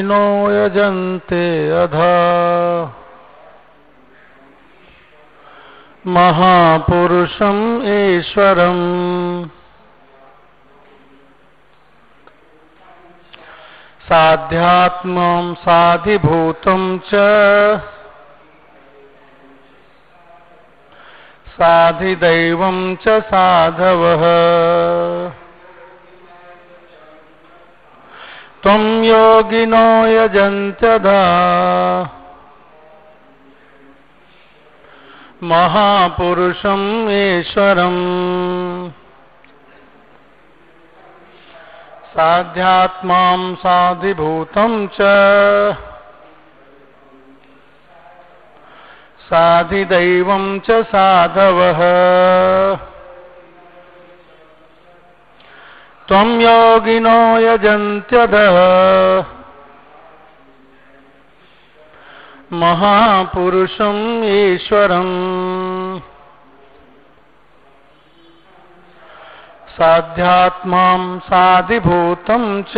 योगिनो 0.00 0.50
यजन्ते 0.50 1.70
अधा। 1.70 2.94
महापुरुषम् 6.06 7.82
ईश्वरम्। 7.82 9.48
साध्यात्मं 14.08 15.54
साधिभूतं 15.54 16.98
च। 16.98 17.10
साधिदैवं 21.48 22.96
च 22.96 23.08
साधवः। 23.08 24.20
त्वं 28.62 29.04
योगिनो 29.04 30.06
यजन्त्यधा। 30.06 31.20
महापुरुषम् 35.42 37.10
ईश्वरम्। 37.10 38.90
साध्यात्मां 42.14 43.54
साधिभूतं 43.54 44.86
च। 44.86 44.98
साधिदैवं 49.20 50.60
च 50.60 50.70
साधवः। 50.70 51.80
त्वं 56.10 56.40
योगिनो 56.40 57.38
यजन्त्यधः। 57.38 58.56
महापुरुषम् 62.52 64.24
ईश्वरम् 64.24 66.00
साध्यात्मां 69.78 71.18
साधिभूतं 71.18 72.62
च। 72.62 72.74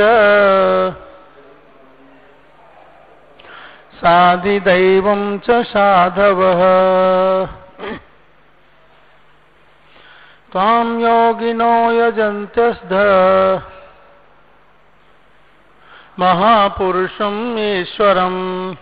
साधिदैवं 3.96 5.39
च 5.39 5.50
साधवः। 5.50 7.61
त्वां 10.52 11.01
योगिनो 11.01 11.90
यजन्त्यस्ध 11.90 12.92
महापुरुषम् 16.18 17.58
ईश्वरम्। 17.58 18.74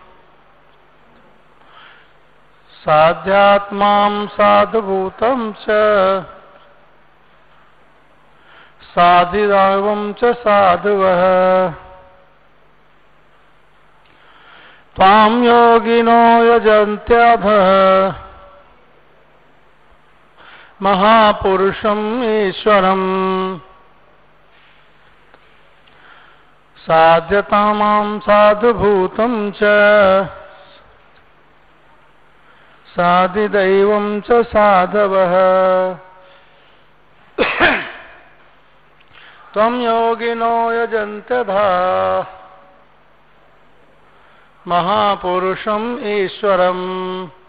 साध्यात्मां 2.82 4.26
साधुभूतं 4.26 5.52
च। 5.52 5.66
च 10.12 10.24
साधुवः। 10.24 11.22
त्वां 14.96 15.30
योगिनो 15.44 16.20
यजन्त्यधः 16.44 18.29
महापुरुषम् 20.82 22.24
ईश्वरम्। 22.24 23.58
साध्यतामां 26.76 28.18
साधुभूतं 28.18 29.50
च। 29.50 29.58
साधिदैवं 32.96 34.20
च 34.20 34.42
योगिनो 39.82 40.72
यजन्तधा 40.72 41.68
महापुरुषम् 44.68 45.98
ईश्वरम्। 46.06 47.39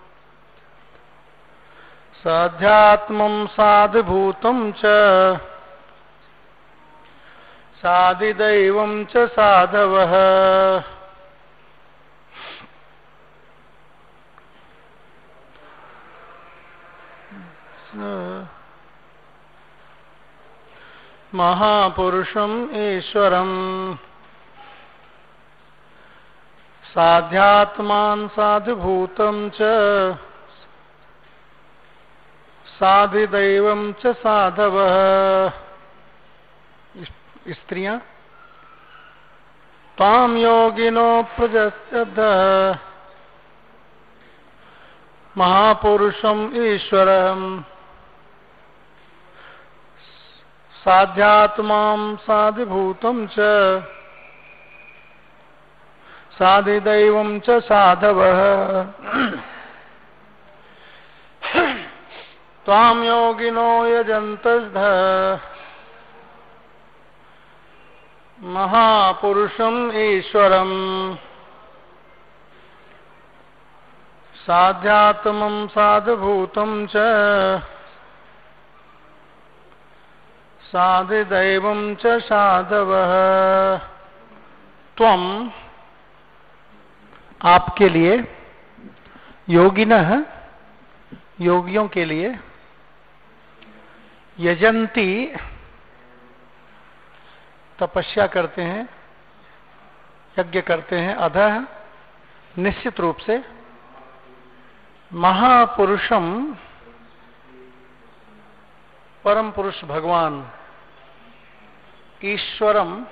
साध्यात्मं 2.23 3.47
साधुभूतं 3.47 4.71
च। 4.71 4.81
साधिदैवं 7.81 9.05
च 9.05 9.17
साधवः। 9.17 10.13
महापुरुषम् 21.35 22.75
ईश्वरम्। 22.75 23.95
साध्यात्मान् 26.93 28.27
साधुभूतं 28.27 29.49
च। 29.49 29.61
साधिदैवं 32.81 33.81
च 33.93 34.13
साधवः। 34.17 34.95
स्त्रियाँ 37.49 37.97
तां 39.97 40.29
योगिनो 40.37 41.09
प्रजस्यद्धः 41.35 42.41
महापुरुषम् 45.37 46.41
ईश्वरम्। 46.57 47.45
साध्यात्मां 50.81 51.99
साधिभूतं 52.25 53.17
साधिदैवं 56.37 57.29
साधवः। 57.69 58.39
त्वां 62.65 63.03
योगिनो 63.03 63.87
यजन्तस्ध 63.87 64.77
महापुरुषम् 68.43 69.93
ईश्वरम्। 69.93 71.15
साध्यात्मं 74.45 75.67
साधुभूतं 75.67 76.87
च 76.87 76.97
साधवः। 82.29 83.13
त्वम। 84.97 85.51
आपके 87.45 87.89
लिए 87.89 88.23
योगिन, 89.49 90.25
योगियों 91.41 91.87
के 91.87 92.05
लिए 92.05 92.39
यजंती 94.39 95.33
तपस्या 97.79 98.27
करते 98.27 98.61
हैं, 98.61 98.89
यज्ञ 100.39 100.61
करते 100.61 100.99
हैं, 100.99 101.15
अधः 101.15 101.59
निश्चित 102.57 102.99
रूप 102.99 103.17
से 103.17 103.43
महापुरुषम 105.13 106.57
परम 109.23 109.51
पुरुष 109.51 109.83
भगवान, 109.83 110.51
ईश्वरम 112.25 113.05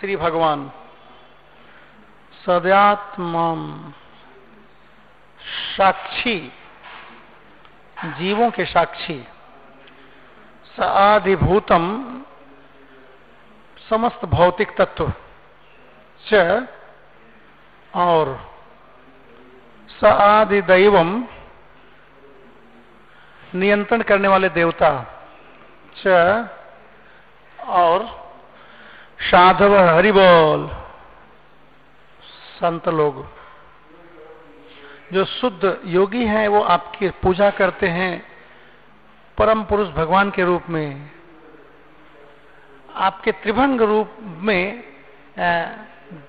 श्री 0.00 0.16
भगवान। 0.16 0.72
सदात्मा 2.46 3.54
साक्षी, 5.76 6.52
जीवों 8.04 8.50
के 8.50 8.64
साक्षी। 8.64 9.26
साधिभूतम 10.76 11.86
समस्त 13.88 14.24
भौतिक 14.24 14.76
तत्व 14.76 15.12
च 16.24 16.66
और 17.94 18.38
स 19.88 20.04
दैवम 20.66 21.24
नियंत्रण 23.54 24.02
करने 24.02 24.28
वाले 24.28 24.48
देवता 24.48 24.90
च 25.96 26.48
और 27.68 28.04
साधव 29.20 29.76
हरिबोल 29.96 30.68
संत 32.60 32.88
लोग। 32.88 33.26
जो 35.12 35.24
शुद्ध 35.24 35.80
योगी 35.84 36.24
हैं, 36.24 36.48
वो 36.48 36.60
आपकी 36.62 37.08
पूजा 37.10 37.50
करते 37.50 37.88
हैं। 37.88 38.29
परम 39.40 39.62
पुरुष 39.64 39.88
भगवान 39.88 40.30
के 40.30 40.44
रूप 40.44 40.62
में, 40.68 41.10
आपके 42.94 43.32
त्रिभंग 43.32 43.80
रूप 43.82 44.16
में 44.44 44.82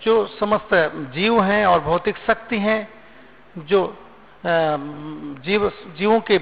जो 0.04 0.13
समस्त 0.40 0.69
जीव 1.13 1.42
हैं 1.44 1.66
और 1.66 1.80
भौतिक 1.80 2.18
शक्ति 2.18 2.58
हैं, 2.60 2.88
जो 3.60 3.81
जीव, 4.46 5.69
जीवों 5.98 6.19
के 6.22 6.40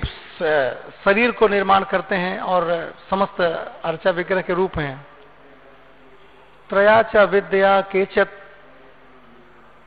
शरीर 1.03 1.31
को 1.31 1.47
निर्माण 1.47 1.83
करते 1.83 2.15
हैं 2.15 2.39
और 2.39 2.93
समस्त 3.09 3.41
अर्चा 3.41 4.11
विग्रह 4.11 4.41
के 4.41 4.53
रूप 4.53 4.77
हैं। 4.79 4.95
त्रया 6.69 7.01
च 7.03 7.27
विद्या 7.29 7.79
केचत 7.89 8.39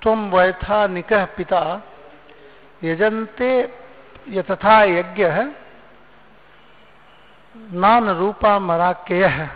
तुम 0.03 0.31
वैथा 0.31 0.87
निकह 0.89 1.25
पिता 1.39 1.63
यजंते 2.85 3.53
यथा 4.31 4.83
यज्ञ 4.85 5.25
नान 7.57 8.09
रूपा 8.09 8.59
मराकेय 8.59 9.49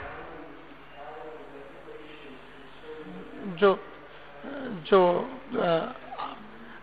जो 3.46 3.78
जो 4.90 5.00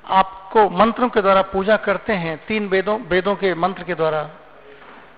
आपको 0.05 0.69
मंत्रों 0.69 1.09
के 1.09 1.21
द्वारा 1.21 1.41
पूजा 1.41 1.77
करते 1.77 2.13
हैं 2.13 2.45
तीन 2.45 2.67
वेदों 2.67 2.99
वेदों 2.99 3.35
के 3.35 3.53
मंत्र 3.55 3.83
के 3.83 3.95
द्वारा 3.95 4.29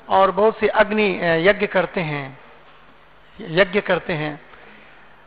और 0.09 0.31
बहुत 0.31 0.59
सी 0.59 0.67
अग्नि 0.67 1.19
यज्ञ 1.21 1.67
करते 1.67 2.01
हैं 2.01 2.39
यज्ञ 3.41 3.81
करते 3.81 4.13
हैं 4.13 4.41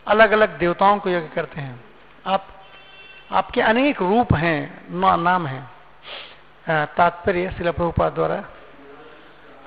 अलग 0.06 0.30
अलग 0.30 0.58
देवताओं 0.58 0.98
को 0.98 1.10
यज्ञ 1.10 1.28
करते 1.28 1.60
हैं। 1.60 1.84
आप 2.26 2.46
आपके 3.32 3.60
अनेक 3.60 4.02
रूप 4.02 4.34
हैं 4.34 4.88
ना, 4.90 5.16
नाम 5.16 5.46
हैं। 5.46 5.70
तात्पर्य 6.96 7.50
शिला 7.50 8.08
द्वारा 8.08 8.44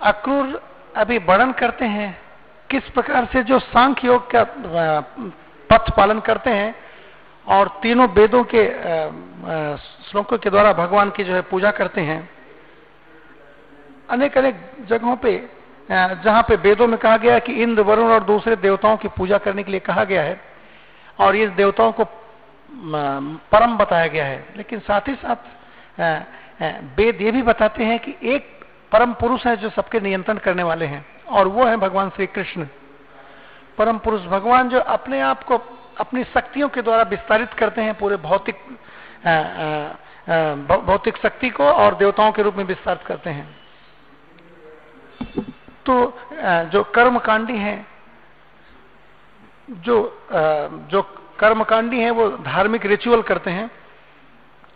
अक्रूर 0.01 0.70
अभी 0.95 1.17
वर्णन 1.17 1.51
करते 1.51 1.85
हैं, 1.85 2.17
किस 2.69 2.89
प्रकार 2.89 3.25
से 3.25 3.43
जो 3.43 3.59
सांख्य 3.59 4.07
योग 4.07 4.29
का 4.31 4.43
पथ 5.69 5.89
पालन 5.97 6.19
करते 6.19 6.49
हैं 6.49 6.75
और 7.47 7.67
तीनों 7.83 8.07
वेदों 8.09 8.43
के 8.45 8.65
श्लोकों 10.09 10.37
के 10.37 10.49
द्वारा 10.49 10.73
भगवान 10.73 11.09
की 11.09 11.23
जो 11.23 11.33
है 11.33 11.41
पूजा 11.41 11.71
करते 11.71 12.01
हैं। 12.01 12.29
अनेक 14.09 14.37
अनेक 14.37 14.55
जगहों 14.89 15.15
पे 15.15 15.33
जहाँ 15.89 16.41
पे 16.43 16.55
वेदों 16.55 16.87
में 16.87 16.97
कहा 16.99 17.17
गया 17.17 17.33
है 17.33 17.39
कि 17.39 17.53
इंद्र, 17.53 17.81
वरुण 17.81 18.11
और 18.11 18.23
दूसरे 18.23 18.55
देवताओं 18.55 18.97
की 18.97 19.07
पूजा 19.07 19.37
करने 19.37 19.63
के 19.63 19.71
लिए 19.71 19.79
कहा 19.81 20.03
गया 20.03 20.21
है 20.21 20.39
और 21.19 21.35
इस 21.35 21.49
देवताओं 21.51 21.91
को 21.91 22.05
परम 23.51 23.77
बताया 23.77 24.07
गया 24.07 24.25
है। 24.25 24.45
लेकिन 24.57 24.79
साथ 24.79 25.07
ही 25.07 25.15
साथ 25.15 25.99
वेद 26.97 27.21
ये 27.21 27.31
भी 27.31 27.41
बताते 27.43 27.83
हैं 27.83 27.99
कि 27.99 28.15
एक 28.25 28.59
परम 28.91 29.13
पुरुष 29.13 29.45
है 29.47 29.55
जो 29.57 29.69
सबके 29.69 29.99
नियंत्रण 29.99 30.37
करने 30.37 30.63
वाले 30.63 30.85
हैं, 30.85 31.05
और 31.27 31.47
वो 31.47 31.65
है 31.65 31.77
भगवान 31.77 32.09
श्री 32.09 32.25
कृष्ण। 32.27 32.65
परम 33.77 33.97
पुरुष 33.97 34.21
भगवान 34.21 34.69
जो 34.69 34.79
अपने 34.79 35.19
आप 35.21 35.43
को 35.43 35.57
अपनी 35.99 36.23
शक्तियों 36.23 36.69
के 36.69 36.81
द्वारा 36.81 37.03
विस्तारित 37.03 37.53
करते 37.53 37.81
हैं 37.81 37.93
पूरे 37.93 38.17
भौतिक 38.17 38.55
भौतिक 40.85 41.17
शक्ति 41.17 41.49
को 41.49 41.63
और 41.63 41.95
देवताओं 41.95 42.31
के 42.31 42.41
रूप 42.41 42.55
में 42.55 42.63
विस्तारित 42.63 43.05
करते 43.05 43.29
हैं। 43.29 43.47
तो 45.85 45.93
जो 46.71 46.83
कर्मकांडी 46.95 47.57
हैं, 47.57 47.87
जो 49.71 49.95
जो 50.91 51.01
कर्मकांडी 51.39 51.99
हैं, 51.99 52.11
वो 52.11 52.29
धार्मिक 52.43 52.85
रिचुअल 52.85 53.21
करते 53.21 53.51
हैं, 53.51 53.69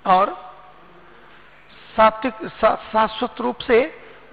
और 0.05 0.33
सात्विक 1.95 2.47
शाश्वत 2.55 3.41
रूप 3.41 3.59
से 3.59 3.79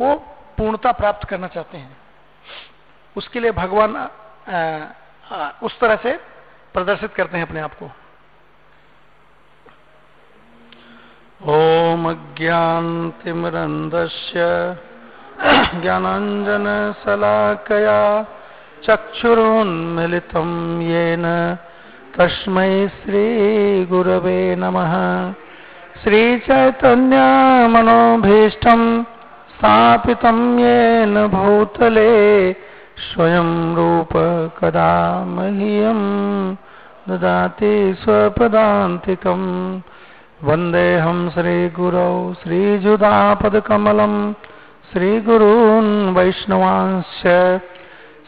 वो 0.01 0.15
पूर्णता 0.59 0.93
प्राप्त 0.93 1.29
करना 1.29 1.47
चाहते 1.47 1.79
हैं। 1.79 1.97
उसके 3.17 3.41
लिए 3.41 3.53
भगवान 3.53 4.09
उस 5.63 5.79
तरह 5.81 5.97
से 5.97 6.21
प्रदर्शित 6.75 7.15
करते 7.15 7.37
हैं 7.37 7.47
अपने 7.47 7.61
आप 7.61 7.75
को। 7.75 7.91
ओम 11.49 12.13
ज्ञानतिमरन्दस्य 12.37 14.41
ज्ञानाञ्जनशलाकया 15.83 17.99
चक्षुरुन्मिलितं 18.85 20.81
येन। 20.83 21.25
तस्मै 22.17 22.89
श्रीगुरवे 22.89 24.57
नमः। 24.57 24.93
श्रीचैतन्यमनोभीष्टं 26.03 28.83
स्थापितं 29.63 30.59
येन 30.59 31.27
भूतले, 31.27 32.53
स्वयं 32.97 33.77
रूप 33.77 34.13
कदा 34.59 35.25
मह्यम् 35.25 36.57
ददाति 37.09 37.95
स्वपदान्तिकम्। 38.01 39.81
वन्देऽहं 40.45 41.31
श्रीगुरौ 41.31 42.35
श्रीजुदापदकमलम्, 42.35 44.35
श्रीगुरून् 44.93 46.15
वैष्णवांश्च 46.15 47.25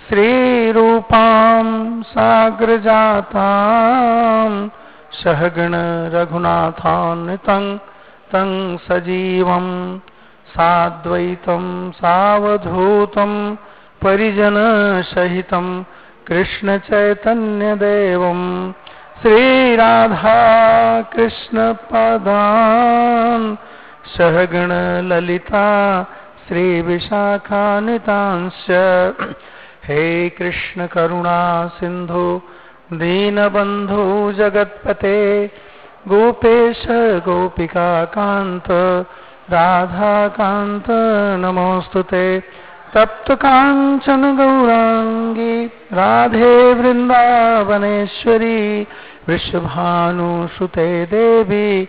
श्रीरूपां 0.09 1.67
साग्रजाताम् 2.03 4.69
सहगण 5.13 5.75
रघुनाथान्वितं 6.15 7.77
तं 8.33 8.77
सजीवम्। 8.77 10.01
साद्वैतं 10.55 11.93
सावधूतं 11.93 13.33
परिजनसहितं 14.03 15.67
कृष्णचैतन्यदेवम्। 16.27 18.73
श्रीराधा 19.23 20.41
कृष्णपदान् 21.03 23.57
सहगण 24.17 24.71
ललिता 25.09 25.69
श्रीविशाखानितांश्च। 26.49 28.69
हे 29.85 30.29
कृष्ण 30.29 30.87
करुणा 30.87 31.67
सिन्धु, 31.67 32.41
दीनबन्धु 32.93 34.33
जगत्पते, 34.33 35.51
गोपेश 36.09 36.85
गोपिकान्त 37.27 38.69
राधाकान्त 39.51 40.85
नमोऽस्तु 41.41 42.03
ते। 42.03 42.43
तप्तकाञ्चन 42.95 44.37
गौराङ्गी 44.37 45.67
राधे 45.67 46.75
वृन्दावनेश्वरी 46.75 48.87
वृषभानुसुते 49.29 51.07
देवी, 51.07 51.89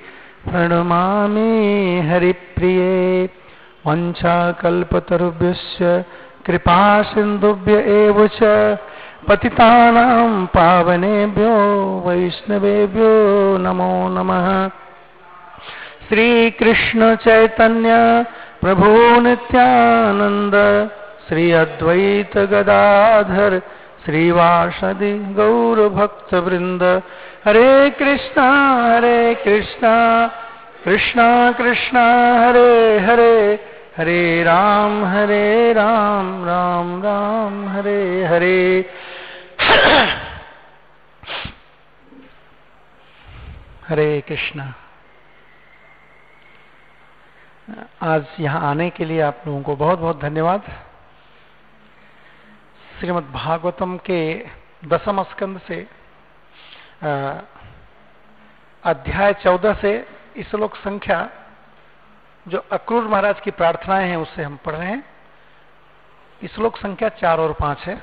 प्रणमामि 0.49 2.09
हरिप्रिये। 2.11 3.29
वञ्चाकल्पतरुभ्यश्च 3.87 6.03
कृपा 6.45 7.01
सिन्धुभ्य 7.01 7.73
एव 7.73 8.29
पतितानां 9.29 10.45
पावनेभ्यो, 10.45 12.03
वैष्णवेभ्यो 12.07 13.57
नमो 13.57 14.09
नमः। 14.09 14.69
श्रीकृष्णचैतन्य 16.09 17.89
प्रभो 18.61 19.19
नित्यानन्द 19.19 20.55
श्री 21.27 21.51
अद्वैत 21.51 22.37
गदाधर 22.37 23.61
श्रीवासदि 24.05 25.13
गौरभक्तवृन्द। 25.19 27.01
हरे 27.45 27.89
कृष्णा 27.89 28.49
हरे 28.95 29.35
कृष्णा 29.35 30.27
कृष्णा 30.85 31.51
कृष्णा, 31.51 32.03
हरे 32.39 32.99
हरे 32.99 33.59
हरे 33.97 34.43
राम 34.43 35.05
हरे 35.05 35.73
राम 35.73 36.45
राम 36.45 37.03
राम, 37.03 37.69
हरे 37.69 38.25
हरे। 38.25 38.89
हरे 43.89 44.23
कृष्णा। 44.27 44.73
आज 47.67 48.25
यहाँ 48.39 48.59
आने 48.69 48.89
के 48.89 49.05
लिए 49.05 49.21
आप 49.21 49.43
लोगों 49.47 49.61
को 49.61 49.75
बहुत 49.75 49.99
बहुत 49.99 50.19
धन्यवाद। 50.19 50.63
श्रीमद् 52.99 53.31
भागवतम 53.31 53.97
के 53.97 54.19
दसम 54.85 55.21
स्कंद 55.23 55.59
से 55.67 55.77
अध्याय 58.83 59.33
चौदह 59.33 59.73
से 59.73 59.93
श्लोक 60.43 60.75
संख्या, 60.75 61.29
जो 62.45 62.57
अक्रूर 62.71 63.07
महाराज 63.07 63.39
की 63.39 63.51
प्रार्थनाएँ 63.51 64.09
हैं, 64.09 64.17
उससे 64.17 64.43
हम 64.43 64.57
पढ़ 64.65 64.75
रहे 64.75 64.89
हैं। 64.89 65.03
श्लोक 66.47 66.77
संख्या 66.77 67.09
चार 67.09 67.39
और 67.39 67.53
पाँच 67.53 67.79
है। 67.79 68.01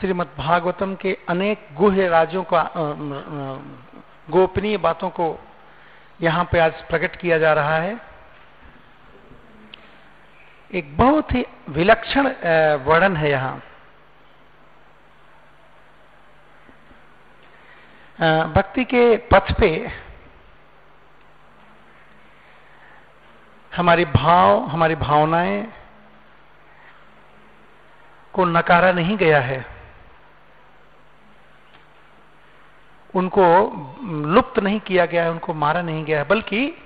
श्रीमद् 0.00 0.36
भागवतम 0.38 0.94
के 0.94 1.16
अनेक 1.28 1.68
गुह्य 1.74 2.08
राज्यों 2.08 2.42
का 2.44 2.70
गोपनीय 4.30 4.76
बातों 4.76 5.08
को 5.10 5.28
यहाँ 6.20 6.44
पे 6.52 6.58
आज 6.58 6.82
प्रकट 6.88 7.16
किया 7.16 7.38
जा 7.38 7.52
रहा 7.52 7.76
है। 7.76 7.96
एक 10.70 10.96
बहुत 10.96 11.32
ही 11.34 11.44
विलक्षण 11.68 12.26
वर्णन 12.84 13.16
है 13.16 13.30
यहाँ। 13.30 13.62
भक्ति 18.52 18.84
के 18.84 19.16
पथ 19.32 19.52
पे 19.60 19.70
हमारी 23.72 24.04
भाव, 24.04 24.66
हमारी 24.66 24.94
भावनाएँ 24.96 25.62
को 28.34 28.44
नकारा 28.44 28.92
नहीं 28.92 29.16
गया 29.16 29.40
है। 29.40 29.75
उनको 33.16 33.44
लुप्त 34.26 34.58
नहीं 34.58 34.80
किया 34.80 35.06
गया 35.06 35.22
है, 35.24 35.30
उनको 35.30 35.54
मारा 35.54 35.82
नहीं 35.82 36.04
गया 36.04 36.18
है, 36.18 36.28
बल्कि 36.28 36.78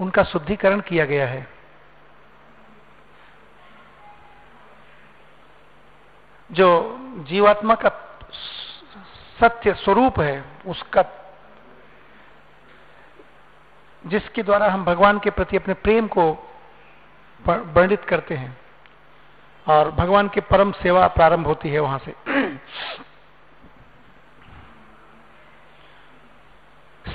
उनका 0.00 0.22
शुद्धिकरण 0.22 0.80
किया 0.80 1.04
गया 1.04 1.26
है। 1.28 1.46
जो 6.50 6.68
जीवात्मा 7.28 7.74
का 7.74 7.88
सत्य 9.40 9.74
स्वरूप 9.74 10.20
है, 10.20 10.44
उसका 10.66 11.04
जिसके 14.04 14.42
द्वारा 14.42 14.68
हम 14.68 14.84
भगवान 14.84 15.18
के 15.18 15.30
प्रति 15.30 15.56
अपने 15.56 15.74
प्रेम 15.74 16.06
को 16.08 16.24
वर्णित 17.40 18.04
करते 18.04 18.34
हैं, 18.34 18.56
और 19.66 19.90
भगवान 19.90 20.28
की 20.28 20.40
परम 20.40 20.72
सेवा 20.72 21.06
प्रारंभ 21.08 21.46
होती 21.46 21.68
है 21.68 21.80
वहाँ 21.80 21.98
से। 21.98 22.14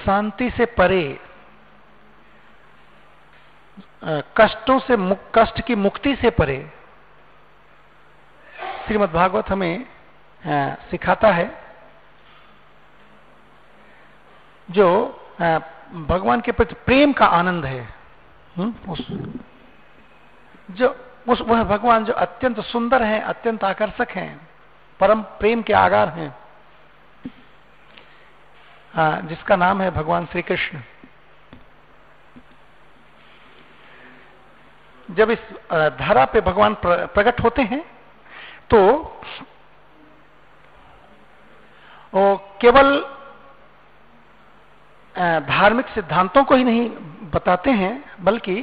शांति 0.05 0.49
से 0.49 0.65
परे 0.65 1.19
कष्टों 4.37 4.79
से 4.79 4.95
कष्ट 5.35 5.61
की 5.61 5.75
मुक्ति 5.75 6.15
से 6.15 6.29
परे 6.29 6.57
श्रीमद् 8.85 9.11
भागवत 9.11 9.49
हमें 9.49 9.85
सिखाता 10.91 11.27
है, 11.27 11.49
जो 14.69 14.87
भगवान 16.09 16.41
के 16.41 16.51
प्रति 16.51 16.75
प्रेम 16.85 17.13
का 17.13 17.25
आनंद 17.25 17.65
है 17.65 17.87
हुँ? 18.57 18.73
उस, 18.89 19.07
जो, 20.71 20.95
उस, 21.29 21.41
वह 21.41 21.63
भगवान 21.63 22.05
जो 22.05 22.13
अत्यंत 22.13 22.59
सुंदर 22.59 23.03
हैं, 23.03 23.21
अत्यंत 23.21 23.63
आकर्षक 23.63 24.09
हैं, 24.09 24.49
परम 24.99 25.21
प्रेम 25.39 25.61
के 25.61 25.73
आगार 25.73 26.09
हैं 26.09 26.42
जिसका 28.95 29.55
नाम 29.55 29.81
है 29.81 29.89
भगवान 29.91 30.25
श्री 30.25 30.41
कृष्ण 30.41 30.81
जब 35.09 35.31
इस 35.31 35.39
धारा 35.99 36.25
पे 36.25 36.41
भगवान 36.41 36.75
प्रकट 36.83 37.43
होते 37.43 37.61
हैं 37.61 37.83
तो 38.69 38.79
वो 42.13 42.35
केवल 42.61 42.99
धार्मिक 45.47 45.87
सिद्धांतों 45.87 46.43
को 46.43 46.55
ही 46.55 46.63
नहीं 46.63 46.89
बताते 47.33 47.71
हैं, 47.71 47.93
बल्कि 48.21 48.55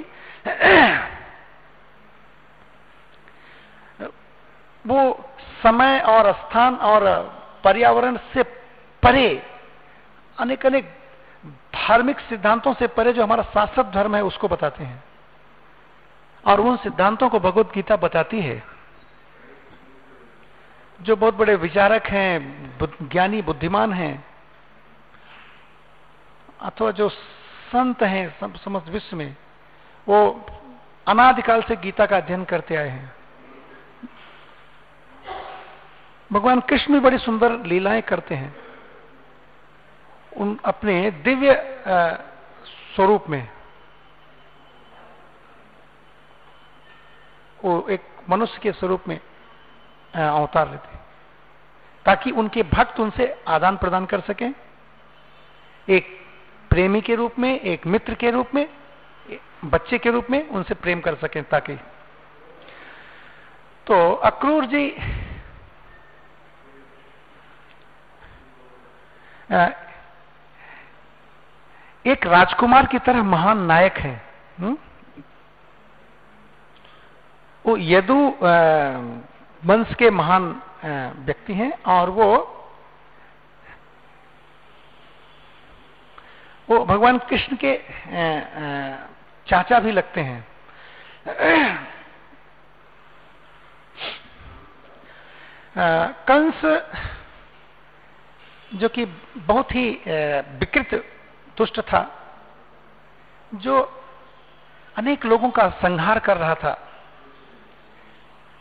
वो 4.85 5.29
समय 5.63 6.01
और 6.01 6.33
स्थान 6.33 6.75
और 6.75 7.07
पर्यावरण 7.65 8.17
से 8.35 8.43
परे 9.03 9.29
अनेक 10.41 10.67
अनेक 10.67 10.85
धार्मिक 11.47 12.21
सिद्धांतों 12.21 12.75
से 12.75 12.87
परे 12.87 13.13
जो 13.13 13.23
हमारा 13.23 13.43
शाश्वत 13.43 13.87
धर्म 13.87 14.17
है, 14.17 14.25
उसको 14.25 14.49
बताते 14.49 14.85
हैं। 14.85 15.05
और 16.47 16.61
उन 16.61 16.77
सिद्धांतों 16.77 17.29
को 17.29 17.41
भगवत 17.41 17.73
गीता 17.75 17.97
बताती 17.97 18.41
है। 18.41 18.63
जो 21.03 21.17
बहुत 21.17 21.35
बड़े 21.35 21.55
विचारक 21.55 22.07
हैं 22.07 22.79
ज्ञानी, 22.83 23.43
बुद्धिमान 23.43 23.93
हैं, 23.93 24.25
अथवा 26.61 26.91
जो 26.91 27.09
संत 27.73 28.03
हैं 28.03 28.39
समस्त 28.65 28.89
विश्व 28.89 29.17
में, 29.17 29.37
वो 30.09 30.47
अनादिकाल 31.07 31.63
से 31.63 31.77
गीता 31.77 32.07
का 32.07 32.17
अध्ययन 32.17 32.45
करते 32.45 32.77
आए 32.77 32.89
हैं। 32.89 33.13
भगवान 36.33 36.61
कृष्ण 36.61 36.93
भी 36.93 37.01
बड़ी 37.01 37.19
सुंदर 37.19 37.53
लीलाएँ 37.65 38.03
करते 38.03 38.35
हैं। 38.35 38.70
उन 40.37 40.59
अपने 40.65 41.11
दिव्य 41.11 41.55
स्वरूप 42.95 43.29
में 43.29 43.49
वो 47.65 47.87
एक 47.91 48.03
मनुष्य 48.31 48.59
के 48.63 48.73
स्वरूप 48.73 49.09
में 49.09 49.19
अवतार 50.15 50.71
लेते 50.71 50.99
ताकि 52.07 52.31
उनके 52.31 52.63
भक्त 52.63 53.01
उनसे 53.01 53.27
आदान 53.49 53.77
प्रदान 53.77 54.07
कर 54.07 54.21
सकें। 54.21 54.53
एक 55.89 56.07
प्रेमी 56.71 57.01
के 57.01 57.15
रूप 57.15 57.39
में, 57.39 57.61
एक 57.61 57.87
मित्र 57.87 58.15
के 58.15 58.31
रूप 58.31 58.55
में, 58.55 58.67
बच्चे 59.65 59.99
के 59.99 60.11
रूप 60.11 60.27
में 60.31 60.49
उनसे 60.49 60.75
प्रेम 60.75 61.01
कर 61.01 61.15
सकें 61.15 61.43
ताकि। 61.45 61.77
तो 63.87 64.13
अक्रूर 64.13 64.65
जी 64.67 64.89
एक 72.05 72.27
राजकुमार 72.27 72.87
की 72.87 72.99
तरह 72.99 73.23
महान 73.23 73.59
नायक 73.59 73.99
है 73.99 74.15
हुँ? 74.61 74.69
हम्म? 74.69 74.77
वो 77.65 77.77
यदु 77.77 78.17
वंश 79.63 79.95
के 79.95 80.11
महान 80.11 80.63
व्यक्ति 81.25 81.55
हैं 81.55 81.73
और 81.87 82.11
वो 82.11 82.31
वो 86.69 86.85
भगवान 86.85 87.19
कृष्ण 87.19 87.57
के 87.65 87.77
चाचा 89.47 89.79
भी 89.81 89.93
लगते 89.93 90.21
हैं 90.21 90.45
कंस, 96.29 96.61
जो 98.75 98.89
कि 98.89 99.05
बहुत 99.37 99.75
ही 99.75 99.89
विकृत 100.59 101.05
दुष्ट 101.61 101.81
था, 101.83 102.03
जो 103.55 103.81
अनेक 104.97 105.25
लोगों 105.25 105.51
का 105.51 105.69
संहार 105.83 106.19
कर 106.19 106.37
रहा 106.37 106.55
था। 106.55 106.73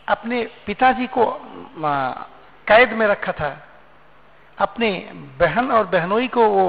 अपने 0.08 0.42
पिताजी 0.66 1.06
को 1.06 1.24
कैद 2.66 2.92
में 2.92 3.06
रखा 3.06 3.32
था। 3.32 3.50
अपने 4.58 4.90
बहन 5.40 5.70
और 5.72 5.86
बहनोई 5.86 6.28
को 6.28 6.48
वो 6.48 6.66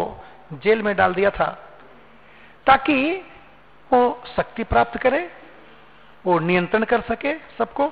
जेल 0.54 0.82
में 0.84 0.96
डाल 0.96 1.14
दिया 1.14 1.30
था, 1.30 1.48
ताकि 2.68 2.98
वो 3.92 4.02
शक्ति 4.38 4.64
प्राप्त 4.64 4.98
करे, 4.98 5.22
वो 6.26 6.40
नियंत्रण 6.40 6.84
कर 6.84 7.02
सके 7.02 7.34
सबको। 7.58 7.88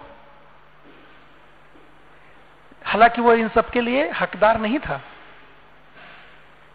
हालाँकि 2.86 3.22
वो 3.22 3.34
इन 3.34 3.50
सबके 3.50 3.82
लिए 3.82 4.10
हकदार 4.12 4.60
नहीं 4.60 4.80
था। 4.80 5.02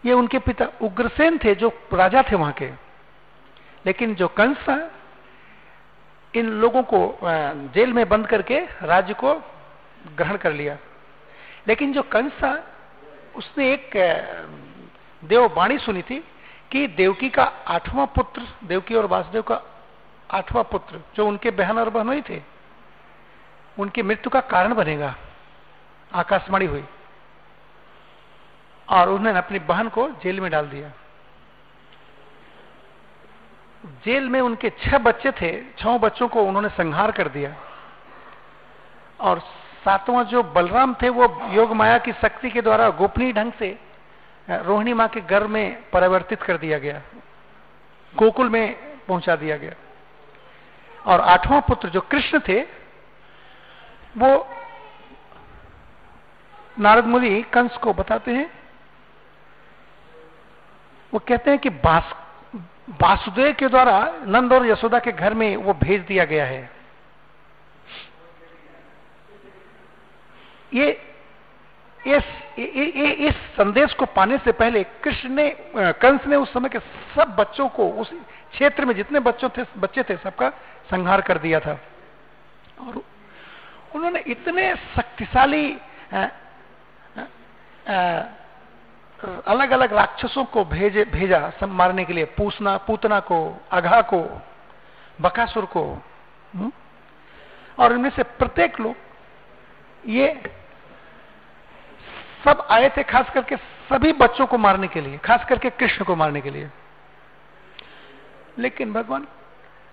ये 0.05 0.13
उनके 0.13 0.39
पिता 0.39 0.65
उग्रसेन 0.81 1.37
थे 1.43 1.55
जो 1.55 1.71
राजा 1.93 2.23
थे 2.31 2.35
वहाँ 2.35 2.53
के। 2.53 2.67
लेकिन 3.85 4.15
जो 4.15 4.27
कंस 4.27 4.57
था, 4.57 4.91
इन 6.35 6.49
लोगों 6.51 6.83
को 6.83 7.19
जेल 7.73 7.93
में 7.93 8.07
बंद 8.09 8.27
करके 8.27 8.59
राज्य 8.81 9.13
को 9.13 9.33
ग्रहण 10.15 10.37
कर 10.37 10.53
लिया। 10.53 10.77
लेकिन 11.67 11.93
जो 11.93 12.01
कंस 12.03 12.31
था, 12.31 12.63
उसने 13.35 13.73
एक 13.73 13.97
देव 15.23 15.45
वाणी 15.55 15.77
सुनी 15.77 16.01
थी 16.01 16.19
कि 16.71 16.87
देवकी 16.87 17.29
का 17.29 17.43
आठवां 17.67 18.07
पुत्र, 18.07 18.41
देवकी 18.63 18.95
और 18.95 19.05
वासुदेव 19.05 19.41
का 19.41 19.61
आठवां 20.31 20.63
पुत्र, 20.63 20.99
जो 21.15 21.27
उनके 21.27 21.51
बहन 21.51 21.77
और 21.79 21.89
बहनों 21.89 22.15
ही 22.15 22.21
थे, 22.29 22.41
उनकी 23.79 24.01
मृत्यु 24.01 24.29
का 24.29 24.41
कारण 24.41 24.73
बनेगा। 24.73 25.15
आकाशवाणी 26.13 26.65
हुई। 26.65 26.83
और 28.89 29.09
उन्होंने 29.09 29.37
अपनी 29.37 29.59
बहन 29.59 29.89
को 29.89 30.09
जेल 30.09 30.39
में 30.39 30.51
डाल 30.51 30.67
दिया। 30.67 30.91
जेल 34.05 34.29
में 34.29 34.41
उनके 34.41 34.69
छह 34.69 34.97
बच्चे 34.97 35.31
थे, 35.31 35.61
छह 35.77 35.97
बच्चों 35.97 36.27
को 36.27 36.43
उन्होंने 36.43 36.69
संहार 36.69 37.11
कर 37.11 37.27
दिया। 37.27 37.55
और 39.19 39.39
सातवां 39.85 40.25
जो 40.25 40.43
बलराम 40.43 40.95
थे, 41.01 41.09
वो 41.09 41.49
योग 41.51 41.73
माया 41.73 41.97
की 41.97 42.11
शक्ति 42.11 42.49
के 42.49 42.61
द्वारा 42.61 42.89
गोपनीय 42.89 43.33
ढंग 43.33 43.51
से 43.53 43.79
रोहिणी 44.49 44.93
माँ 44.93 45.07
के 45.07 45.21
घर 45.21 45.47
में 45.47 45.89
परिवर्तित 45.89 46.43
कर 46.43 46.57
दिया 46.57 46.79
गया। 46.79 47.01
गोकुल 48.15 48.49
में 48.49 48.75
पहुँचा 49.07 49.35
दिया 49.35 49.57
गया। 49.57 49.71
और 51.05 51.21
आठवां 51.21 51.61
पुत्र 51.61 51.89
जो 51.89 52.01
कृष्ण 52.01 52.39
थे, 52.47 52.61
वो 54.17 54.47
नारद 56.79 57.05
मुनि 57.05 57.41
कंस 57.41 57.77
को 57.77 57.93
बताते 57.93 58.31
हैं 58.31 58.64
वो 61.13 61.19
कहते 61.19 61.49
हैं 61.51 61.59
कि 61.59 61.69
वासुदेव 63.01 63.53
के 63.53 63.67
द्वारा 63.67 63.97
नंद 64.27 64.53
और 64.53 64.65
यशोदा 64.67 64.99
के 64.99 65.11
घर 65.11 65.33
में 65.33 65.55
वो 65.57 65.73
भेज 65.73 66.01
दिया 66.01 66.25
गया 66.25 66.45
है। 66.45 66.69
ये 70.73 70.89
इस 71.99 72.23
ये, 72.59 72.85
ये, 72.85 73.11
इस 73.27 73.35
संदेश 73.55 73.93
को 73.93 74.05
पाने 74.05 74.37
से 74.37 74.51
पहले 74.51 74.83
कृष्ण 75.03 75.29
ने 75.29 75.49
कंस 75.75 76.25
ने 76.27 76.35
उस 76.35 76.53
समय 76.53 76.69
के 76.69 76.79
सब 77.15 77.35
बच्चों 77.35 77.67
को 77.69 77.89
उस 77.91 78.09
क्षेत्र 78.51 78.85
में 78.85 78.93
जितने 78.95 79.19
बच्चों 79.19 79.49
थे 79.49 79.65
बच्चे 79.77 80.03
थे 80.03 80.17
सबका 80.17 80.49
संहार 80.89 81.21
कर 81.21 81.37
दिया 81.37 81.59
था। 81.59 81.79
और 82.81 83.01
उन्होंने 83.95 84.19
इतने 84.27 84.75
शक्तिशाली 84.95 85.65
अलग 89.23 89.71
अलग 89.71 89.93
राक्षसों 89.93 90.45
को 90.45 90.65
भेजे, 90.65 91.03
भेजा 91.05 91.49
सब 91.59 91.69
मारने 91.69 92.05
के 92.05 92.13
लिए, 92.13 92.25
पूसना, 92.25 92.77
पूतना 92.77 93.19
को, 93.19 93.61
अघा 93.71 94.01
को, 94.01 94.41
बकासुर 95.21 95.65
को 95.65 95.83
हुँ? 96.55 96.71
और 97.79 97.93
इनमें 97.93 98.09
से 98.09 98.23
प्रत्येक 98.23 98.79
लोग, 98.79 98.95
ये 100.07 100.43
सब 102.45 102.67
आए 102.71 102.89
थे 102.97 103.03
खास 103.03 103.29
करके 103.29 103.55
सभी 103.89 104.13
बच्चों 104.13 104.45
को 104.47 104.57
मारने 104.57 104.87
के 104.87 105.01
लिए, 105.01 105.17
खास 105.17 105.45
करके 105.45 105.69
कृष्ण 105.69 106.05
को 106.05 106.15
मारने 106.15 106.41
के 106.41 106.49
लिए 106.49 106.69
लेकिन 108.59 108.93
भगवान 108.93 109.27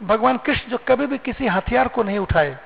भगवान 0.02 0.38
कृष्ण 0.38 0.70
जो 0.70 0.78
कभी 0.78 1.06
भी 1.06 1.18
किसी 1.18 1.46
हथियार 1.46 1.88
को 1.88 2.02
नहीं 2.02 2.18
उठाए, 2.18 2.58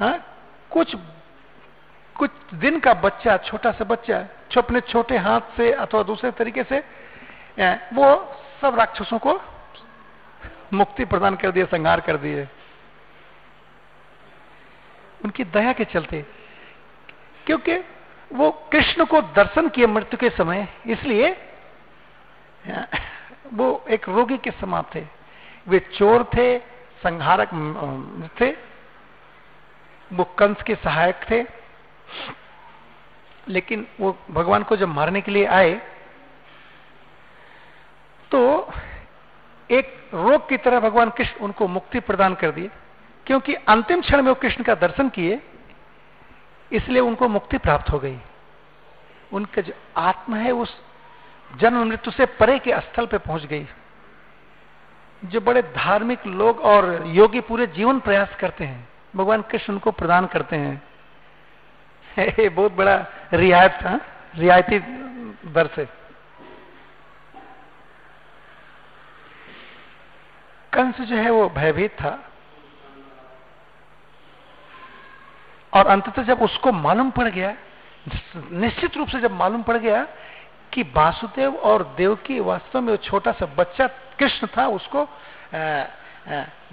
हा? 0.00 0.18
कुछ 0.70 0.96
कुछ 2.16 2.30
दिन 2.54 2.78
का 2.80 2.92
बच्चा, 2.96 3.36
छोटा 3.38 3.70
सा 3.72 3.84
बच्चा 3.84 4.20
जो 4.52 4.60
अपने 4.60 4.80
छोटे 4.82 5.16
हाथ 5.18 5.56
से 5.56 5.72
अथवा 5.74 6.02
दूसरे 6.02 6.30
तरीके 6.32 6.62
से 6.64 6.78
वो 7.94 8.06
सब 8.60 8.78
राक्षसों 8.78 9.18
को 9.18 9.40
मुक्ति 10.72 11.04
प्रदान 11.04 11.36
कर 11.36 11.50
दिए, 11.50 11.64
संहार 11.66 12.00
कर 12.00 12.16
दिए। 12.16 12.46
उनकी 15.24 15.44
दया 15.46 15.72
के 15.72 15.84
चलते, 15.86 16.24
क्योंकि 17.46 17.76
वो 18.30 18.50
कृष्ण 18.72 19.04
को 19.04 19.20
दर्शन 19.34 19.68
किए 19.68 19.86
मृत्यु 19.86 20.18
के 20.18 20.30
समय, 20.30 20.66
इसलिए 20.86 21.30
वो 23.54 23.84
एक 23.88 24.08
रोगी 24.08 24.38
के 24.38 24.50
समान 24.52 24.84
थे। 24.94 25.04
वे 25.68 25.78
चोर 25.94 26.24
थे, 26.34 26.58
संहारक 27.02 27.50
थे, 28.40 28.50
वो 30.10 30.24
कंस 30.38 30.62
के 30.62 30.74
सहायक 30.76 31.20
थे। 31.30 31.42
लेकिन 33.48 33.86
वो 34.00 34.16
भगवान 34.30 34.62
को 34.62 34.76
जब 34.76 34.88
मारने 34.88 35.20
के 35.20 35.32
लिए 35.32 35.46
आए 35.46 35.74
तो 38.30 38.40
एक 39.70 39.92
रोग 40.14 40.48
की 40.48 40.56
तरह 40.56 40.80
भगवान 40.80 41.10
कृष्ण 41.10 41.44
उनको 41.44 41.66
मुक्ति 41.68 42.00
प्रदान 42.00 42.34
कर 42.34 42.50
दिए, 42.50 42.70
क्योंकि 43.26 43.54
अंतिम 43.54 44.00
क्षण 44.00 44.22
में 44.22 44.28
वो 44.28 44.34
कृष्ण 44.34 44.64
का 44.64 44.74
दर्शन 44.76 45.08
किए, 45.08 45.40
इसलिए 46.70 47.00
उनको 47.00 47.28
मुक्ति 47.28 47.58
प्राप्त 47.58 47.90
हो 47.92 47.98
गई। 47.98 48.18
उनका 49.32 49.62
जो 49.62 49.72
आत्मा 49.96 50.36
है, 50.36 50.52
उस 50.52 50.76
जन्म 51.50 51.84
मृत्यु 51.84 52.12
से 52.12 52.26
परे 52.36 52.58
के 52.58 52.80
स्थल 52.80 53.06
पे 53.06 53.18
पहुँच 53.18 53.44
गई। 53.44 53.66
जो 55.22 55.40
बड़े 55.40 55.62
धार्मिक 55.74 56.26
लोग 56.26 56.60
और 56.62 57.02
योगी 57.06 57.40
पूरे 57.40 57.66
जीवन 57.68 58.00
प्रयास 58.00 58.36
करते 58.40 58.64
हैं, 58.64 58.88
भगवान 59.16 59.42
कृष्ण 59.42 59.72
उनको 59.72 59.90
प्रदान 59.92 60.26
करते 60.26 60.56
हैं। 60.56 60.82
बहुत 62.48 62.72
बड़ा 62.72 63.06
रियायत 63.32 63.72
था 63.72 64.00
रियायती 64.36 64.78
दर 65.52 65.66
से। 65.66 65.84
कंस 70.72 71.00
जो 71.00 71.16
है 71.16 71.30
वो 71.30 71.48
भयभीत 71.48 71.92
था। 71.92 72.18
और 75.72 75.86
अंततः 75.86 76.22
जब 76.22 76.42
उसको 76.42 76.72
मालूम 76.72 77.10
पड़ 77.10 77.28
गया, 77.28 77.54
निश्चित 78.52 78.96
रूप 78.96 79.08
से 79.08 79.20
जब 79.20 79.32
मालूम 79.32 79.62
पड़ 79.62 79.76
गया 79.76 80.06
कि 80.72 80.82
वासुदेव 80.82 81.54
और 81.54 81.94
देवकी 81.96 82.40
वास्तव 82.40 82.80
में 82.80 82.90
वो 82.90 82.96
छोटा 82.96 83.32
सा 83.32 83.46
बच्चा 83.46 83.86
कृष्ण 84.18 84.46
था, 84.46 84.66
उसको 84.66 85.08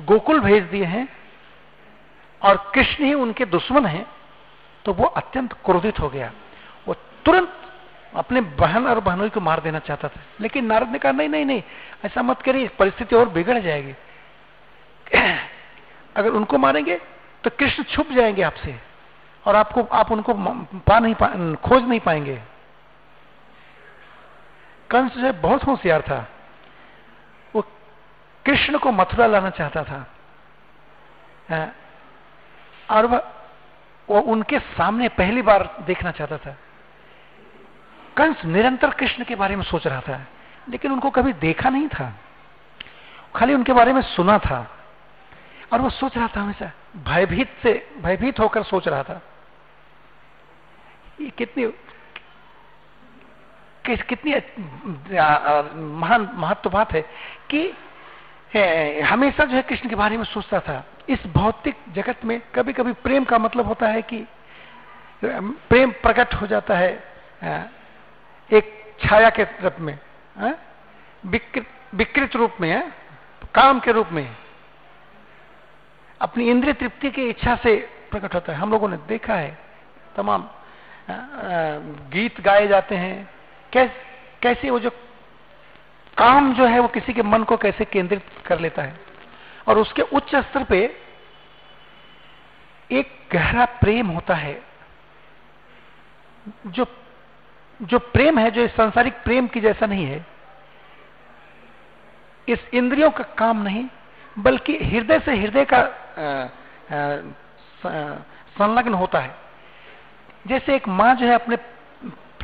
गोकुल 0.05 0.39
भेज 0.39 0.63
दिए 0.63 0.85
हैं 0.85 1.07
और 2.41 2.71
कृष्ण 2.75 3.03
ही 3.03 3.13
उनके 3.13 3.45
दुश्मन 3.45 3.85
हैं। 3.85 4.05
तो 4.85 4.93
वो 4.93 5.05
अत्यंत 5.05 5.53
क्रोधित 5.53 5.99
हो 5.99 6.09
गया। 6.09 6.31
वो 6.87 6.93
तुरंत 7.25 7.57
अपने 8.15 8.41
बहन 8.41 8.87
और 8.87 8.99
बहनोई 8.99 9.29
को 9.29 9.39
मार 9.39 9.59
देना 9.59 9.79
चाहता 9.79 10.07
था। 10.07 10.19
लेकिन 10.39 10.65
नारद 10.65 10.89
ने 10.89 10.99
कहा 10.99 11.11
नहीं 11.11 11.29
नहीं 11.29 11.45
नहीं 11.45 11.63
ऐसा 12.05 12.21
मत 12.21 12.41
करिए 12.41 12.67
परिस्थिति 12.67 13.15
और 13.15 13.29
बिगड़ 13.29 13.59
जाएगी। 13.59 13.93
अगर 16.15 16.29
उनको 16.29 16.57
मारेंगे 16.57 16.97
तो 17.43 17.49
कृष्ण 17.49 17.83
छुप 17.83 18.07
जाएँगे 18.11 18.41
आपसे 18.41 18.79
और 19.45 19.55
आपको 19.55 19.83
आप 19.83 20.11
उनको 20.11 20.33
पा 20.79 20.99
नहीं 20.99 21.15
पा, 21.15 21.27
खोज 21.55 21.83
नहीं 21.83 21.99
पाएँगे। 21.99 22.41
कंस 24.89 25.13
जो 25.13 25.21
है 25.21 25.31
बहुत 25.31 25.63
होशियार 25.63 26.01
था। 26.01 26.27
वो 27.55 27.61
कृष्ण 28.45 28.77
को 28.77 28.91
मथुरा 28.91 29.27
लाना 29.27 29.49
चाहता 29.49 29.83
था। 29.83 30.07
और 32.89 33.05
वह 33.05 33.40
वो 34.11 34.21
उनके 34.33 34.59
सामने 34.59 35.07
पहली 35.09 35.41
बार 35.41 35.63
देखना 35.87 36.11
चाहता 36.11 36.37
था। 36.37 36.55
कंस 38.17 38.43
निरंतर 38.45 38.89
कृष्ण 38.91 39.23
के 39.23 39.35
बारे 39.35 39.55
में 39.55 39.63
सोच 39.63 39.87
रहा 39.87 40.01
था 40.01 40.25
लेकिन 40.69 40.91
उनको 40.91 41.09
कभी 41.09 41.33
देखा 41.39 41.69
नहीं 41.69 41.87
था। 41.87 42.13
खाली 43.35 43.53
उनके 43.53 43.73
बारे 43.73 43.93
में 43.93 44.01
सुना 44.01 44.37
था। 44.39 44.59
और 45.73 45.81
वो 45.81 45.89
सोच 45.89 46.17
रहा 46.17 46.27
था 46.27 46.41
हमेशा 46.41 46.71
भयभीत 47.05 47.55
से 47.63 47.73
भयभीत 48.01 48.39
होकर 48.39 48.63
सोच 48.63 48.87
रहा 48.87 49.03
था 49.03 49.21
ये 51.21 51.29
कितनी 51.29 51.65
किस, 53.85 54.01
कितनी 54.03 54.31
महान 55.95 56.29
महत्व 56.33 56.69
बात 56.69 56.91
है 56.93 57.01
कि 57.51 57.67
हमेशा 59.01 59.45
जो 59.45 59.55
है 59.55 59.61
कृष्ण 59.61 59.89
के 59.89 59.95
बारे 59.95 60.17
में 60.17 60.23
सोचता 60.23 60.59
था। 60.59 60.83
इस 61.09 61.25
भौतिक 61.27 61.75
जगत 61.93 62.25
में 62.25 62.39
कभी 62.55 62.73
कभी 62.73 62.93
प्रेम 63.03 63.23
का 63.23 63.37
मतलब 63.37 63.67
होता 63.67 63.87
है 63.87 64.01
कि 64.03 64.25
प्रेम 65.23 65.91
प्रकट 66.01 66.33
हो 66.33 66.47
जाता 66.47 66.77
है 66.77 66.91
एक 68.49 68.95
छाया 68.99 69.29
के 69.29 69.43
रूप 69.43 69.79
में 69.79 69.97
विकृत 71.93 72.35
रूप 72.35 72.55
में 72.61 72.69
है 72.69 72.81
काम 73.55 73.79
के 73.79 73.91
रूप 73.91 74.09
में। 74.11 74.35
अपनी 76.21 76.49
इंद्रिय 76.49 76.73
तृप्ति 76.73 77.09
की 77.11 77.27
इच्छा 77.29 77.55
से 77.55 77.75
प्रकट 78.11 78.35
होता 78.35 78.53
है। 78.53 78.57
हम 78.59 78.71
लोगों 78.71 78.89
ने 78.89 78.97
देखा 79.07 79.35
है 79.35 79.57
तमाम 80.15 80.49
गीत 82.11 82.41
गाए 82.41 82.67
जाते 82.67 82.95
हैं। 82.95 83.29
कैस, 83.73 83.91
कैसे 84.41 84.69
वो 84.69 84.79
जो 84.79 84.89
काम 86.17 86.53
जो 86.53 86.65
है 86.65 86.79
वो 86.79 86.87
किसी 86.87 87.13
के 87.13 87.23
मन 87.23 87.43
को 87.43 87.57
कैसे 87.57 87.85
केंद्रित 87.85 88.23
कर 88.45 88.59
लेता 88.59 88.81
है? 88.81 88.99
और 89.71 89.79
उसके 89.79 90.01
उच्च 90.01 90.35
स्तर 90.35 90.63
पे 90.63 90.79
एक 92.89 93.11
गहरा 93.33 93.65
प्रेम 93.81 94.07
होता 94.07 94.35
है, 94.35 94.61
जो 96.67 96.85
जो 97.79 97.99
प्रेम 97.99 98.39
है, 98.39 98.49
जो 98.51 98.61
इस 98.61 98.75
सांसारिक 98.75 99.13
प्रेम 99.23 99.47
की 99.47 99.59
जैसा 99.61 99.85
नहीं 99.85 100.05
है। 100.05 100.25
इस 102.47 102.59
इंद्रियों 102.73 103.09
का 103.11 103.23
काम 103.37 103.61
नहीं, 103.63 103.85
बल्कि 104.39 104.77
हृदय 104.83 105.19
से 105.19 105.35
हृदय 105.35 105.65
का 105.73 105.81
संलग्न 108.57 108.93
होता 108.93 109.19
है। 109.19 109.35
जैसे 110.47 110.75
एक 110.75 110.87
माँ 110.89 111.13
जो 111.15 111.25
है 111.27 111.33
अपने 111.33 111.57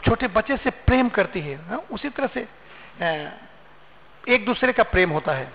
छोटे 0.05 0.27
बच्चे 0.29 0.57
से 0.57 0.69
प्रेम 0.87 1.09
करती 1.09 1.39
है, 1.41 1.57
उसी 1.91 2.09
तरह 2.09 2.27
से 2.27 2.47
एक 4.23 4.45
दूसरे 4.45 4.73
का 4.73 4.83
प्रेम 4.85 5.11
होता 5.11 5.33
है। 5.33 5.51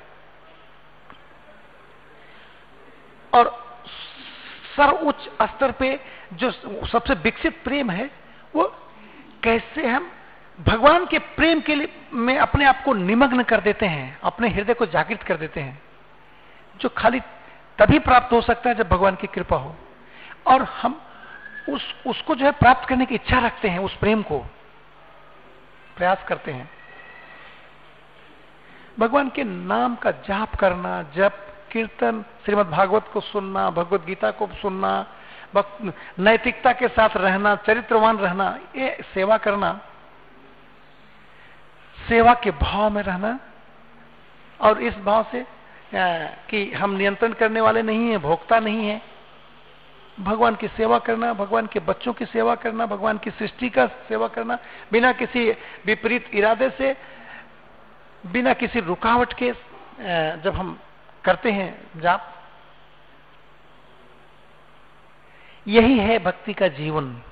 और 3.35 3.77
सर्वोच्च 4.77 5.29
स्तर 5.42 5.73
पे 5.73 6.01
जो 6.33 6.51
सबसे 6.87 7.14
विकसित 7.14 7.62
प्रेम 7.64 7.90
है, 7.90 8.11
वो 8.57 8.77
कैसे 9.42 9.87
हम 9.87 10.12
भगवान 10.61 11.07
के 11.07 11.18
प्रेम 11.18 11.61
के 11.61 11.75
लिए 11.75 11.88
में 12.12 12.38
अपने 12.38 12.64
आप 12.64 12.83
को 12.85 12.92
निमग्न 12.92 13.42
कर 13.42 13.61
देते 13.61 13.87
हैं, 13.87 14.18
अपने 14.23 14.49
हृदय 14.49 14.75
को 14.75 14.87
जागृत 14.87 15.23
कर 15.23 15.37
देते 15.37 15.61
हैं, 15.61 15.83
जो 16.77 16.88
खाली 16.88 17.21
तभी 17.79 17.99
प्राप्त 17.99 18.33
हो 18.33 18.40
सकता 18.40 18.68
है 18.68 18.75
जब 18.75 18.88
भगवान 18.88 19.14
की 19.14 19.27
कृपा 19.27 19.57
हो। 19.57 19.77
और 20.47 20.62
हम 20.62 21.03
उस, 21.68 21.95
उसको 22.07 22.35
जो 22.35 22.45
है 22.45 22.53
प्राप्त 22.53 22.88
करने 22.88 23.07
की 23.07 23.14
इच्छा 23.14 23.38
रखते 23.38 23.68
हैं, 23.68 23.79
उस 23.79 23.97
प्रेम 23.97 24.23
को 24.23 24.38
प्रयास 25.97 26.25
करते 26.29 26.53
हैं। 26.53 26.71
भगवान 28.99 29.29
के 29.29 29.45
नाम 29.45 29.97
का 29.97 30.11
जाप 30.11 30.57
करना, 30.57 31.03
जप 31.03 31.52
कीर्तन 31.73 32.25
श्रीमद् 32.45 32.71
भागवत 32.71 33.09
को 33.13 33.21
सुनना, 33.23 33.69
भगवत 33.71 34.05
गीता 34.05 34.31
को 34.31 34.47
सुनना 34.61 34.93
नैतिकता 36.19 36.73
के 36.73 36.89
साथ 36.89 37.17
रहना, 37.17 37.55
चरित्रवान 37.67 38.19
रहना, 38.19 38.47
ये 38.77 38.97
सेवा 39.15 39.37
करना, 39.39 39.73
सेवा 41.97 42.35
के 42.35 42.51
भाव 42.53 42.91
में 42.91 43.03
रहना, 43.03 43.39
और 44.61 44.83
इस 44.83 44.97
भाव 44.99 45.27
से 45.33 45.45
कि 46.49 46.71
हम 46.73 46.91
नियंत्रण 46.91 47.33
करने 47.33 47.61
वाले 47.61 47.83
नहीं 47.83 48.09
है, 48.11 48.19
भोक्ता 48.19 48.59
नहीं 48.61 48.87
है। 48.89 49.01
भगवान 50.21 50.55
की 50.55 50.69
सेवा 50.69 50.99
करना, 50.99 51.33
भगवान 51.35 51.67
के 51.67 51.81
बच्चों 51.81 52.13
की 52.13 52.25
सेवा 52.27 52.55
करना, 52.55 52.87
भगवान 52.87 53.19
की 53.19 53.31
सृष्टि 53.31 53.69
का 53.69 53.87
सेवा 54.09 54.29
करना, 54.29 54.59
बिना 54.93 55.13
किसी 55.13 55.51
विपरीत 55.87 56.31
इरादे 56.35 56.71
से, 56.71 56.95
बिना 58.25 58.53
किसी 58.55 58.81
रुकावट 58.81 59.33
के 59.33 59.53
जब 60.43 60.55
हम 60.57 60.79
करते 61.25 61.53
हैं 61.53 62.01
जाप। 62.01 62.29
यही 65.67 65.99
है 65.99 66.19
भक्ति 66.19 66.55
का 66.55 66.69
जीवन। 66.69 67.23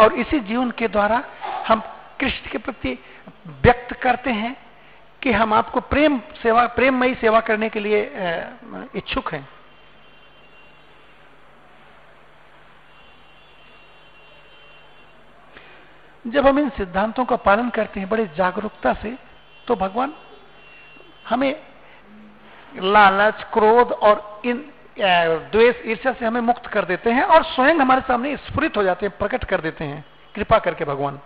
और 0.00 0.12
इसी 0.12 0.40
जीवन 0.40 0.70
के 0.70 0.88
द्वारा 0.88 1.22
हम 1.66 1.80
कृष्ण 2.20 2.50
के 2.50 2.58
प्रति 2.58 2.98
व्यक्त 3.46 3.92
करते 3.94 4.30
हैं 4.30 4.54
कि 5.22 5.32
हम 5.32 5.52
आपको 5.54 5.80
प्रेम 5.80 6.18
सेवा, 6.42 6.66
प्रेममयी 6.66 7.14
सेवा 7.14 7.40
करने 7.40 7.68
के 7.68 7.80
लिए 7.80 8.00
इच्छुक 8.94 9.32
हैं। 9.34 9.48
जब 16.24 16.46
हम 16.46 16.58
इन 16.58 16.68
सिद्धांतों 16.70 17.24
का 17.24 17.36
पालन 17.36 17.70
करते 17.70 18.00
हैं 18.00 18.08
बड़ी 18.08 18.26
जागरूकता 18.36 18.92
से 18.94 19.16
तो 19.66 19.74
भगवान 19.76 20.14
हमें 21.28 21.52
लालच, 22.80 23.44
क्रोध 23.52 23.92
और 23.92 24.42
इन 24.44 24.72
द्वेष 25.52 25.76
ईर्ष्या 25.84 26.12
से 26.12 26.26
हमें 26.26 26.40
मुक्त 26.40 26.66
कर 26.66 26.84
देते 26.84 27.10
हैं 27.10 27.22
और 27.22 27.44
स्वयं 27.44 27.74
हमारे 27.74 28.00
सामने 28.00 28.36
स्फुरित 28.36 28.76
हो 28.76 28.82
जाते 28.82 29.06
हैं, 29.06 29.18
प्रकट 29.18 29.44
कर 29.44 29.60
देते 29.60 29.84
हैं। 29.84 30.04
कृपा 30.34 30.58
करके 30.58 30.84
भगवान। 30.84 31.20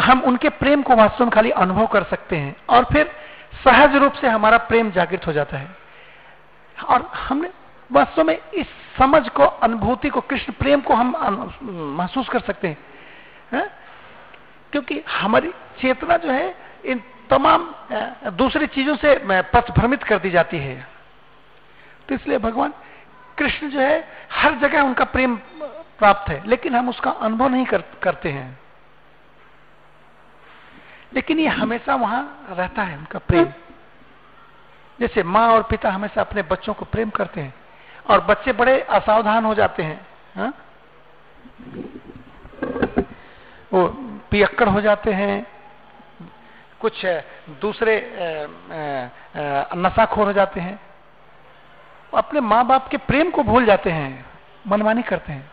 हम 0.00 0.20
उनके 0.20 0.48
प्रेम 0.48 0.82
को 0.82 0.96
वास्तव 0.96 1.24
में 1.24 1.30
खाली 1.30 1.50
अनुभव 1.50 1.86
कर 1.86 2.02
सकते 2.02 2.36
हैं 2.36 2.56
और 2.68 2.84
फिर 2.84 3.16
सहज 3.64 3.96
रूप 3.96 4.12
से 4.12 4.28
हमारा 4.28 4.58
प्रेम 4.58 4.90
जागृत 4.90 5.26
हो 5.26 5.32
जाता 5.32 5.56
है। 5.56 5.76
और 6.88 7.10
हमने 7.14 7.50
वास्तव 7.92 8.24
में 8.24 8.38
इस 8.54 8.66
समझ 8.98 9.28
को, 9.28 9.42
अनुभूति 9.42 10.08
को, 10.08 10.20
कृष्ण 10.20 10.52
प्रेम 10.52 10.80
को 10.80 10.94
हम 10.94 11.54
महसूस 11.62 12.28
कर 12.28 12.40
सकते 12.40 12.68
हैं। 12.68 12.78
है? 13.52 13.81
क्योंकि 14.72 15.02
हमारी 15.10 15.50
चेतना 15.80 16.16
जो 16.16 16.30
है 16.30 16.54
इन 16.84 17.02
तमाम 17.30 17.74
दूसरी 18.36 18.66
चीज़ों 18.68 18.96
से 18.96 19.14
पथ 19.52 19.70
भ्रमित 19.70 20.02
कर 20.02 20.18
दी 20.18 20.30
जाती 20.30 20.58
है। 20.58 20.86
तो 22.08 22.14
इसलिए 22.14 22.38
भगवान 22.38 22.72
कृष्ण 23.38 23.68
जो 23.70 23.80
है 23.80 24.08
हर 24.32 24.54
जगह 24.58 24.82
उनका 24.82 25.04
प्रेम 25.06 25.36
प्राप्त 25.98 26.30
है 26.30 26.42
लेकिन 26.46 26.74
हम 26.74 26.88
उसका 26.88 27.10
अनुभव 27.10 27.48
नहीं 27.48 27.64
कर, 27.66 27.82
करते 28.02 28.28
हैं। 28.28 28.58
लेकिन 31.14 31.38
ये 31.40 31.48
हमेशा 31.48 31.94
वहाँ 31.94 32.46
रहता 32.50 32.82
है 32.82 32.96
उनका 32.98 33.18
प्रेम। 33.20 33.52
जैसे 35.00 35.22
माँ 35.24 35.46
और 35.48 35.62
पिता 35.62 35.90
हमेशा 35.90 36.20
अपने 36.20 36.42
बच्चों 36.42 36.74
को 36.74 36.84
प्रेम 36.84 37.10
करते 37.10 37.40
हैं 37.40 37.54
और 38.06 38.20
बच्चे 38.24 38.52
बड़े 38.52 38.80
असावधान 38.80 39.44
हो 39.44 39.54
जाते 39.54 39.82
हैं 39.82 40.00
हा? 40.36 40.52
वो 43.72 43.86
पियक्कड़ 44.30 44.68
हो 44.68 44.80
जाते 44.80 45.12
हैं। 45.12 45.46
कुछ 46.80 47.04
दूसरे 47.60 47.94
नशाखोर 49.76 50.26
हो 50.26 50.32
जाते 50.32 50.60
हैं। 50.60 50.78
अपने 52.14 52.40
माँ 52.42 52.64
बाप 52.66 52.88
के 52.88 52.96
प्रेम 52.98 53.30
को 53.30 53.42
भूल 53.42 53.66
जाते 53.66 53.90
हैं, 53.90 54.24
मनमानी 54.66 55.02
करते 55.02 55.32
हैं। 55.32 55.50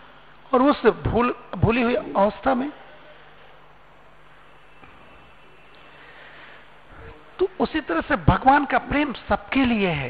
और 0.52 0.62
उस 0.62 0.86
भूल, 1.04 1.34
भूली 1.56 1.82
हुई 1.82 1.96
अवस्था 1.96 2.54
में 2.56 2.72
तो 7.40 7.48
उसी 7.60 7.82
तरह 7.82 8.02
से 8.02 8.16
भगवान 8.18 8.66
का 8.66 8.78
प्रेम 8.80 9.14
सबके 9.30 9.66
लिए 9.66 9.90
है। 9.90 10.10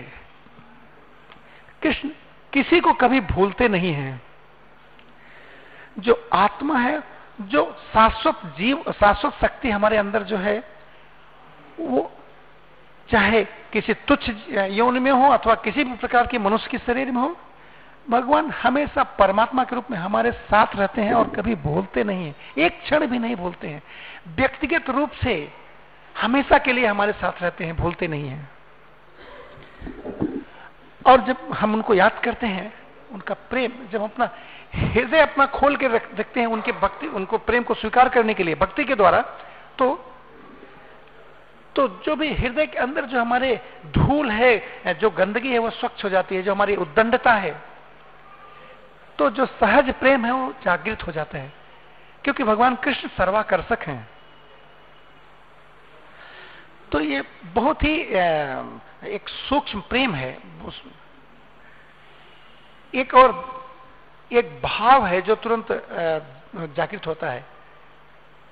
कृष्ण 1.82 2.10
किसी 2.54 2.80
को 2.80 2.94
कभी 2.94 3.20
भूलते 3.28 3.68
नहीं 3.68 3.94
हैं। 3.94 4.22
जो 6.00 6.30
आत्मा 6.34 6.78
है 6.80 7.02
जो 7.42 7.78
शाश्वत 7.94 8.42
जीव, 8.58 8.84
शाश्वत 9.00 9.34
शक्ति 9.42 9.72
हमारे 9.72 9.98
अंदर 9.98 10.24
जो 10.24 10.38
है, 10.38 10.64
वो 11.80 12.12
चाहे 13.12 13.44
किसी 13.44 13.94
तुच्छ 13.94 14.30
यौन 14.70 15.00
में 15.00 15.12
हो 15.12 15.30
अथवा 15.30 15.56
किसी 15.56 15.84
भी 15.84 15.94
प्रकार 15.94 16.28
के 16.28 16.38
मनुष्य 16.38 16.68
के 16.72 16.78
शरीर 16.78 17.12
में 17.12 17.22
हो, 17.22 17.38
भगवान 18.10 18.50
हमेशा 18.52 19.04
परमात्मा 19.04 19.64
के 19.64 19.76
रूप 19.76 19.92
में 19.92 19.98
हमारे 19.98 20.32
साथ 20.32 20.76
रहते 20.76 21.02
हैं 21.02 21.14
और 21.14 21.30
कभी 21.30 21.56
भूलते 21.56 22.04
नहीं 22.04 22.26
है। 22.26 22.36
एक 22.58 22.82
क्षण 22.82 23.08
भी 23.08 23.20
नहीं 23.20 23.36
भूलते 23.36 23.68
हैं। 23.68 23.84
व्यक्तिगत 24.28 24.90
रूप 24.90 25.12
से 25.12 25.54
हमेशा 26.18 26.58
के 26.58 26.74
लिए 26.74 26.86
हमारे 26.86 27.12
साथ 27.12 27.42
रहते 27.42 27.66
हैं, 27.66 27.76
भूलते 27.76 28.08
नहीं 28.08 28.30
है। 28.30 28.50
और 31.06 31.22
जब 31.22 31.38
हम 31.54 31.74
उनको 31.74 31.94
याद 31.94 32.22
करते 32.24 32.48
हैं, 32.48 32.74
उनका 33.12 33.34
प्रेम, 33.34 33.72
जब 33.92 34.02
अपना 34.02 34.30
हृदय 34.74 35.20
अपना 35.20 35.46
खोल 35.46 35.76
के 35.76 35.88
रखते 35.88 36.40
हैं 36.40 36.48
उनके 36.48 36.72
भक्ति, 36.72 37.08
उनको 37.08 37.38
प्रेम 37.38 37.64
को 37.64 37.74
स्वीकार 37.74 38.10
करने 38.10 38.34
के 38.34 38.44
लिए, 38.44 38.56
भक्ति 38.56 38.84
के 38.86 38.96
द्वारा 38.96 39.22
तो 39.78 40.06
तो 41.76 41.88
जो 42.06 42.16
भी 42.16 42.34
हृदय 42.34 42.66
के 42.66 42.78
अंदर 42.78 43.06
जो 43.06 43.20
हमारे 43.22 43.60
धूल 43.88 44.32
है, 44.32 44.94
जो 44.94 45.10
गंदगी 45.10 45.52
है, 45.52 45.60
वो 45.60 45.70
स्वच्छ 45.70 46.04
हो 46.04 46.10
जाती 46.10 46.36
है, 46.36 46.42
जो 46.42 46.52
हमारी 46.52 46.76
उद्दंडता 46.76 47.34
है 47.34 47.52
तो 49.20 49.30
जो 49.30 49.46
सहज 49.46 49.94
प्रेम 49.94 50.26
है, 50.26 50.32
वो 50.32 50.54
जागृत 50.64 51.06
हो 51.08 51.12
जाता 51.12 51.38
है। 51.38 51.52
क्योंकि 52.24 52.44
भगवान 52.44 52.76
कृष्ण 52.76 53.08
सर्वाकर्षक 53.08 53.80
हैं। 53.84 54.10
तो 56.92 57.00
ये 57.00 57.24
बहुत 57.46 57.84
ही 57.84 57.96
एक 57.96 59.22
सूक्ष्म 59.30 59.82
प्रेम 59.82 60.16
है। 60.16 60.38
एक 62.94 63.14
और 63.16 63.59
एक 64.32 64.60
भाव 64.64 65.06
है 65.06 65.22
जो 65.22 65.36
तुरंत 65.36 65.68
जागृत 66.76 67.08
होता 67.08 67.30
है। 67.32 67.46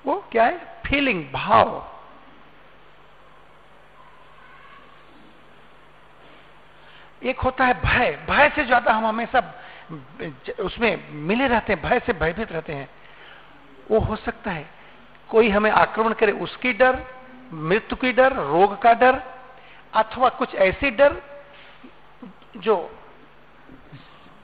वो 0.05 0.23
क्या 0.31 0.43
है? 0.45 0.57
फीलिंग 0.85 1.23
भाव। 1.31 1.85
एक 7.21 7.39
होता 7.39 7.65
है 7.65 7.73
भय। 7.81 8.11
भय 8.29 8.49
से 8.55 8.65
ज़्यादा 8.65 8.93
हम 8.93 9.05
हमेशा 9.05 9.39
उसमें 10.59 11.11
मिले 11.11 11.47
रहते 11.47 11.73
हैं, 11.73 11.81
भय 11.81 11.99
से 12.05 12.13
भयभीत 12.13 12.51
रहते 12.51 12.73
हैं। 12.73 12.89
वो 13.91 13.99
हो 13.99 14.15
सकता 14.15 14.51
है, 14.51 14.65
कोई 15.29 15.49
हमें 15.49 15.69
आक्रमण 15.71 16.13
करे 16.13 16.31
उसकी 16.39 16.73
डर, 16.73 16.99
मृत्यु 17.53 17.97
की 17.97 18.11
डर, 18.11 18.33
रोग 18.33 18.77
का 18.81 18.93
डर, 18.93 19.21
अथवा 19.93 20.29
कुछ 20.29 20.55
ऐसी 20.55 20.91
डर, 20.91 21.21
जो 22.57 22.75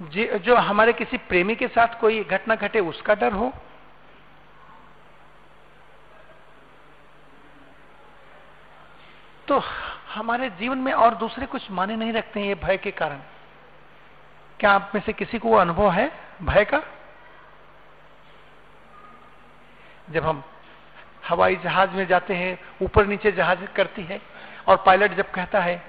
जो 0.02 0.56
हमारे 0.56 0.94
किसी 0.94 1.18
प्रेमी 1.18 1.56
के 1.56 1.68
साथ 1.68 2.00
कोई 2.00 2.24
घटना 2.24 2.56
घटे, 2.56 2.80
उसका 2.80 3.14
डर 3.16 3.34
हो? 3.34 3.52
तो 9.48 9.62
हमारे 10.14 10.50
जीवन 10.50 10.78
में 10.78 10.92
और 10.94 11.16
दूसरे 11.16 11.46
कुछ 11.46 11.72
माने 11.72 11.96
नहीं 11.96 12.14
रखते 12.14 12.40
हैं 12.40 12.48
ये 12.48 12.56
भय 12.56 12.78
के 12.78 12.92
कारण। 12.92 13.20
क्या 14.60 14.72
आप 14.72 14.92
में 14.96 15.02
से 15.02 15.14
किसी 15.14 15.40
को 15.40 15.50
वो 15.50 15.58
अनुभव 15.58 15.92
है 15.92 16.12
भय 16.42 16.66
का? 16.66 16.82
जब 20.10 20.26
हम 20.26 20.44
हवाई 21.30 21.56
जहाज़ 21.56 21.90
में 21.90 22.06
जाते 22.08 22.36
हैं, 22.36 22.60
ऊपर 22.82 23.06
नीचे 23.06 23.32
जहाज़ 23.32 23.66
करती 23.66 24.04
है, 24.04 24.22
और 24.68 24.84
पायलट 24.86 25.14
जब 25.14 25.32
कहता 25.32 25.60
है 25.60 25.82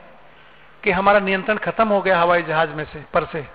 कि 0.84 0.90
हमारा 0.90 1.18
नियंत्रण 1.18 1.56
खत्म 1.56 1.88
हो 1.88 2.00
गया 2.02 2.20
हवाई 2.20 2.42
जहाज़ 2.42 2.70
में 2.70 2.84
से, 2.84 3.04
पर 3.12 3.24
से 3.24 3.46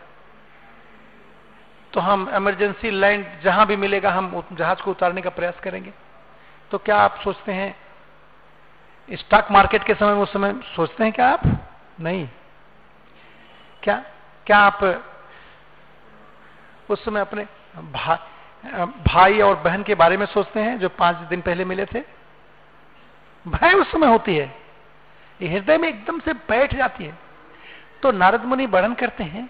तो 1.93 1.99
हम 1.99 2.29
इमरजेंसी 2.35 2.89
लैंड 2.89 3.25
जहाँ 3.43 3.65
भी 3.67 3.75
मिलेगा 3.75 4.11
हम 4.11 4.43
जहाज़ 4.53 4.81
को 4.81 4.91
उतारने 4.91 5.21
का 5.21 5.29
प्रयास 5.29 5.59
करेंगे। 5.59 5.93
तो 6.71 6.77
क्या 6.77 6.97
आप 6.97 7.19
सोचते 7.23 7.51
हैं 7.51 7.75
स्टॉक 9.09 9.47
मार्केट 9.51 9.83
के 9.83 9.93
समय 9.93 10.11
उस 10.13 10.33
समय 10.33 10.53
सोचते 10.75 11.03
हैं 11.03 11.13
क्या 11.13 11.29
आप? 11.29 11.41
नहीं। 11.99 12.27
क्या 13.83 14.03
क्या 14.45 14.57
आप 14.57 14.83
उस 16.89 17.05
समय 17.05 17.19
अपने 17.19 17.45
भा, 17.91 18.15
भाई 19.07 19.39
और 19.39 19.55
बहन 19.55 19.83
के 19.83 19.95
बारे 19.95 20.17
में 20.17 20.25
सोचते 20.25 20.59
हैं 20.59 20.79
जो 20.79 20.89
पाँच 20.89 21.15
दिन 21.15 21.41
पहले 21.41 21.65
मिले 21.65 21.85
थे? 21.85 22.01
भय 23.47 23.73
उस 23.73 23.91
समय 23.91 24.07
होती 24.07 24.35
है। 24.37 24.55
हृदय 25.41 25.77
में 25.77 25.89
एकदम 25.89 26.19
से 26.19 26.33
बैठ 26.33 26.75
जाती 26.75 27.03
है। 27.03 27.17
तो 28.03 28.11
नारद 28.11 28.45
मुनि 28.45 28.65
वर्णन 28.65 28.93
करते 28.93 29.23
हैं 29.23 29.45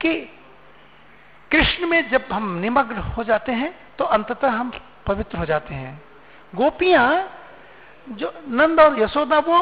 कि 0.00 0.35
कृष्ण 1.50 1.86
में 1.86 2.08
जब 2.10 2.24
हम 2.32 2.56
निमग्न 2.58 2.96
हो 2.96 3.24
जाते 3.24 3.52
हैं 3.52 3.74
तो 3.98 4.04
अंततः 4.06 4.50
हम 4.50 4.72
पवित्र 5.06 5.38
हो 5.38 5.44
जाते 5.44 5.74
हैं। 5.74 6.00
गोपियाँ 6.54 7.08
जो 8.08 8.32
नंद 8.48 8.80
और 8.80 9.00
यशोदा, 9.00 9.38
वो 9.38 9.58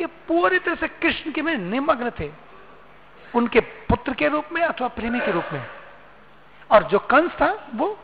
ये 0.00 0.06
पूरी 0.28 0.58
तरह 0.58 0.74
से 0.74 0.88
कृष्ण 0.88 1.32
के 1.32 1.42
में 1.42 1.56
निमग्न 1.56 2.10
थे। 2.20 2.30
उनके 3.34 3.60
पुत्र 3.60 4.14
के 4.14 4.28
रूप 4.28 4.48
में 4.52 4.62
अथवा 4.62 4.88
प्रेमी 4.88 5.20
के 5.20 5.32
रूप 5.32 5.52
में। 5.52 5.66
और 6.70 6.82
जो 6.82 6.98
कंस 6.98 7.32
था, 7.32 7.52
वो 7.74 7.98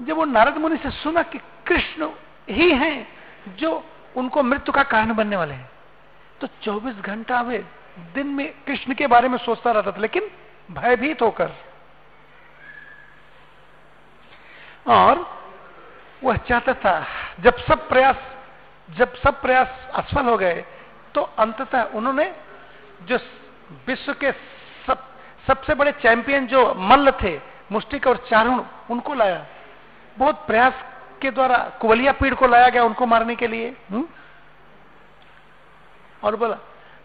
जब 0.00 0.16
वो 0.16 0.24
नारद 0.24 0.56
मुनि 0.56 0.76
से 0.76 0.90
सुना 0.92 1.22
कि 1.22 1.38
कृष्ण 1.66 2.08
ही 2.50 2.70
हैं, 2.72 3.06
जो 3.56 3.84
उनको 4.16 4.42
मृत्यु 4.42 4.72
का 4.72 4.82
कारण 4.82 5.14
बनने 5.14 5.36
वाले 5.36 5.54
हैं 5.54 5.68
तो 6.40 6.46
24 6.62 6.94
घंटा 6.96 7.40
वे 7.40 7.58
दिन 8.14 8.26
में 8.26 8.52
कृष्ण 8.66 8.94
के 8.94 9.06
बारे 9.06 9.28
में 9.28 9.36
सोचता 9.38 9.72
रहता 9.72 9.92
था, 9.92 10.00
लेकिन 10.00 10.30
भयभीत 10.70 11.22
होकर 11.22 11.52
और 14.90 15.26
वह 16.24 16.36
चाहता 16.36 16.72
था, 16.74 17.06
जब 17.40 17.56
सब 17.58 17.88
प्रयास, 17.88 18.16
जब 18.88 19.14
सब 19.14 19.40
प्रयास 19.42 19.90
असफल 19.94 20.24
हो 20.24 20.36
गए 20.36 20.64
तो 21.14 21.22
अंततः 21.38 21.82
उन्होंने 21.82 22.34
जो 23.02 23.18
विश्व 23.86 24.12
के 24.12 24.32
सब, 24.86 24.98
सबसे 25.46 25.74
बड़े 25.74 25.92
चैंपियन 25.92 26.46
जो 26.46 26.74
मल्ल 26.74 27.10
थे 27.22 27.40
मुस्टिक 27.72 28.06
और 28.06 28.16
चारुण, 28.30 28.62
उनको 28.90 29.14
लाया। 29.14 29.46
बहुत 30.18 30.46
प्रयास 30.46 30.74
के 31.22 31.30
द्वारा 31.30 31.58
कुवलिया 31.80 32.12
पीड़ 32.12 32.34
को 32.34 32.46
लाया 32.46 32.68
गया 32.68 32.84
उनको 32.84 33.06
मारने 33.06 33.36
के 33.36 33.46
लिए। 33.46 33.76
हुँ? 33.90 34.08
और 36.24 36.36
बोला, 36.36 36.56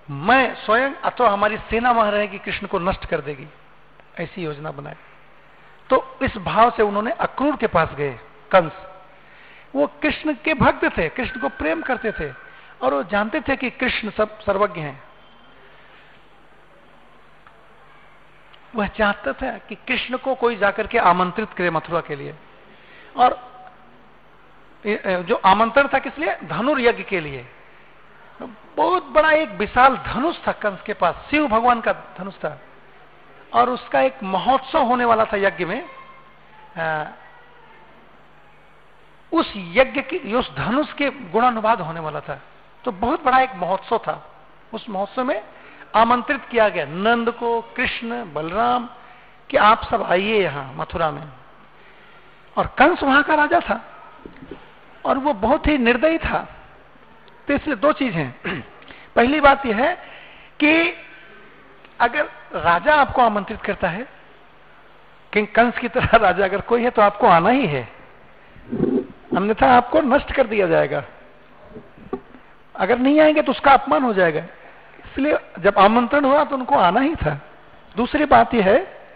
मैं 0.09 0.55
स्वयं 0.55 0.91
अथवा 1.03 1.29
हमारी 1.29 1.57
सेना 1.57 1.91
वहाँ 1.91 2.11
रहेगी, 2.11 2.37
कृष्ण 2.37 2.67
को 2.67 2.79
नष्ट 2.79 3.05
कर 3.05 3.21
देगी। 3.21 3.47
ऐसी 4.19 4.43
योजना 4.43 4.71
बनाई। 4.71 4.93
तो 5.89 6.17
इस 6.21 6.37
भाव 6.37 6.71
से 6.71 6.83
उन्होंने 6.83 7.11
अक्रूर 7.11 7.55
के 7.55 7.67
पास 7.67 7.89
गए, 7.91 8.19
कंस। 8.51 8.71
वो 9.75 9.87
कृष्ण 10.01 10.33
के 10.45 10.53
भक्त 10.53 10.85
थे, 10.97 11.07
कृष्ण 11.09 11.39
को 11.39 11.49
प्रेम 11.49 11.81
करते 11.81 12.11
थे, 12.11 12.31
और 12.81 12.93
वो 12.93 13.03
जानते 13.03 13.41
थे 13.41 13.55
कि 13.55 13.69
कृष्ण 13.69 14.09
सब 14.09 14.39
सर्वज्ञ 14.39 14.81
हैं। 14.81 15.03
वह 18.75 18.87
चाहता 18.87 19.33
था 19.33 19.57
कि 19.57 19.75
कृष्ण 19.87 20.17
को 20.17 20.35
कोई 20.35 20.55
जाकर 20.55 20.87
के 20.87 20.97
आमंत्रित 20.97 21.53
करे 21.53 21.69
मथुरा 21.69 22.01
के 22.01 22.15
लिए। 22.15 22.33
और 23.17 23.37
जो 25.23 25.35
आमंत्रण 25.45 25.87
था 25.87 25.99
किस 25.99 26.17
लिए? 26.19 26.35
धनुर्यज्ञ 26.43 27.03
के 27.03 27.19
लिए। 27.19 27.45
बहुत 28.77 29.03
बड़ा 29.05 29.31
एक 29.31 29.49
विशाल 29.49 29.95
धनुष 29.97 30.37
था 30.47 30.51
कंस 30.51 30.81
के 30.81 30.93
पास, 30.93 31.15
शिव 31.31 31.47
भगवान 31.47 31.81
का 31.81 31.93
धनुष 32.17 32.33
था। 32.35 32.59
और 33.53 33.69
उसका 33.69 34.01
एक 34.01 34.15
महोत्सव 34.23 34.79
होने 34.79 35.05
वाला 35.05 35.25
था 35.25 35.37
यज्ञ 35.37 35.65
में। 35.65 35.89
उस 39.33 39.53
यज्ञ 39.57 40.01
की, 40.01 40.33
उस 40.33 40.55
धनुष 40.55 40.93
के 40.93 41.09
गुणानुवाद 41.09 41.81
होने 41.81 41.99
वाला 41.99 42.19
था। 42.19 42.41
तो 42.83 42.91
बहुत 42.91 43.23
बड़ा 43.23 43.39
एक 43.39 43.55
महोत्सव 43.55 43.97
था। 43.97 44.35
उस 44.73 44.89
महोत्सव 44.89 45.23
में 45.23 45.43
आमंत्रित 45.95 46.41
किया 46.51 46.69
गया 46.69 46.85
नंद 46.85 47.31
को, 47.31 47.61
कृष्ण, 47.61 48.33
बलराम, 48.33 48.89
कि 49.49 49.57
आप 49.57 49.83
सब 49.83 50.03
आइए 50.03 50.43
यहाँ 50.43 50.73
मथुरा 50.73 51.11
में। 51.11 51.27
और 52.57 52.75
कंस 52.77 53.03
वहाँ 53.03 53.23
का 53.23 53.35
राजा 53.35 53.59
था। 53.59 53.81
और 55.05 55.17
वो 55.17 55.33
बहुत 55.33 55.67
ही 55.67 55.77
निर्दयी 55.77 56.17
था। 56.17 56.47
तो 57.47 57.53
इसलिए 57.53 57.75
दो 57.75 57.93
चीज़ 57.93 58.15
पहली 59.15 59.39
बात 59.39 59.65
यह 59.65 59.77
है 59.77 59.95
कि 60.59 60.97
अगर 61.99 62.25
राजा 62.55 62.93
आपको 62.93 63.21
आमंत्रित 63.21 63.61
करता 63.61 63.87
है 63.87 64.07
कि 65.33 65.45
कंस 65.45 65.77
की 65.77 65.87
तरह 65.87 66.05
राजा 66.17 66.45
अगर 66.45 66.61
कोई 66.61 66.83
है 66.83 66.89
तो 66.89 67.01
आपको 67.01 67.27
आना 67.27 67.49
ही 67.49 67.67
है। 67.67 67.89
अन्यथा 69.37 69.77
आपको 69.77 70.01
नष्ट 70.01 70.31
कर 70.31 70.47
दिया 70.47 70.67
जाएगा। 70.67 71.03
अगर 72.75 72.99
नहीं 72.99 73.19
आएँगे 73.19 73.41
तो 73.41 73.51
उसका 73.51 73.71
अपमान 73.71 74.03
हो 74.03 74.13
जाएगा। 74.13 74.39
इसलिए 75.05 75.37
जब 75.59 75.73
आमंत्रण 75.77 76.25
हुआ 76.25 76.43
तो 76.43 76.57
उनको 76.57 76.75
आना 76.75 76.99
ही 76.99 77.15
था। 77.15 77.41
दूसरी 77.95 78.25
बात 78.25 78.53
यह 78.53 78.65
है, 78.65 79.07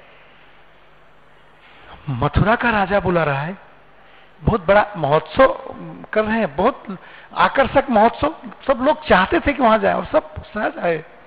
मथुरा 2.10 2.56
का 2.56 2.70
राजा 2.70 3.00
बुला 3.00 3.24
रहा 3.24 3.42
है। 3.42 3.58
बहुत 4.42 4.68
बड़ा 4.68 4.86
महोत्सव 4.98 5.48
कर 6.14 6.26
रहे 6.26 6.40
हैं, 6.40 6.56
बहुत 6.56 6.98
आकर्षक 7.36 7.86
महोत्सव। 7.90 8.36
सब 8.68 8.80
लोग 8.82 9.08
चाहते 9.08 9.40
थे 9.40 9.54
कि 9.54 9.64
वहाँ 9.64 9.78
जाए 9.78 9.94
और 9.94 10.06
सब 10.06 10.44
सहज 10.44 10.78
आए। 10.78 10.98
और 10.98 11.19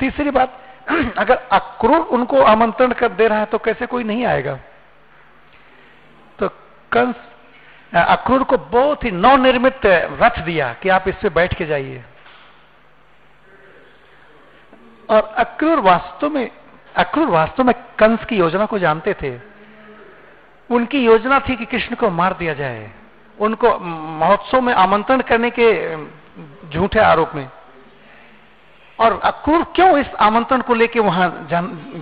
तीसरी 0.00 0.30
बात, 0.30 0.60
अगर 1.18 1.36
अक्रूर 1.52 1.98
उनको 1.98 2.42
आमंत्रण 2.42 2.92
कर 2.92 3.08
दे 3.08 3.28
रहा 3.28 3.38
है 3.38 3.44
तो 3.44 3.58
कैसे 3.58 3.86
कोई 3.86 4.04
नहीं 4.04 4.26
आएगा? 4.26 4.58
तो 6.38 6.48
कंस, 6.92 7.14
अक्रूर 7.94 8.42
को 8.42 8.58
बहुत 8.58 9.04
ही 9.04 9.10
नवनिर्मित 9.10 9.80
रथ 9.86 10.40
दिया 10.42 10.72
कि 10.72 10.88
आप 10.88 11.08
इससे 11.08 11.28
बैठ 11.28 11.54
के 11.54 11.66
जाइए। 11.66 12.04
और 15.10 15.22
अक्रूर 15.22 15.80
वास्तव 15.80 16.30
में, 16.30 16.50
अक्रूर 16.96 17.28
वास्तव 17.28 17.64
में 17.64 17.74
कंस 17.98 18.24
की 18.24 18.36
योजना 18.36 18.66
को 18.66 18.78
जानते 18.78 19.14
थे। 19.14 19.40
उनकी 20.70 21.04
योजना 21.04 21.40
थी 21.40 21.56
कि 21.56 21.64
कृष्ण 21.64 21.94
को 21.94 22.10
मार 22.10 22.34
दिया 22.34 22.54
जाए। 22.54 22.90
उनको 23.40 23.78
महोत्सव 24.18 24.60
में 24.60 24.74
आमंत्रण 24.74 25.20
करने 25.20 25.50
के 25.58 25.96
झूठे 26.70 27.00
आरोप 27.00 27.32
में। 27.34 27.48
और 29.00 29.20
अक्रूर 29.24 29.64
क्यों 29.74 29.98
इस 29.98 30.14
आमंत्रण 30.20 30.60
को 30.60 30.74
लेकर 30.74 31.00
वहाँ 31.00 31.48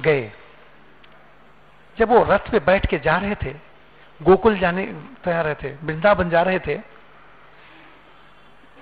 गए? 0.04 0.32
जब 1.98 2.08
वो 2.08 2.22
रथ 2.24 2.50
पे 2.50 2.58
बैठ 2.60 2.86
के 2.86 2.98
जा 2.98 3.16
रहे 3.16 3.34
थे, 3.34 3.54
गोकुल 4.20 4.58
जाने 4.58 4.84
तैयार 5.24 5.44
रहे 5.44 5.54
थे, 5.54 5.74
वृंदावन 5.84 6.30
जा 6.30 6.42
रहे 6.42 6.58
थे, 6.58 6.80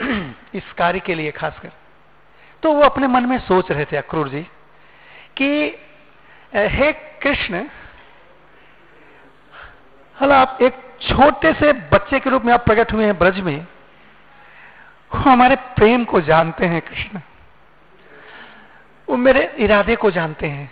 इस 0.58 0.72
कार्य 0.72 1.00
के 1.00 1.14
लिए 1.14 1.30
खासकर 1.30 1.70
तो 2.62 2.72
वो 2.72 2.82
अपने 2.82 3.06
मन 3.06 3.26
में 3.26 3.38
सोच 3.38 3.70
रहे 3.70 3.84
थे 3.84 3.96
अक्रूर 3.96 4.28
जी, 4.28 4.42
कि 5.36 5.48
हे 6.54 6.92
कृष्ण, 7.22 7.64
हल 10.16 10.32
आप 10.32 10.58
एक 10.62 10.74
छोटे 11.02 11.52
से 11.52 11.72
बच्चे 11.92 12.20
के 12.20 12.30
रूप 12.30 12.42
में 12.42 12.52
आप 12.52 12.64
प्रकट 12.64 12.92
हुए 12.92 13.04
हैं 13.04 13.18
ब्रज 13.18 13.40
में 13.40 13.66
हमारे 15.14 15.56
प्रेम 15.76 16.04
को 16.04 16.20
जानते 16.20 16.66
हैं 16.66 16.80
कृष्ण। 16.80 17.20
वो 19.08 19.16
मेरे 19.16 19.44
इरादे 19.58 19.96
को 19.96 20.10
जानते 20.10 20.46
हैं। 20.46 20.70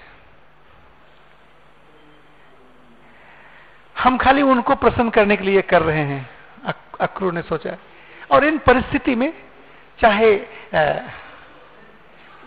हम 3.97 4.17
खाली 4.19 4.43
उनको 4.43 4.75
प्रसन्न 4.75 5.11
करने 5.11 5.37
के 5.37 5.45
लिए 5.45 5.63
कर 5.63 5.83
रहे 5.83 6.03
हैं 6.05 6.29
अक्रूर 7.01 7.33
ने 7.33 7.43
सोचा। 7.43 7.77
और 8.31 8.45
इन 8.45 8.59
परिस्थिति 8.59 9.15
में 9.15 9.33
चाहे 9.99 10.35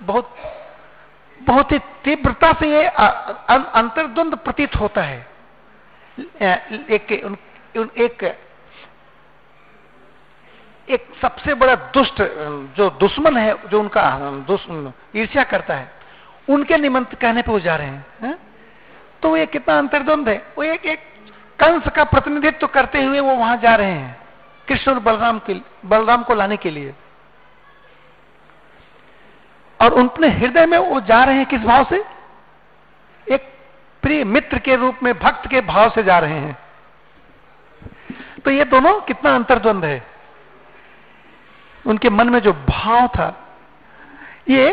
बहुत 0.02 0.36
बहुत 1.41 1.71
ही 1.71 1.80
तीव्रता 2.04 2.52
से 2.54 2.69
ये 2.69 2.84
अंतर्द्वंद 2.88 4.36
प्रतीत 4.36 4.76
होता 4.76 5.02
है। 5.02 5.19
एक 6.91 7.12
एक 7.97 8.23
एक 10.89 11.08
सबसे 11.21 11.54
बड़ा 11.54 11.76
दुष्ट 11.93 12.21
जो 12.78 12.89
दुश्मन 13.00 13.38
है, 13.38 13.56
जो 13.69 13.80
उनका 13.80 14.04
ईर्ष्या 15.15 15.43
करता 15.43 15.76
है, 15.76 15.91
उनके 16.50 16.78
निमंत्र 16.78 17.15
कहने 17.15 17.41
पे 17.41 17.52
वो 17.52 17.60
जा 17.60 17.76
रहे 17.76 17.88
हैं, 17.88 18.06
है? 18.21 18.38
तो 19.23 19.36
ये 19.38 19.45
कितना 19.45 19.78
अंतर्द्वंद 19.78 20.30
है। 20.30 20.38
वो 20.58 20.63
एक 20.63 20.86
एक 20.86 21.00
कंस 21.60 21.89
का 21.95 22.04
प्रतिनिधित्व 22.04 22.67
करते 22.67 23.04
हुए 23.04 23.19
वो 23.19 23.36
वहाँ 23.36 23.58
जा 23.58 23.76
रहे 23.76 23.91
हैं, 23.91 24.17
कृष्ण 24.67 24.91
और 24.91 25.00
बलराम 25.00 25.39
के, 25.39 25.54
बलराम 25.86 26.23
को 26.23 26.34
लाने 26.36 26.58
के 26.58 26.69
लिए। 26.69 26.93
और 29.80 30.00
अपने 30.00 30.28
हृदय 30.30 30.65
में 30.65 30.78
वो 30.78 31.00
जा 31.02 31.23
रहे 31.23 31.36
हैं 31.36 31.45
किस 31.45 31.62
भाव 31.62 31.86
से? 31.86 32.04
एक 33.28 33.54
प्रिय 34.04 34.23
मित्र 34.26 34.60
के 34.60 34.76
रूप 34.76 35.00
में, 35.04 35.13
भक्त 35.19 35.47
के 35.50 35.62
भाव 35.63 35.89
से 35.89 36.04
जा 36.04 36.19
रहे 36.19 36.39
हैं। 36.39 36.58
तो 38.45 38.52
ये 38.52 38.65
दोनों 38.65 39.00
कितना 39.02 39.36
अंतर्द्वंद 39.36 39.86
है। 39.86 40.16
उनके 41.88 42.10
मन 42.10 42.30
में 42.30 42.39
जो 42.39 42.54
भाव 42.69 43.08
था, 43.08 43.30
ये 44.50 44.67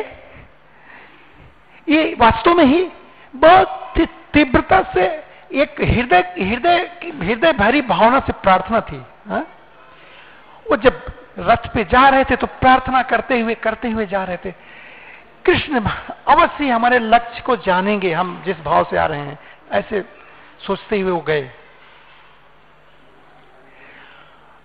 ये 1.88 2.14
वास्तव 2.18 2.54
में 2.54 2.64
ही 2.64 2.86
बहुत 3.34 3.94
तीव्रता 4.34 4.80
से 4.94 5.06
एक 5.54 5.80
हृदय 5.80 6.34
हृदय 6.38 6.78
हृदय 7.20 7.52
भरी 7.52 7.80
भावना 7.82 8.20
से 8.20 8.32
प्रार्थना 8.32 8.80
थी, 8.80 9.02
हा? 9.28 9.38
वो 10.66 10.76
जब 10.76 11.02
रथ 11.38 11.66
पे 11.74 11.84
जा 11.84 12.08
रहे 12.08 12.24
थे 12.24 12.36
तो 12.36 12.46
प्रार्थना 12.46 13.02
करते 13.02 13.40
हुए 13.40 13.54
करते 13.54 13.90
हुए 13.90 14.06
जा 14.06 14.22
रहे 14.24 14.36
थे। 14.36 14.52
कृष्ण 15.44 15.80
अवश्य 15.80 16.68
हमारे 16.68 16.98
लक्ष्य 16.98 17.40
को 17.40 17.56
जानेंगे, 17.56 18.12
हम 18.12 18.42
जिस 18.46 18.60
भाव 18.60 18.86
से 18.90 18.96
आ 18.96 19.06
रहे 19.06 19.20
हैं, 19.20 19.38
ऐसे 19.72 20.04
सोचते 20.66 21.00
हुए 21.00 21.10
वो 21.10 21.20
गए। 21.20 21.50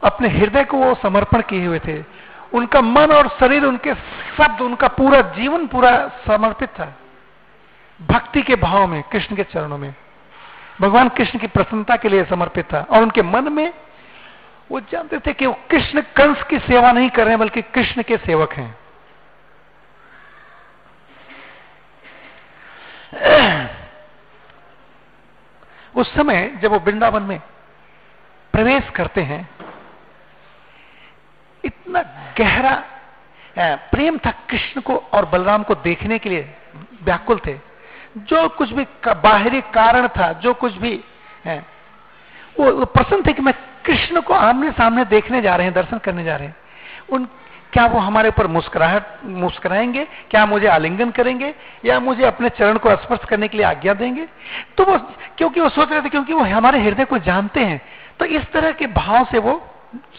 अपने 0.04 0.28
हृदय 0.30 0.64
को 0.64 0.78
वो 0.78 0.94
समर्पण 0.96 1.42
किए 1.42 1.66
हुए 1.66 1.80
थे। 1.80 2.04
उनका 2.54 2.82
मन 2.82 3.12
और 3.12 3.28
शरीर, 3.40 3.66
उनके 3.66 3.94
शब्द, 4.38 4.62
उनका 4.62 4.88
पूरा 4.88 5.22
जीवन 5.22 5.68
पूरा 5.68 5.92
समर्पित 6.28 6.70
था 6.70 6.94
भक्ति 8.02 8.42
के 8.42 8.56
भाव 8.56 8.88
में, 8.88 9.04
कृष्ण 9.04 9.36
के 9.36 9.44
चरणों 9.44 9.78
में। 9.78 9.94
भगवान 10.82 11.10
कृष्ण 11.10 11.40
की 11.40 11.48
प्रसन्नता 11.48 11.96
के 11.96 12.10
लिए 12.10 12.26
समर्पित 12.26 12.74
था 12.74 12.80
और 12.82 13.02
उनके 13.02 13.22
मन 13.22 13.54
में, 13.54 13.74
वो 14.72 14.80
जानते 14.80 15.20
थे 15.20 15.34
कि 15.34 15.46
वो 15.46 15.58
कृष्ण 15.70 16.02
कंस 16.02 16.44
की 16.44 16.60
सेवा 16.60 16.92
नहीं 16.92 17.10
कर 17.10 17.22
रहे 17.22 17.30
हैं, 17.30 17.40
बल्कि 17.40 17.62
कृष्ण 17.62 18.04
के 18.04 18.18
सेवक 18.18 18.54
हैं। 18.54 18.78
उस 25.96 26.14
समय 26.14 26.48
जब 26.62 26.72
वो 26.72 26.80
वृंदावन 26.80 27.24
में 27.24 27.40
प्रवेश 28.54 28.90
करते 28.90 29.22
हैं, 29.22 29.50
इतना 31.66 32.02
गहरा 32.39 32.75
प्रेम 33.91 34.17
था 34.17 34.32
कृष्ण 34.49 34.82
को 34.82 34.95
और 35.13 35.25
बलराम 35.25 35.63
को 35.63 35.75
देखने 35.84 36.19
के 36.19 36.30
लिए 36.30 36.56
व्याकुल 37.04 37.39
थे। 37.47 37.56
जो 38.17 38.47
कुछ 38.49 38.71
भी 38.71 38.86
का, 39.04 39.13
बाहरी 39.15 39.62
कारण 39.73 40.08
था 40.08 40.32
जो 40.34 40.54
कुछ 40.54 40.73
भी 40.75 40.99
है 41.45 41.60
वो 42.60 42.86
प्रसन्न 42.86 43.23
थे 43.25 43.34
कि 43.34 43.41
मैं 43.41 43.54
कृष्ण 43.86 44.21
को 44.21 44.34
आमने 44.34 44.71
सामने 44.71 45.06
देखने 45.06 45.41
जा 45.41 45.56
रहे 45.56 45.65
हैं 45.65 45.73
दर्शन 45.73 45.97
करने 45.97 46.23
जा 46.23 46.36
रहे 46.36 46.47
हैं। 46.47 46.56
उन 47.10 47.28
क्या 47.73 47.86
वो 47.86 47.99
हमारे 47.99 48.30
ऊपर 48.30 48.47
मुस्कुराहट 48.47 49.04
मुस्कुराएँगे? 49.25 50.06
क्या 50.32 50.45
मुझे 50.45 50.67
आलिंगन 50.67 51.12
करेंगे? 51.12 51.54
या 51.86 51.99
मुझे 51.99 52.23
अपने 52.25 52.49
चरण 52.49 52.78
को 52.78 52.95
स्पर्श 52.95 53.25
करने 53.30 53.47
के 53.47 53.58
लिए 53.58 53.65
आज्ञा 53.65 53.93
देंगे? 53.93 54.28
तो 54.78 54.86
वो 54.86 54.97
क्योंकि 55.38 55.60
वो 55.62 55.69
सोच 55.69 55.91
रहे 55.91 56.02
थे 56.02 56.10
क्योंकि 56.10 56.34
वो 56.34 56.43
हमारे 56.45 56.80
हृदय 56.80 57.06
को 57.06 57.17
जानते 57.19 57.65
हैं 57.65 57.82
तो 58.19 58.25
इस 58.25 58.52
तरह 58.52 58.71
के 58.71 58.88
भाव 58.88 59.25
से 59.32 59.39
वो 59.39 59.62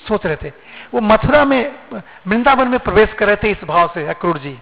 सोच 0.09 0.27
रहे 0.27 0.37
थे। 0.37 0.53
वो 0.95 1.01
मथुरा 1.01 1.45
में, 1.45 1.79
वृंदावन 2.27 2.69
में 2.69 2.79
प्रवेश 2.81 3.13
कर 3.13 3.27
रहे 3.27 3.37
थे 3.37 3.51
इस 3.51 3.65
भाव 3.65 3.91
से, 3.95 4.07
अक्रूर 4.09 4.39
जी। 4.39 4.59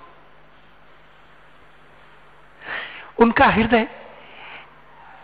उनका 3.18 3.46
हृदय 3.46 3.86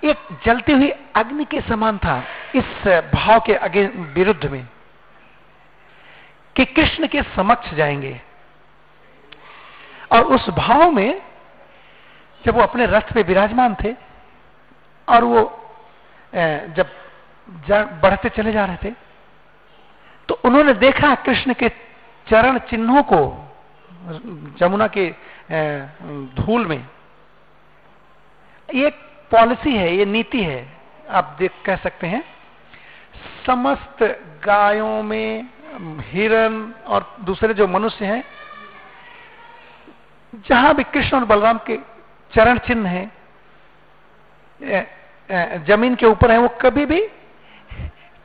एक 0.04 0.38
जलती 0.44 0.72
हुई 0.72 0.90
अग्नि 1.16 1.44
के 1.44 1.60
समान 1.60 1.98
था, 1.98 2.22
इस 2.54 2.64
भाव 3.14 3.40
के 3.40 3.54
अगे, 3.54 3.86
विरुद्ध 3.86 4.46
में, 4.46 4.66
कि 6.56 6.64
कृष्ण 6.64 7.06
के 7.06 7.22
समक्ष 7.22 7.74
जाएँगे। 7.74 8.20
और 10.12 10.22
उस 10.22 10.50
भाव 10.50 10.90
में, 10.90 11.22
जब 12.44 12.54
वो 12.54 12.62
अपने 12.62 12.86
रथ 12.86 13.12
पे 13.14 13.22
विराजमान 13.22 13.76
थे, 13.84 13.94
और 15.08 15.24
वो 15.24 15.40
जब 16.34 18.00
बढ़ते 18.02 18.28
चले 18.28 18.52
जा 18.52 18.64
रहे 18.64 18.76
थे 18.84 18.94
तो 20.28 20.34
उन्होंने 20.44 20.72
देखा 20.74 21.14
कृष्ण 21.24 21.54
के 21.54 21.68
चरण 22.26 22.58
चिन्हों 22.68 23.02
को 23.02 23.20
जमुना 24.58 24.86
के 24.96 25.10
धूल 26.36 26.66
में। 26.66 26.86
ये 28.68 28.90
पॉलिसी 29.32 29.76
है, 29.76 29.96
ये 29.96 30.04
नीति 30.06 30.42
है। 30.42 30.66
आप 31.10 31.36
देख, 31.38 31.50
कह 31.64 31.76
सकते 31.76 32.06
हैं, 32.06 32.22
समस्त 33.46 34.02
गायों 34.44 35.02
में 35.02 35.48
हिरण 36.02 36.62
और 36.86 37.16
दूसरे 37.24 37.54
जो 37.54 37.66
मनुष्य 37.68 38.06
हैं, 38.06 38.24
जहाँ 40.48 40.74
भी 40.74 40.84
कृष्ण 40.84 41.16
और 41.16 41.24
बलराम 41.24 41.58
के 41.66 41.76
चरण 42.32 42.58
चिन्ह 42.58 42.88
हैं 42.88 43.12
ज़मीन 45.66 45.94
के 45.94 46.06
ऊपर 46.06 46.30
है, 46.30 46.38
वो 46.38 46.48
कभी 46.60 46.86
भी 46.86 47.00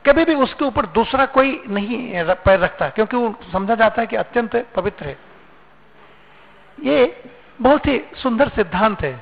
कभी 0.06 0.24
भी 0.24 0.34
उसके 0.34 0.64
ऊपर 0.64 0.86
दूसरा 0.86 1.26
कोई 1.26 1.62
नहीं 1.68 2.24
पैर 2.44 2.58
रखता 2.58 2.88
क्योंकि 2.88 3.16
वो 3.16 3.34
समझा 3.52 3.74
जाता 3.74 4.00
है 4.00 4.06
कि 4.06 4.16
अत्यंत 4.16 4.56
पवित्र 4.76 5.06
है। 5.06 5.18
ये 6.82 7.24
बहुत 7.60 7.86
ही 7.86 8.00
सुंदर 8.14 8.48
सिद्धांत 8.48 9.00
है। 9.00 9.12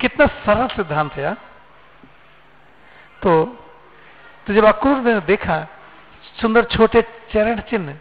कितना 0.00 0.26
सरल 0.26 0.68
सिद्धांत 0.68 1.12
है 1.12 1.34
तो, 3.22 3.44
तो 4.46 4.52
जब 4.52 4.64
अक्रूर 4.64 4.96
ने 4.96 5.20
देखा 5.20 5.66
सुंदर 6.40 6.64
छोटे 6.64 7.02
चरण 7.02 7.60
चिन्ह 7.60 7.98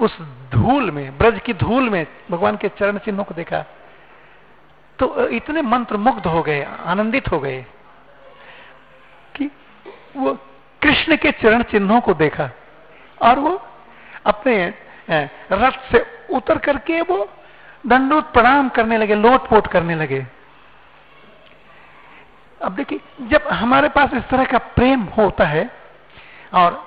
उस 0.00 0.20
धूल 0.50 0.90
में 0.90 1.18
ब्रज 1.18 1.40
की 1.40 1.52
धूल 1.54 1.90
में 1.90 2.06
भगवान 2.30 2.56
के 2.56 2.68
चरण 2.68 2.98
चिन्हों 2.98 3.24
को 3.24 3.34
देखा 3.34 3.64
तो 4.98 5.28
इतने 5.28 5.62
मंत्र 5.62 5.96
मुग्ध 5.96 6.26
हो 6.26 6.42
गए 6.42 6.62
आनंदित 6.84 7.28
हो 7.28 7.38
गए 7.38 7.64
कि 9.36 9.50
वो 10.16 10.38
कृष्ण 10.82 11.16
के 11.16 11.30
चरण 11.32 11.62
चिन्हों 11.62 12.00
को 12.00 12.14
देखा 12.14 12.50
और 13.20 13.38
वो 13.38 13.60
अपने 14.26 14.54
रथ 15.52 15.78
से 15.92 16.04
उतर 16.30 16.58
करके 16.58 17.00
वो 17.02 17.28
दंडोत 17.86 18.32
प्रणाम 18.32 18.68
करने 18.68 18.98
लगे, 18.98 19.14
लोटपोट 19.16 19.66
करने 19.66 19.94
लगे। 19.94 20.26
अब 22.60 22.74
देखिए, 22.74 23.00
जब 23.22 23.48
हमारे 23.50 23.88
पास 23.88 24.14
इस 24.14 24.28
तरह 24.28 24.44
का 24.44 24.58
प्रेम 24.58 25.02
होता 25.16 25.44
है 25.46 25.70
और 26.54 26.84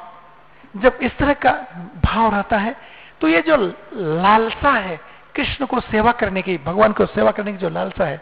जब 0.73 0.99
इस 1.01 1.17
तरह 1.17 1.33
का 1.35 1.51
भाव 2.03 2.31
रहता 2.35 2.57
है 2.57 2.75
तो 3.21 3.27
ये 3.27 3.41
जो 3.41 3.55
लालसा 3.93 4.71
है, 4.71 4.99
कृष्ण 5.35 5.65
को 5.65 5.79
सेवा 5.81 6.11
करने 6.13 6.41
की, 6.41 6.57
भगवान 6.59 6.93
को 6.93 7.05
सेवा 7.07 7.31
करने 7.31 7.51
की 7.51 7.57
जो 7.57 7.69
लालसा 7.69 8.05
है, 8.05 8.21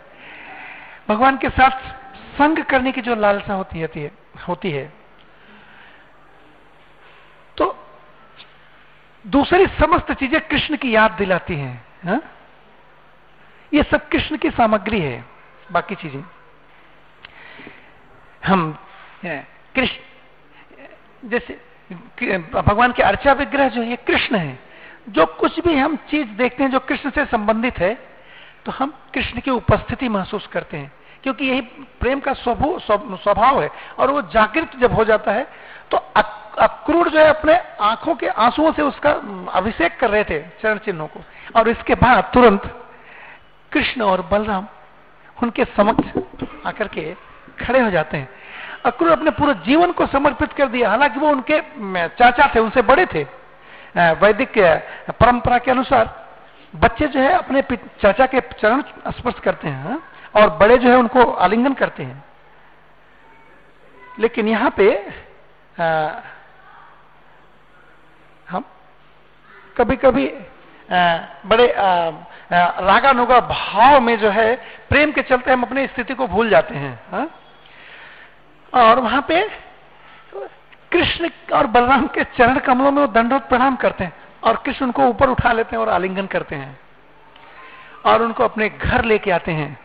भगवान 1.09 1.37
के 1.37 1.49
साथ 1.51 1.71
संग 2.37 2.63
करने 2.65 2.91
की 2.91 3.01
जो 3.01 3.15
लालसा 3.15 3.53
होती 3.53 3.79
है 3.79 4.11
होती 4.47 4.71
है 4.71 4.91
तो 7.57 7.65
दूसरी 9.27 9.65
समस्त 9.79 10.11
चीज़ें 10.11 10.39
कृष्ण 10.41 10.77
की 10.77 10.95
याद 10.95 11.11
दिलाती 11.11 11.55
हैं, 11.55 11.85
हा? 12.05 12.19
ये 13.73 13.83
सब 13.83 14.07
कृष्ण 14.09 14.37
की 14.37 14.49
सामग्री 14.51 14.99
है, 15.01 15.23
बाकी 15.71 15.95
चीज़ें। 15.95 16.23
हम 18.45 18.77
कृष्ण, 19.75 21.29
जैसे, 21.29 21.53
भगवान 22.53 22.91
के 22.91 23.03
अर्चा 23.03 23.33
विग्रह 23.33 23.69
जो 23.69 23.81
है 23.81 23.95
कृष्ण 23.97 24.35
है। 24.35 24.59
जो 25.09 25.25
कुछ 25.25 25.59
भी 25.59 25.75
हम 25.75 25.95
चीज़ 26.09 26.27
देखते 26.27 26.63
हैं, 26.63 26.71
जो 26.71 26.79
कृष्ण 26.79 27.09
से 27.09 27.25
संबंधित 27.25 27.79
है 27.79 27.93
तो 28.65 28.71
हम 28.71 28.93
कृष्ण 29.13 29.39
की 29.39 29.51
उपस्थिति 29.51 30.09
महसूस 30.09 30.47
करते 30.47 30.77
हैं। 30.77 30.91
क्योंकि 31.23 31.45
यही 31.45 31.61
प्रेम 31.99 32.19
का 32.19 32.33
स्वभाव 32.33 33.61
है, 33.61 33.69
और 33.99 34.11
वो 34.11 34.21
जागृत 34.23 34.75
जब 34.75 34.93
हो 34.93 35.05
जाता 35.05 35.31
है 35.31 35.47
तो 35.91 35.97
अक्रूर 36.59 37.09
जो 37.09 37.19
है 37.19 37.27
अपने 37.27 37.57
आँखों 37.81 38.15
के 38.15 38.27
आंसुओं 38.27 38.71
से 38.73 38.81
उसका 38.81 39.11
अभिषेक 39.53 39.99
कर 39.99 40.09
रहे 40.09 40.23
थे 40.23 40.39
चरण 40.61 40.77
चिन्हों 40.77 41.07
को। 41.07 41.19
और 41.55 41.67
इसके 41.69 41.95
बाद 41.95 42.29
तुरंत 42.33 42.63
कृष्ण 43.71 44.01
और 44.01 44.21
बलराम 44.21 44.67
उनके 45.43 45.65
समक्ष 45.65 46.21
आकर 46.65 46.87
के 46.87 47.13
खड़े 47.59 47.79
हो 47.79 47.89
जाते 47.89 48.17
हैं। 48.17 48.29
अक्रूर 48.85 49.11
अपने 49.11 49.31
पूरे 49.31 49.53
जीवन 49.65 49.91
को 49.91 50.05
समर्पित 50.07 50.53
कर 50.53 50.67
दिया। 50.67 50.89
हालाँकि 50.89 51.19
वो 51.19 51.29
उनके 51.29 51.59
चाचा 52.09 52.51
थे 52.55 52.59
उनसे 52.59 52.81
बड़े 52.81 53.05
थे। 53.05 53.23
वैदिक 53.95 54.53
परंपरा 55.11 55.57
के 55.57 55.71
अनुसार 55.71 56.09
बच्चे 56.73 57.07
जो 57.07 57.19
है 57.19 57.33
अपने 57.33 57.61
चाचा 58.01 58.25
के 58.25 58.41
चरण 58.41 58.81
स्पर्श 59.11 59.39
करते 59.39 59.67
हैं? 59.67 59.99
और 60.35 60.49
बड़े 60.57 60.77
जो 60.77 60.89
है 60.89 60.95
उनको 60.97 61.23
आलिंगन 61.23 61.73
करते 61.73 62.03
हैं। 62.03 62.23
लेकिन 64.19 64.47
यहाँ 64.47 64.73
पे 64.77 64.87
आ, 65.79 65.85
हम 68.49 68.63
कभी 69.75 69.95
कभी 69.95 70.25
बड़े 71.49 71.73
रागानुगा 71.77 73.39
भाव 73.41 73.99
में 74.01 74.17
जो 74.19 74.29
है, 74.29 74.55
प्रेम 74.89 75.11
के 75.11 75.21
चलते 75.21 75.51
हम 75.51 75.63
अपनी 75.63 75.85
स्थिति 75.87 76.13
को 76.13 76.27
भूल 76.27 76.49
जाते 76.49 76.75
हैं, 76.75 76.99
हा? 77.11 77.27
और 78.73 78.99
वहाँ 78.99 79.21
पे 79.27 79.41
कृष्ण 80.91 81.29
और 81.53 81.67
बलराम 81.67 82.07
के 82.07 82.23
चरण 82.37 82.59
कमलों 82.59 82.91
में 82.91 83.01
वो 83.01 83.07
दंडोत 83.07 83.47
प्रणाम 83.49 83.75
करते 83.75 84.03
हैं 84.03 84.13
और 84.43 84.57
कृष्ण 84.65 84.85
उनको 84.85 85.05
ऊपर 85.05 85.29
उठा 85.29 85.51
लेते 85.53 85.75
हैं 85.75 85.81
और 85.83 85.89
आलिंगन 85.89 86.27
करते 86.27 86.55
हैं 86.55 86.79
और 88.05 88.21
उनको 88.21 88.43
अपने 88.43 88.69
घर 88.69 89.03
लेके 89.03 89.31
आते 89.31 89.51
हैं 89.51 89.77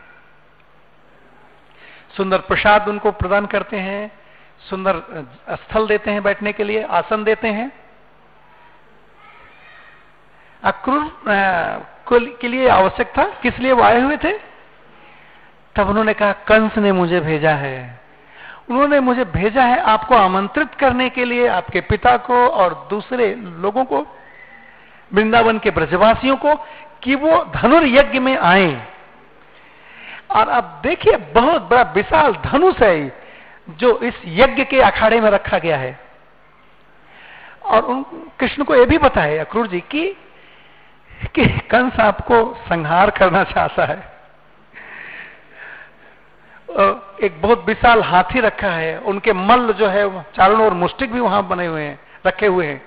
सुंदर 2.17 2.37
प्रसाद 2.47 2.87
उनको 2.87 3.11
प्रदान 3.11 3.45
करते 3.45 3.77
हैं, 3.77 4.11
सुंदर 4.69 5.01
स्थल 5.51 5.87
देते 5.87 6.11
हैं 6.11 6.23
बैठने 6.23 6.53
के 6.53 6.63
लिए, 6.63 6.83
आसन 6.83 7.23
देते 7.23 7.47
हैं 7.47 7.71
अक्रूर 10.63 12.37
के 12.41 12.47
लिए 12.47 12.69
आवश्यक 12.69 13.07
था? 13.17 13.23
किस 13.23 13.59
लिए 13.59 13.71
वो 13.71 13.83
आए 13.83 14.01
हुए 14.01 14.17
थे? 14.17 14.33
तब 15.75 15.89
उन्होंने 15.89 16.13
कहा, 16.13 16.31
कंस 16.31 16.77
ने 16.77 16.91
मुझे 16.91 17.19
भेजा 17.19 17.51
है। 17.51 17.99
उन्होंने 18.69 18.99
मुझे 18.99 19.25
भेजा 19.25 19.63
है 19.63 19.81
आपको 19.81 20.15
आमंत्रित 20.15 20.73
करने 20.73 21.09
के 21.09 21.25
लिए, 21.25 21.47
आपके 21.47 21.81
पिता 21.81 22.17
को 22.17 22.47
और 22.47 22.87
दूसरे 22.89 23.35
लोगों 23.35 23.85
को, 23.85 24.07
वृंदावन 25.13 25.59
के 25.59 25.71
ब्रजवासियों 25.71 26.35
को, 26.35 26.55
कि 27.03 27.15
वो 27.15 27.43
धनुर्यज्ञ 27.43 28.19
में 28.19 28.37
आए। 28.37 28.87
और 30.31 30.49
अब 30.49 30.79
देखिए, 30.83 31.17
बहुत 31.17 31.61
बड़ा 31.61 31.81
विशाल 31.81 32.33
धनुष 32.33 32.75
है 32.75 33.21
जो 33.69 33.99
इस 33.99 34.13
यज्ञ 34.25 34.63
के 34.63 34.81
अखाड़े 34.81 35.21
में 35.21 35.29
रखा 35.29 35.57
गया 35.57 35.77
है। 35.77 35.99
और 37.63 37.81
उन, 37.83 38.03
कृष्ण 38.39 38.63
को 38.63 38.75
यह 38.75 38.85
भी 38.85 38.97
बताया 38.97 39.43
अक्रूर 39.43 39.67
जी, 39.67 39.79
की 39.79 40.17
कि 41.25 41.45
कंस 41.71 41.99
आपको 41.99 42.43
संहार 42.69 43.09
करना 43.09 43.43
चाहता 43.43 43.85
है 43.85 43.97
एक 47.23 47.41
बहुत 47.41 47.65
विशाल 47.67 48.01
हाथी 48.03 48.39
रखा 48.39 48.71
है, 48.71 48.97
उनके 48.99 49.33
मल्ल 49.33 49.73
जो 49.73 49.87
है, 49.87 50.03
चारों 50.35 50.65
ओर 50.65 50.73
मुस्टिक 50.73 51.13
भी 51.13 51.19
वहाँ 51.19 51.47
बने 51.47 51.65
हुए 51.65 51.83
हैं, 51.83 51.99
रखे 52.27 52.47
हुए 52.47 52.65
हैं 52.67 52.81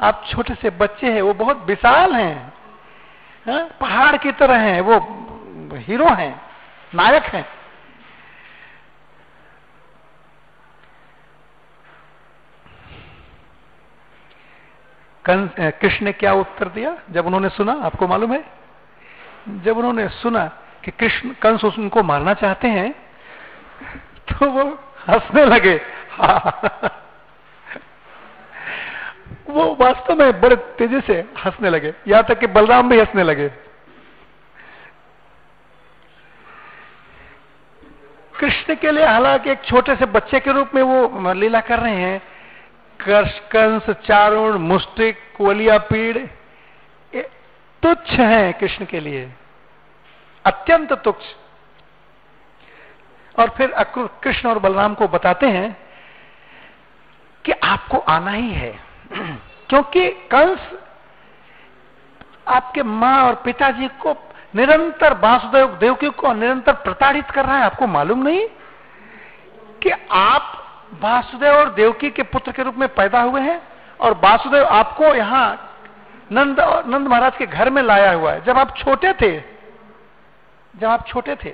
आप 0.00 0.24
छोटे 0.28 0.54
से 0.54 0.70
बच्चे 0.70 1.12
हैं, 1.12 1.22
वो 1.22 1.34
बहुत 1.34 1.64
विशाल 1.66 2.12
हैं 2.12 2.52
हाँ? 3.46 3.64
पहाड़ 3.80 4.16
की 4.16 4.32
तरह 4.32 4.58
हैं, 4.58 4.80
वो 4.80 5.76
हीरो 5.78 6.08
हैं, 6.14 6.34
नायक 6.94 7.24
हैं 7.24 7.44
कृष्ण 15.24 16.04
ने 16.04 16.12
क्या 16.12 16.32
उत्तर 16.34 16.68
दिया? 16.68 16.96
जब 17.10 17.26
उन्होंने 17.26 17.48
सुना, 17.48 17.72
आपको 17.84 18.08
मालूम 18.08 18.32
है? 18.32 18.44
जब 19.64 19.78
उन्होंने 19.78 20.08
सुना 20.08 20.44
कि 20.84 20.90
कृष्ण 20.90 21.30
कंस 21.42 21.64
उनको 21.64 22.02
मारना 22.02 22.34
चाहते 22.34 22.68
हैं 22.68 22.90
तो 24.28 24.50
वो 24.50 24.64
हंसने 25.08 25.44
लगे। 25.44 25.74
वो 29.48 29.64
वास्तव 29.80 30.14
में 30.14 30.40
बड़े 30.40 30.56
तेज़ी 30.78 31.00
से 31.00 31.18
हंसने 31.44 31.70
लगे। 31.70 31.92
यहाँ 32.08 32.22
तक 32.24 32.38
कि 32.38 32.46
बलराम 32.46 32.88
भी 32.88 32.98
हंसने 33.00 33.22
लगे। 33.22 33.48
कृष्ण 38.34 38.74
के 38.74 38.90
लिए 38.90 39.06
हालाँकि 39.06 39.50
एक 39.50 39.64
छोटे 39.64 39.96
से 39.96 40.06
बच्चे 40.06 40.40
के 40.40 40.52
रूप 40.52 40.70
में 40.74 40.82
वो 40.82 41.32
लीला 41.32 41.60
कर 41.60 41.78
रहे 41.78 41.94
हैं 41.94 42.20
कंस 43.00 43.90
चारुण 43.90 44.58
मुस्टिक 44.58 45.18
कोलिया 45.36 45.78
पीड़ 45.78 46.18
तुच्छ 47.82 48.10
है 48.10 48.52
कृष्ण 48.52 48.84
के 48.84 49.00
लिए। 49.00 49.32
अत्यंत 50.44 50.92
तुच्छ। 50.92 51.24
और 53.38 53.48
फिर 53.48 53.74
कृष्ण 53.98 54.48
और 54.48 54.58
बलराम 54.58 54.94
को 54.94 55.08
बताते 55.08 55.46
हैं 55.46 55.76
कि 57.44 57.52
आपको 57.52 57.98
आना 57.98 58.30
ही 58.30 58.50
है। 58.50 58.80
क्योंकि 59.68 60.10
कंस 60.10 60.60
आपके 62.48 62.82
माँ 62.82 63.22
और 63.22 63.34
पिताजी 63.34 63.88
को 63.88 64.16
निरंतर 64.54 65.18
वासुदेव 65.18 65.68
देवकी 65.68 66.08
को 66.08 66.32
निरंतर 66.32 66.72
प्रताड़ित 66.72 67.30
कर 67.30 67.44
रहा 67.44 67.58
है। 67.58 67.64
आपको 67.64 67.86
मालूम 67.86 68.22
नहीं 68.22 68.46
कि 69.82 69.90
आप 70.10 70.63
वासुदेव 71.02 71.54
और 71.54 71.72
देवकी 71.74 72.10
के 72.10 72.22
पुत्र 72.22 72.52
के 72.52 72.62
रूप 72.62 72.74
में 72.74 72.88
पैदा 72.88 73.20
हुए 73.20 73.40
हैं 73.40 73.60
और 74.00 74.12
वासुदेव 74.24 74.64
आपको 74.64 75.14
यहाँ 75.14 75.46
नंद 76.32 76.60
नंद 76.86 77.08
महाराज 77.08 77.36
के 77.36 77.46
घर 77.46 77.70
में 77.70 77.82
लाया 77.82 78.12
हुआ 78.12 78.32
है। 78.32 78.44
जब 78.44 78.58
आप 78.58 78.76
छोटे 78.76 79.12
थे, 79.12 79.32
जब 80.74 80.86
आप 80.86 81.06
छोटे 81.06 81.34
थे। 81.34 81.52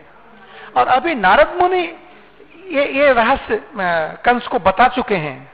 और 0.76 0.86
अभी 0.88 1.14
नारद 1.14 1.56
मुनि 1.60 1.82
ये 2.68 2.84
ये 2.92 3.12
रहस्य 3.12 3.62
कंस 4.24 4.46
को 4.46 4.58
बता 4.58 4.88
चुके 4.88 5.16
हैं। 5.16 5.50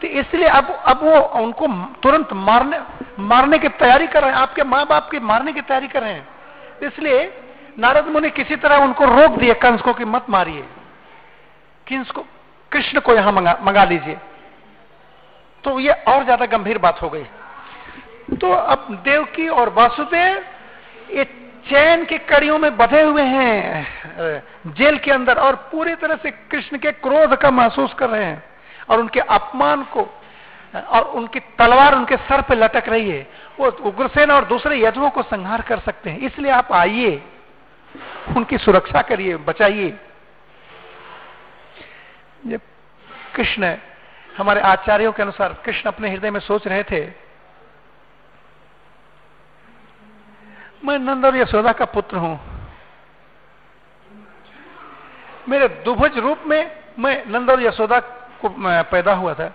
तो 0.00 0.08
इसलिए 0.08 0.48
अब 0.48 0.70
अब 0.86 1.02
वो 1.02 1.20
उनको 1.40 1.66
तुरंत 2.02 2.32
मारने 2.32 2.80
मारने 3.20 3.58
की 3.58 3.68
तैयारी 3.68 4.06
कर 4.06 4.22
रहे 4.22 4.30
हैं। 4.30 4.38
आपके 4.38 4.64
माँ 4.64 4.84
बाप 4.86 5.08
की 5.10 5.20
मारने 5.20 5.52
की 5.52 5.60
तैयारी 5.60 5.88
कर 5.88 6.02
रहे 6.02 6.12
हैं। 6.12 6.28
इसलिए 6.82 7.24
नारद 7.78 8.06
मुनि 8.06 8.30
किसी 8.30 8.56
तरह 8.56 8.76
उनको 8.76 9.04
रोक 9.06 9.38
दिए, 9.38 9.54
कंस 9.54 9.80
को 9.80 9.92
कि 9.92 10.04
मत 10.04 10.30
मारिए। 10.30 10.62
कंस 11.86 12.10
को 12.10 12.24
कृष्ण 12.72 13.00
को 13.00 13.14
यहाँ 13.14 13.32
मंगा, 13.32 13.58
मंगा 13.62 13.84
लीजिए। 13.84 14.18
तो 15.64 15.78
ये 15.80 15.92
और 16.08 16.24
ज़्यादा 16.24 16.46
गंभीर 16.48 16.78
बात 16.78 17.02
हो 17.02 17.08
गई। 17.10 17.24
तो 18.36 18.50
अब 18.50 18.86
देवकी 19.04 19.48
और 19.50 19.68
वासुदेव 19.72 20.44
ये 21.10 21.24
चैन 21.64 22.04
की 22.04 22.18
कड़ियों 22.20 22.58
में 22.58 22.76
बधे 22.76 23.02
हुए 23.02 23.22
हैं 23.24 24.72
जेल 24.72 24.98
के 24.98 25.10
अंदर 25.10 25.38
और 25.38 25.56
पूरी 25.72 25.94
तरह 25.96 26.16
से 26.22 26.30
कृष्ण 26.30 26.78
के 26.78 26.92
क्रोध 26.98 27.36
का 27.36 27.50
महसूस 27.52 27.94
कर 27.98 28.08
रहे 28.10 28.24
हैं 28.24 28.42
और 28.88 29.00
उनके 29.00 29.20
अपमान 29.20 29.82
को 29.92 30.08
और 30.74 31.02
उनकी 31.14 31.40
तलवार 31.58 31.94
उनके 31.94 32.16
सर 32.18 32.42
पे 32.42 32.54
लटक 32.54 32.88
रही 32.88 33.10
है। 33.10 33.26
वो 33.58 33.68
उग्रसेन 33.82 34.30
और 34.30 34.44
दूसरे 34.46 34.80
यदुओं 34.80 35.10
को 35.10 35.22
संहार 35.24 35.62
कर 35.62 35.78
सकते 35.80 36.10
हैं। 36.10 36.18
इसलिए 36.20 36.50
आप 36.52 36.72
आइए 36.72 37.22
उनकी 38.36 38.58
सुरक्षा 38.58 39.02
करिए 39.02 39.36
बचाइए 39.46 39.90
जब 42.46 42.60
कृष्ण 43.34 43.76
हमारे 44.36 44.60
आचार्यों 44.62 45.12
के 45.12 45.22
अनुसार 45.22 45.52
कृष्ण 45.64 45.88
अपने 45.88 46.10
हृदय 46.10 46.30
में 46.30 46.40
सोच 46.40 46.66
रहे 46.66 46.82
थे, 46.82 47.00
मैं 50.84 50.98
नंद 50.98 51.24
और 51.24 51.36
यशोदा 51.36 51.72
का 51.72 51.84
पुत्र 51.86 52.16
हूँ। 52.16 52.38
मेरे 55.48 55.68
दुभज 55.84 56.18
रूप 56.18 56.42
में 56.46 56.70
मैं 56.98 57.24
नंद 57.26 57.50
और 57.50 57.62
यशोदा 57.62 57.98
को 58.40 58.48
पैदा 58.90 59.12
हुआ 59.14 59.34
था, 59.34 59.52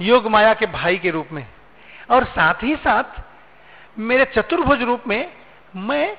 योग 0.00 0.26
माया 0.26 0.54
के 0.54 0.66
भाई 0.68 0.98
के 0.98 1.10
रूप 1.10 1.28
में। 1.32 1.46
और 2.10 2.24
साथ 2.26 2.62
ही 2.62 2.76
साथ 2.76 3.98
मेरे 4.00 4.24
चतुर्भुज 4.26 4.82
रूप 4.82 5.06
में 5.06 5.32
मैं 5.76 6.16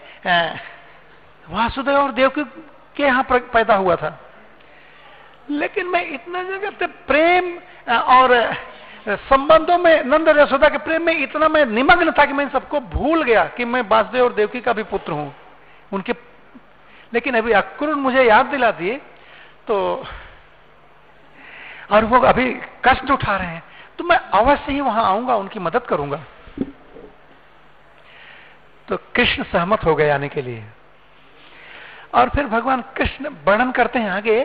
वासुदेव 1.45 1.97
और 1.97 2.11
देव 2.11 2.29
के 2.37 3.03
यहाँ 3.03 3.23
पैदा 3.29 3.75
हुआ 3.75 3.95
था। 3.95 4.17
लेकिन 5.49 5.87
मैं 5.87 6.05
इतना 6.07 6.43
जगह 6.43 6.87
प्रेम 7.07 7.57
और 7.89 8.33
संबंधों 9.07 9.77
में 9.77 10.03
नंद 10.03 10.27
यशोदा 10.29 10.69
के 10.69 10.77
प्रेम 10.77 11.05
में 11.05 11.13
इतना 11.13 11.47
मैं 11.49 11.65
निमग्न 11.67 12.11
था 12.11 12.25
कि 12.25 12.33
मैं 12.33 12.47
सबको 12.49 12.79
भूल 12.79 13.23
गया 13.23 13.45
कि 13.57 13.65
मैं 13.65 13.81
वासुदेव 13.89 14.23
और 14.23 14.33
देवकी 14.33 14.61
का 14.61 14.73
भी 14.73 14.83
पुत्र 14.83 15.11
हूँ। 15.11 15.33
उनके, 15.93 16.13
लेकिन 17.13 17.35
अभी 17.35 17.51
अक्रूर 17.51 17.95
मुझे 17.95 18.23
याद 18.23 18.45
दिला 18.45 18.71
दिए 18.71 18.99
तो 19.67 20.05
और 21.91 22.05
वो 22.05 22.19
अभी 22.19 22.51
कष्ट 22.85 23.11
उठा 23.11 23.35
रहे 23.37 23.47
हैं। 23.47 23.63
तो 23.97 24.03
मैं 24.03 24.17
अवश्य 24.17 24.71
ही 24.71 24.81
वहाँ 24.81 25.03
आऊँगा, 25.05 25.35
उनकी 25.35 25.59
मदद 25.59 25.85
करूँगा। 25.85 26.23
तो 28.87 28.97
कृष्ण 29.15 29.43
सहमत 29.43 29.83
हो 29.85 29.95
गए 29.95 30.09
आने 30.09 30.29
के 30.29 30.41
लिए। 30.41 30.63
और 32.13 32.29
फिर 32.29 32.45
भगवान 32.47 32.83
कृष्ण 32.95 33.29
वर्णन 33.45 33.71
करते 33.71 33.99
हैं 33.99 34.09
आगे 34.09 34.41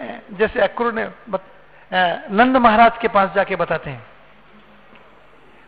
जैसे 0.00 0.60
अक्रूर 0.60 0.92
ने 0.92 1.08
बत, 1.30 1.42
नंद 2.30 2.56
महाराज 2.56 2.98
के 3.00 3.08
पास 3.08 3.32
जाके 3.34 3.56
बताते 3.56 3.90
हैं। 3.90 4.06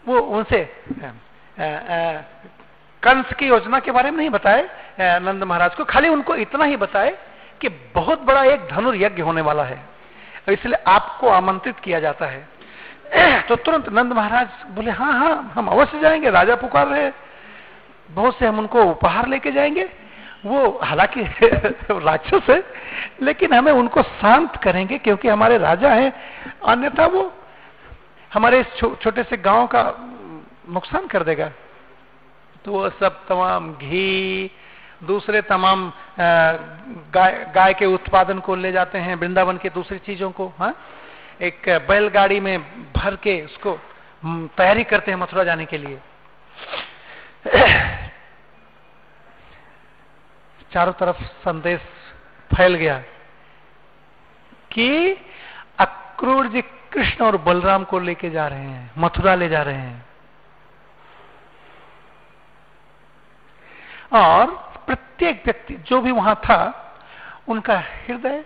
वो 0.07 0.19
उनसे 0.19 0.65
कंस 3.03 3.33
की 3.39 3.47
योजना 3.49 3.79
के 3.81 3.91
बारे 3.91 4.11
में 4.11 4.19
नहीं 4.19 4.31
बताए 4.31 4.63
नंद 5.21 5.45
महाराज 5.45 5.75
को 5.75 5.85
खाली 5.85 6.09
उनको 6.09 6.35
इतना 6.37 6.65
ही 6.65 6.77
बताए 6.77 7.11
कि 7.61 7.69
बहुत 7.95 8.23
बड़ा 8.23 8.45
एक 8.45 8.67
धनुर्यज्ञ 8.69 9.23
होने 9.23 9.41
वाला 9.41 9.65
है। 9.65 9.79
इसलिए 10.49 10.83
आपको 10.87 11.29
आमंत्रित 11.29 11.79
किया 11.79 12.01
जाता 12.01 12.27
है। 12.27 12.49
तो 13.49 13.57
तुरंत 13.57 13.89
नंद 13.89 14.13
महाराज 14.13 14.49
बोले 14.71 14.91
हाँ 14.91 15.13
हाँ 15.13 15.53
हम 15.55 15.67
अवश्य 15.69 15.99
जाएँगे 16.01 16.31
राजा 16.31 16.55
पुकार 16.57 16.87
रहे 16.89 17.11
बहुत 18.11 18.39
से 18.39 18.47
हम 18.47 18.59
उनको 18.59 18.85
उपहार 18.85 19.29
लेके 19.29 19.53
जाएँगे 19.53 19.89
वो 20.47 20.81
हालाँकि 20.83 21.23
राक्षस 22.05 22.51
है 22.51 22.63
लेकिन 23.23 23.53
हमें 23.55 23.73
उनको 23.73 24.03
शांत 24.03 24.57
करेंगे 24.57 24.99
क्योंकि 24.99 25.29
हमारे 25.29 25.59
राजा 25.59 25.89
हैं। 25.89 26.13
अन्यथा 26.67 27.07
वो 27.07 27.33
हमारे 28.33 28.61
इस 28.61 28.77
छो, 28.77 28.95
छोटे 29.03 29.23
से 29.23 29.37
गाँव 29.37 29.67
का 29.67 29.83
नुकसान 30.69 31.07
कर 31.07 31.23
देगा। 31.25 31.51
तो 32.65 32.73
वो 32.73 32.91
सब 32.91 33.27
तमाम 33.27 33.73
घी 33.75 34.51
दूसरे 35.05 35.43
तमाम 35.43 35.93
गाय 37.15 37.33
गाय 37.55 37.75
के 37.75 37.87
उत्पादन 37.87 38.39
को 38.39 38.55
ले 38.55 38.73
जाते 38.73 38.99
हैं 38.99 39.15
वृंदावन 39.17 39.57
के 39.59 39.71
दूसरी 39.71 39.99
चीज़ों 39.99 40.31
को 40.31 40.53
हाँ? 40.59 40.75
एक 41.41 41.69
बैलगाड़ी 41.89 42.41
में 42.41 42.59
भर 42.93 43.17
के 43.17 43.41
उसको 43.43 43.79
तैयारी 44.57 44.85
करते 44.85 45.11
हैं 45.11 45.19
मथुरा 45.19 45.45
जाने 45.45 45.65
के 45.65 45.79
लिए। 45.79 45.99
चारों 50.73 50.93
तरफ़ 50.93 51.23
संदेश 51.23 51.81
फैल 52.57 52.75
गया 52.75 52.99
कि 54.73 55.13
अक्रूर 55.79 56.47
जी 56.47 56.63
कृष्ण 56.63 57.25
और 57.25 57.37
बलराम 57.37 57.85
को 57.85 57.99
लेके 57.99 58.31
जा 58.31 58.47
रहे 58.49 58.65
हैं, 58.65 58.91
मथुरा 58.99 59.35
ले 59.35 59.49
जा 59.49 59.63
रहे 59.63 59.75
हैं। 59.75 60.07
और 64.13 64.47
प्रत्येक 64.87 65.43
व्यक्ति, 65.45 65.75
जो 65.75 66.01
भी 66.01 66.11
वहाँ 66.11 66.35
था, 66.35 66.61
उनका 67.49 67.79
हृदय 67.79 68.45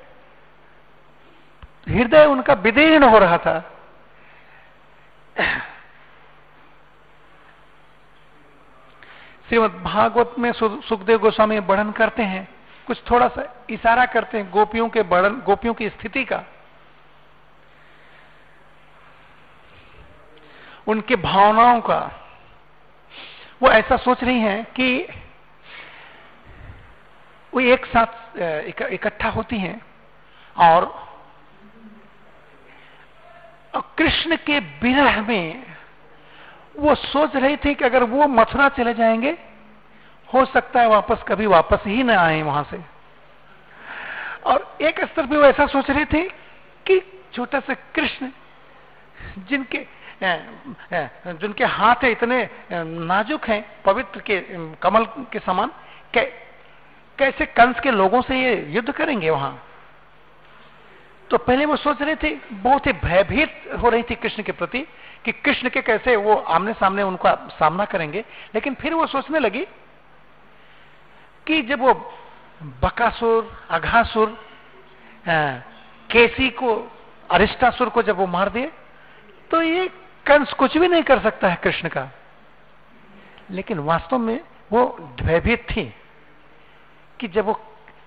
हृदय 1.89 2.25
उनका 2.25 2.53
विदीर्ण 2.53 3.05
हो 3.05 3.19
रहा 3.19 3.39
था। 3.39 3.73
श्रीमद 9.49 9.71
भागवत 9.83 10.35
में 10.39 10.53
सुखदेव 10.53 11.19
गोस्वामी 11.19 11.59
वर्णन 11.59 11.91
करते 11.93 12.23
हैं, 12.23 12.49
कुछ 12.87 13.03
थोड़ा 13.11 13.29
सा 13.29 13.43
इशारा 13.71 14.05
करते 14.07 14.39
हैं 14.39 14.51
गोपियों 14.51 14.89
के 14.89 15.01
वर्णन, 15.03 15.41
गोपियों 15.41 15.75
की 15.75 15.89
स्थिति 15.89 16.25
का। 16.25 16.43
उनके 20.87 21.17
भावनाओं 21.17 21.81
का। 21.81 21.99
वो 23.63 23.71
ऐसा 23.71 23.97
सोच 23.97 24.23
रही 24.25 24.41
हैं 24.41 24.65
कि 24.73 25.09
वो 27.53 27.61
एक 27.61 27.87
साथ 27.87 28.39
इकट्ठा 28.93 29.29
होती 29.29 29.59
हैं 29.59 29.81
और 30.57 30.87
कृष्ण 33.99 34.37
के 34.37 34.59
विरह 34.83 35.23
में 35.23 35.76
वो 36.79 36.95
सोच 36.95 37.37
रही 37.37 37.57
थी 37.57 37.75
कि 37.75 37.85
अगर 37.85 38.03
वो 38.05 38.27
मथुरा 38.29 38.69
चले 38.69 38.95
जाएँगे 38.95 39.37
हो 40.29 40.45
सकता 40.45 40.81
है 40.81 40.89
वापस 40.89 41.23
कभी 41.29 41.47
वापस 41.47 41.87
ही 41.87 42.03
ना 42.03 42.21
आए 42.21 42.43
वहाँ 42.43 42.63
से। 42.71 42.81
और 44.45 44.77
एक 44.81 45.05
स्तर 45.05 45.27
पे 45.27 45.37
वो 45.37 45.45
ऐसा 45.45 45.67
सोच 45.67 45.91
रहे 45.91 46.05
थे 46.05 46.23
कि 46.87 47.01
छोटा 47.35 47.61
सा 47.61 47.75
कृष्ण 47.95 48.31
जिनके 49.49 49.87
जिनके 50.23 51.65
हाथ 51.65 52.05
है 52.05 52.11
इतने 52.11 52.49
नाजुक 52.73 53.49
हैं 53.49 53.65
पवित्र 53.85 54.21
के 54.21 54.41
कमल 54.83 55.05
के 55.33 55.39
समान 55.39 55.71
कै, 56.15 56.25
कैसे 57.19 57.47
कंस 57.47 57.81
के 57.81 57.91
लोगों 57.91 58.21
से 58.23 58.41
ये 58.41 58.55
युद्ध 58.69 58.93
करेंगे 58.93 59.31
वहाँ? 59.31 59.63
तो 61.31 61.39
पहले 61.39 61.65
वो 61.65 61.77
सोच 61.77 62.03
रहे 62.03 62.17
थे 62.17 62.35
बहुत 62.53 62.87
ही 62.87 62.93
भयभीत 63.05 63.63
हो 63.83 63.89
रही 63.89 64.03
थी 64.03 64.15
कृष्ण 64.15 64.43
के 64.43 64.53
प्रति 64.53 64.87
कि 65.27 65.33
कृष्ण 65.35 65.69
के 65.69 65.81
कैसे 65.83 66.15
वो 66.17 66.35
आमने 66.35 66.73
सामने 66.73 67.03
उनका 67.03 67.35
सामना 67.51 67.85
करेंगे, 67.85 68.25
लेकिन 68.55 68.75
फिर 68.75 68.95
वो 68.95 69.07
सोचने 69.07 69.39
लगी 69.39 69.65
कि 71.47 71.63
जब 71.63 71.81
वो 71.81 71.95
बकासुर, 72.83 73.51
अघासुर 73.71 74.39
केसी 76.11 76.49
को, 76.51 76.75
अरिष्टासुर 77.31 77.89
को 77.89 78.03
जब 78.03 78.17
वो 78.17 78.27
मार 78.27 78.49
दिए 78.51 78.71
तो 79.51 79.63
ये 79.63 79.87
कंस 80.27 80.53
कुछ 80.53 80.77
भी 80.79 80.89
नहीं 80.89 81.03
कर 81.03 81.21
सकता 81.23 81.49
है 81.49 81.59
कृष्ण 81.63 81.89
का। 81.89 82.09
लेकिन 83.51 83.79
वास्तव 83.79 84.19
में 84.19 84.41
वो 84.73 84.87
भयभीत 85.23 85.67
थी 85.71 85.85
कि 87.21 87.29
जब 87.29 87.47
वो 87.47 87.61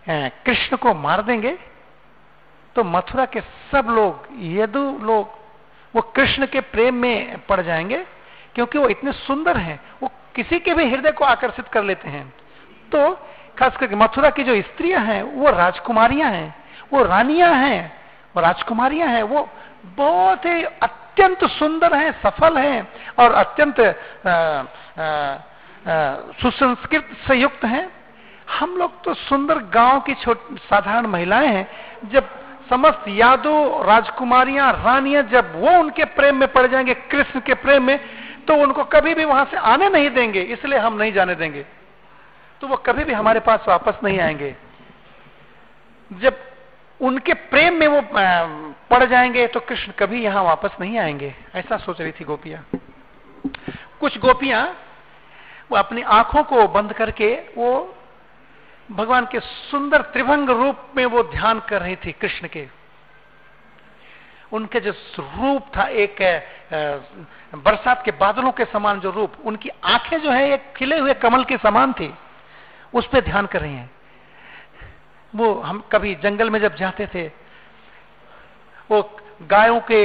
कृष्ण 0.09 0.77
को 0.77 0.93
मार 0.95 1.21
देंगे 1.21 1.57
तो 2.75 2.83
मथुरा 2.85 3.25
के 3.25 3.41
सब 3.71 3.87
लोग, 3.89 4.27
यदु 4.39 4.81
लोग 5.01 5.37
वो 5.93 6.01
कृष्ण 6.15 6.45
के 6.45 6.59
प्रेम 6.61 6.95
में 6.95 7.37
पड़ 7.47 7.61
जाएँगे, 7.61 7.97
क्योंकि 8.55 8.77
वो 8.77 8.87
इतने 8.89 9.11
सुंदर 9.11 9.57
हैं, 9.57 9.79
वो 10.03 10.11
किसी 10.35 10.59
के 10.59 10.73
भी 10.73 10.89
हृदय 10.91 11.11
को 11.11 11.25
आकर्षित 11.25 11.67
कर 11.67 11.83
लेते 11.83 12.09
हैं। 12.09 12.27
तो 12.91 13.11
खास 13.59 13.77
करके 13.77 13.95
मथुरा 13.95 14.29
की 14.29 14.43
जो 14.43 14.61
स्त्रियाँ 14.63 15.01
हैं, 15.01 15.21
वो 15.23 15.49
राजकुमारियाँ 15.49 16.31
हैं, 16.31 16.55
वो 16.93 17.03
रानियाँ 17.03 17.53
हैं, 17.55 17.91
वो 18.35 18.41
राजकुमारियाँ 18.41 19.07
हैं, 19.07 19.23
वो 19.23 19.47
बहुत 19.97 20.45
ही 20.45 20.63
अत्यंत 20.63 21.43
सुंदर 21.49 21.95
हैं, 21.95 22.11
सफल 22.21 22.57
हैं, 22.57 22.87
और 23.19 23.31
अत्यंत 23.33 23.79
सुसंस्कृत 26.41 27.09
से 27.27 27.35
युक्त 27.35 27.65
हैं। 27.65 27.89
हम 28.49 28.77
लोग 28.77 29.03
तो 29.03 29.13
सुंदर 29.13 29.59
गाँव 29.73 29.99
की 29.99 30.13
साधारण 30.13 31.07
महिलाएँ 31.07 31.47
हैं, 31.47 31.67
जब 32.05 32.29
समस्त 32.69 33.07
यादव 33.07 33.83
राजकुमारियाँ, 33.83 34.71
रानियाँ 34.75 35.23
जब 35.23 35.53
वो 35.55 35.79
उनके 35.79 36.05
प्रेम 36.05 36.35
में 36.37 36.47
पड़ 36.47 36.65
जाएँगे, 36.67 36.93
कृष्ण 36.93 37.39
के 37.39 37.53
प्रेम 37.55 37.83
में 37.83 37.99
तो 38.47 38.55
उनको 38.55 38.83
कभी 38.85 39.13
भी 39.15 39.25
वहाँ 39.25 39.45
से 39.51 39.57
आने 39.57 39.89
नहीं 39.89 40.09
देंगे, 40.09 40.41
इसलिए 40.43 40.79
हम 40.79 40.97
नहीं 40.97 41.13
जाने 41.13 41.35
देंगे। 41.35 41.65
तो 42.61 42.67
वो 42.67 42.75
कभी 42.77 43.03
भी 43.03 43.13
हमारे 43.13 43.39
पास 43.39 43.65
वापस 43.67 43.99
नहीं 44.03 44.19
आएँगे। 44.19 44.55
जब 46.11 46.37
उनके 46.99 47.33
प्रेम 47.33 47.73
में 47.73 47.87
वो 47.87 48.01
पड़ 48.89 49.03
जाएँगे 49.05 49.47
तो 49.47 49.59
कृष्ण 49.59 49.91
कभी 49.99 50.23
यहाँ 50.23 50.43
वापस 50.43 50.71
नहीं 50.81 50.97
आएँगे। 50.99 51.33
ऐसा 51.55 51.77
सोच 51.77 52.01
रही 52.01 52.11
थी 52.11 52.25
गोपियाँ। 52.25 52.65
कुछ 53.99 54.17
गोपियाँ 54.17 54.65
वो 55.71 55.77
अपनी 55.77 56.01
आँखों 56.01 56.43
को 56.43 56.67
बंद 56.67 56.93
करके 56.93 57.33
वो 57.57 57.71
भगवान 58.91 59.25
के 59.25 59.39
सुंदर 59.39 60.01
त्रिभंग 60.01 60.49
रूप 60.49 60.77
में 60.97 61.05
वो 61.05 61.23
ध्यान 61.23 61.59
कर 61.59 61.81
रही 61.81 61.95
थी 61.95 62.11
कृष्ण 62.11 62.47
के। 62.47 62.67
उनके 64.51 64.79
जो 64.79 64.91
रूप 65.19 65.65
था, 65.77 65.83
एक 65.83 66.21
बरसात 67.55 68.01
के 68.05 68.11
बादलों 68.11 68.51
के 68.51 68.65
समान 68.65 68.99
जो 68.99 69.11
रूप, 69.11 69.33
उनकी 69.45 69.69
आँखें 69.83 70.17
जो 70.21 70.31
है 70.31 70.49
एक 70.51 70.73
खिले 70.73 70.97
हुए 70.99 71.13
कमल 71.13 71.43
के 71.43 71.57
समान 71.57 71.93
थी। 71.93 72.13
उस 72.93 73.07
पर 73.07 73.21
ध्यान 73.21 73.45
कर 73.45 73.61
रही 73.61 73.73
हैं। 73.73 73.89
वो 75.35 75.53
हम 75.61 75.83
कभी 75.91 76.15
जंगल 76.15 76.49
में 76.49 76.59
जब 76.59 76.75
जाते 76.75 77.07
थे, 77.07 77.27
वो 78.91 79.01
गायों 79.41 79.79
के 79.91 80.01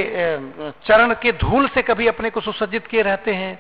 चरण 0.87 1.15
के 1.15 1.33
धूल 1.33 1.69
से 1.69 1.83
कभी 1.83 2.07
अपने 2.07 2.31
को 2.31 2.41
सुसज्जित 2.41 2.87
किए 2.87 3.03
रहते 3.03 3.35
हैं, 3.35 3.59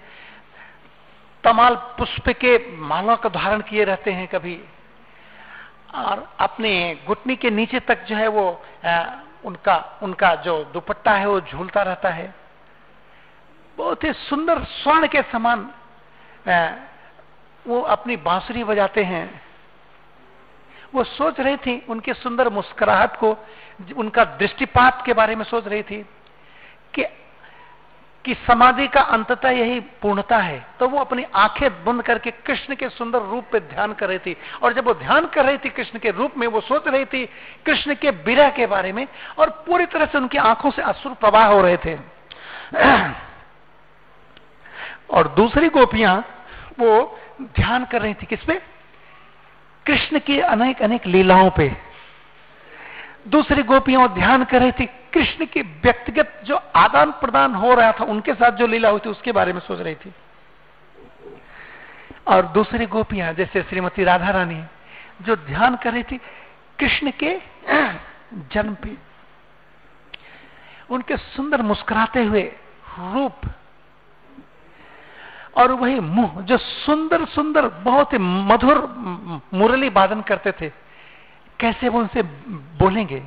तमाल 1.45 1.75
पुष्प 1.99 2.29
के 2.29 2.59
माला 2.77 3.17
का 3.17 3.29
धारण 3.29 3.61
किए 3.61 3.85
रहते 3.85 4.13
हैं 4.13 4.29
कभी। 4.29 4.61
और 5.95 6.29
अपने 6.41 6.73
घुटनी 7.07 7.37
के 7.37 7.51
नीचे 7.51 7.81
तक 7.81 8.05
जो 8.05 8.17
है 8.17 8.29
वो 8.29 8.51
आ, 8.87 9.05
उनका 9.45 9.77
उनका 10.03 10.35
जो 10.35 10.63
दुपट्टा 10.65 11.13
है 11.13 11.27
वो 11.29 11.41
झूलता 11.41 11.83
रहता 11.83 12.11
है। 12.11 12.35
बहुत 13.79 14.05
ही 14.05 14.13
सुंदर 14.13 14.63
स्वर्ण 14.65 15.07
के 15.07 15.23
समान 15.23 15.71
वो 17.67 17.81
अपनी 17.81 18.17
बांसुरी 18.19 18.65
बजाते 18.65 19.05
हैं। 19.05 19.43
वो 20.95 21.05
सोच 21.05 21.41
रही 21.41 21.57
थी 21.57 21.79
उनके 21.89 22.15
सुंदर 22.15 22.49
मुस्कुराहट 22.49 23.17
को 23.17 23.37
उनका 23.97 24.25
दृष्टिपात 24.39 25.03
के 25.07 25.13
बारे 25.13 25.37
में 25.37 25.45
सोच 25.45 25.67
रही 25.67 25.83
थी 25.83 26.03
कि 26.95 27.05
कि 28.25 28.35
समाधि 28.35 28.89
का 28.89 29.01
अंततः 29.01 29.49
यही 29.49 29.81
पूर्णता 29.81 30.39
है। 30.39 30.67
तो 30.81 30.89
वो 30.89 30.99
अपनी 30.99 31.27
आँखें 31.35 31.85
बंद 31.85 32.03
करके 32.03 32.31
कृष्ण 32.31 32.75
के 32.75 32.89
सुंदर 32.89 33.19
रूप 33.19 33.45
पे 33.53 33.61
ध्यान 33.61 33.93
कर 33.93 34.09
रही 34.09 34.19
थी। 34.19 34.37
और 34.63 34.73
जब 34.73 34.85
वो 34.85 34.95
ध्यान 34.95 35.27
कर 35.27 35.45
रही 35.45 35.59
थी 35.59 35.69
कृष्ण 35.69 35.99
के 35.99 36.11
रूप 36.11 36.33
में, 36.37 36.47
वो 36.47 36.61
सोच 36.61 36.89
रही 36.89 37.05
थी 37.05 37.29
कृष्ण 37.67 37.95
के 37.95 38.11
विरह 38.11 38.51
के 38.51 38.67
बारे 38.67 38.93
में, 38.93 39.09
और 39.39 39.65
पूरी 39.67 39.87
तरह 39.87 40.07
से 40.07 40.19
उनकी 40.19 40.39
आँखों 40.39 40.71
से 40.71 40.83
असुर 40.83 41.15
प्रवाह 41.15 41.47
हो 41.47 41.63
रहे 41.63 41.77
थे। 41.77 41.99
और 45.11 45.29
दूसरी 45.29 45.69
गोपियाँ, 45.69 46.25
वो 46.79 47.19
ध्यान 47.43 47.85
कर 47.85 48.03
रही 48.03 48.15
थी 48.15 48.27
किसपे 48.27 48.63
कृष्ण 49.87 50.19
की 50.19 50.41
अनेक 50.41 50.83
अनेक 50.83 51.07
लीलाओं 51.07 51.51
पे। 51.51 51.94
दूसरी 53.29 53.63
गोपियाँ 53.63 54.15
ध्यान 54.15 54.45
कर 54.45 54.61
रही 54.61 54.73
थी, 54.73 54.87
कृष्ण 54.87 55.47
के 55.47 55.63
व्यक्तिगत 55.63 56.41
जो 56.45 56.57
आदान 56.77 57.11
प्रदान 57.11 57.55
हो 57.55 57.75
रहा 57.75 57.93
था, 57.93 58.05
उनके 58.05 58.35
साथ 58.35 58.53
जो 58.53 58.67
लीला 58.67 58.89
हुई 58.89 59.01
थी, 59.01 59.09
उसके 59.09 59.33
बारे 59.33 59.53
में 59.53 59.61
सोच 59.61 59.81
रही 59.81 59.95
थी। 59.95 60.15
और 62.27 62.47
दूसरी 62.47 62.87
गोपियाँ, 62.87 63.33
जैसे 63.33 63.63
श्रीमती 63.63 64.05
राधा 64.05 64.31
रानी, 64.31 64.65
जो 65.23 65.37
ध्यान 65.37 65.77
कर 65.77 65.93
रही 65.93 66.03
थी, 66.03 66.21
कृष्ण 66.79 67.11
के 67.11 67.41
जन्म 68.53 68.75
पे। 68.75 68.97
उनके 70.91 71.17
सुंदर 71.17 71.63
मुस्कुराते 71.63 72.25
हुए 72.25 72.53
रूप। 72.99 73.37
और 75.57 75.73
वही 75.73 76.01
मुँह, 76.01 76.41
जो 76.41 76.57
सुंदर 76.59 77.25
सुंदर 77.25 77.69
बहुत 77.69 78.13
ही 78.13 78.19
मधुर 78.19 78.95
मुरली 79.55 79.89
वादन 79.89 80.21
करते 80.21 80.53
थे। 80.53 80.84
कैसे 81.61 81.89
वो 81.89 81.99
उनसे 81.99 82.23
बोलेंगे? 82.81 83.23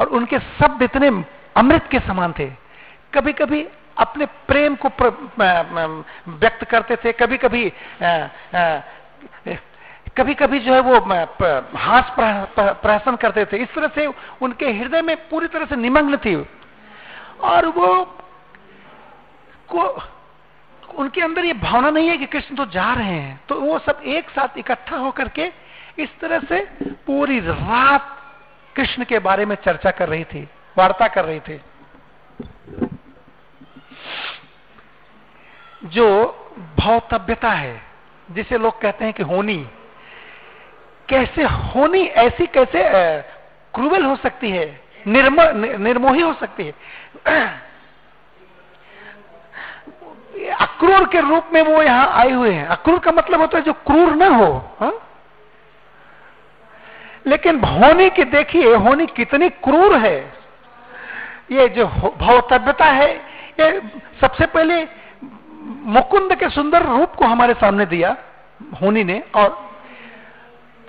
और 0.00 0.06
उनके 0.08 0.38
शब्द 0.38 0.82
इतने 0.82 1.08
अमृत 1.56 1.88
के 1.90 2.00
समान 2.00 2.32
थे। 2.38 2.46
कभी 3.14 3.32
कभी 3.32 3.66
अपने 3.98 4.26
प्रेम 4.48 4.74
को 4.76 4.88
व्यक्त 6.30 6.64
करते 6.64 6.96
थे 6.96 7.12
कभी 7.14 7.36
कभी 7.38 7.72
कभी 10.16 10.34
कभी 10.34 10.58
जो 10.60 10.74
है 10.74 10.80
वो 10.80 10.98
हास 11.76 12.12
प्रहसन 12.18 13.16
करते 13.16 13.44
थे। 13.44 13.56
इस 13.56 13.74
तरह 13.74 13.88
से 13.94 14.06
उनके 14.42 14.70
हृदय 14.72 15.02
में 15.02 15.16
पूरी 15.28 15.46
तरह 15.46 15.66
से 15.66 15.76
निमग्न 15.76 16.16
थी। 16.16 16.34
और 17.42 17.66
वो 17.68 17.88
को, 19.68 19.82
उनके 20.94 21.20
अंदर 21.20 21.44
ये 21.44 21.52
भावना 21.54 21.90
नहीं 21.90 22.08
है 22.08 22.16
कि 22.16 22.26
कृष्ण 22.26 22.56
तो 22.56 22.64
जा 22.66 22.92
रहे 22.94 23.06
हैं। 23.06 23.40
तो 23.48 23.60
वो 23.60 23.78
सब 23.78 24.00
एक 24.06 24.30
साथ 24.30 24.58
इकट्ठा 24.58 24.96
होकर 24.96 25.28
के 25.28 25.50
इस 25.98 26.18
तरह 26.20 26.40
से 26.40 26.60
पूरी 27.06 27.40
रात 27.40 28.16
कृष्ण 28.76 29.04
के 29.04 29.18
बारे 29.18 29.44
में 29.46 29.56
चर्चा 29.56 29.90
कर 29.90 30.08
रही 30.08 30.24
थी, 30.24 30.48
वार्ता 30.78 31.08
कर 31.08 31.24
रही 31.24 31.40
थी। 31.40 31.60
जो 35.84 36.08
भौतव्यता 36.80 37.50
है, 37.50 37.82
जिसे 38.30 38.58
लोग 38.58 38.80
कहते 38.80 39.04
हैं 39.04 39.14
कि 39.14 39.22
होनी, 39.22 39.68
कैसे 41.08 41.42
होनी 41.42 42.02
ऐसी 42.02 42.46
कैसे 42.46 42.82
क्रूवल 43.74 44.04
हो 44.04 44.16
सकती 44.16 44.50
है, 44.50 44.80
निर्म 45.06 45.36
निर्मोही 45.82 46.20
हो 46.20 46.32
सकती 46.34 46.66
है। 46.66 46.72
अक्रूर 50.60 51.08
के 51.08 51.20
रूप 51.20 51.50
में 51.52 51.62
वो 51.62 51.82
यहाँ 51.82 52.08
आए 52.12 52.30
हुए 52.30 52.52
हैं। 52.52 52.66
अक्रूर 52.66 52.98
का 52.98 53.12
मतलब 53.12 53.40
होता 53.40 53.58
है 53.58 53.64
जो 53.64 53.72
क्रूर 53.72 54.14
ना 54.14 54.26
हो, 54.26 54.76
हा? 54.80 54.92
लेकिन 57.28 57.64
होनी 57.64 58.10
की 58.10 58.24
देखिए, 58.24 58.74
होनी 58.74 59.06
कितनी 59.06 59.48
क्रूर 59.48 59.96
है। 59.96 60.32
ये 61.52 61.68
जो 61.68 61.86
भवतव्यता 62.18 62.84
है, 62.84 63.14
ये 63.60 63.80
सबसे 64.20 64.46
पहले 64.46 64.88
मुकुंद 65.62 66.34
के 66.34 66.48
सुंदर 66.48 66.82
रूप 66.82 67.14
को 67.14 67.24
हमारे 67.24 67.54
सामने 67.54 67.86
दिया, 67.86 68.16
होनी 68.82 69.04
ने, 69.04 69.22
और 69.34 69.48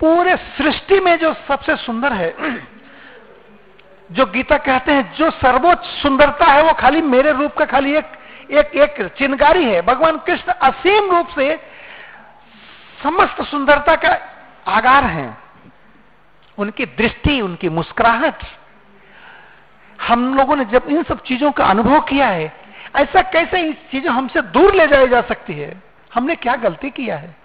पूरे 0.00 0.36
सृष्टि 0.36 1.00
में 1.00 1.18
जो 1.18 1.34
सबसे 1.48 1.76
सुंदर 1.76 2.12
है, 2.12 2.34
जो 4.12 4.26
गीता 4.26 4.56
कहते 4.56 4.92
हैं, 4.92 5.14
जो 5.14 5.30
सर्वोच्च 5.30 5.84
सुंदरता 5.84 6.46
है, 6.46 6.62
वो 6.62 6.72
खाली 6.72 7.02
मेरे 7.02 7.32
रूप 7.32 7.52
का 7.52 7.64
खाली 7.64 7.94
एक 7.94 8.06
एक 8.50 8.66
एक 8.66 9.08
चिनगारी 9.18 9.64
है। 9.64 9.82
भगवान 9.82 10.16
कृष्ण 10.16 10.52
असीम 10.52 11.10
रूप 11.10 11.28
से 11.28 11.60
समस्त 13.02 13.42
सुंदरता 13.42 13.96
का 13.96 14.18
आगार 14.68 15.04
है। 15.04 15.49
उनकी 16.60 16.86
दृष्टि, 16.86 17.40
उनकी 17.40 17.68
मुस्कुराहट। 17.70 18.42
हम 19.98 20.34
लोगों 20.34 20.56
ने 20.56 20.64
जब 20.64 20.88
इन 20.88 21.02
सब 21.02 21.22
चीज़ों 21.22 21.50
का 21.52 21.64
अनुभव 21.64 22.00
किया 22.00 22.28
है, 22.28 22.52
ऐसा 22.96 23.22
कैसे 23.22 23.60
इस 23.62 23.76
चीज़ें 23.90 24.10
हमसे 24.10 24.42
दूर 24.50 24.74
ले 24.74 24.86
जाई 24.86 25.08
जा 25.08 25.20
सकती 25.22 25.54
है? 25.54 25.82
हमने 26.14 26.34
क्या 26.36 26.56
गलती 26.56 26.90
किया 26.90 27.16
है? 27.16 27.36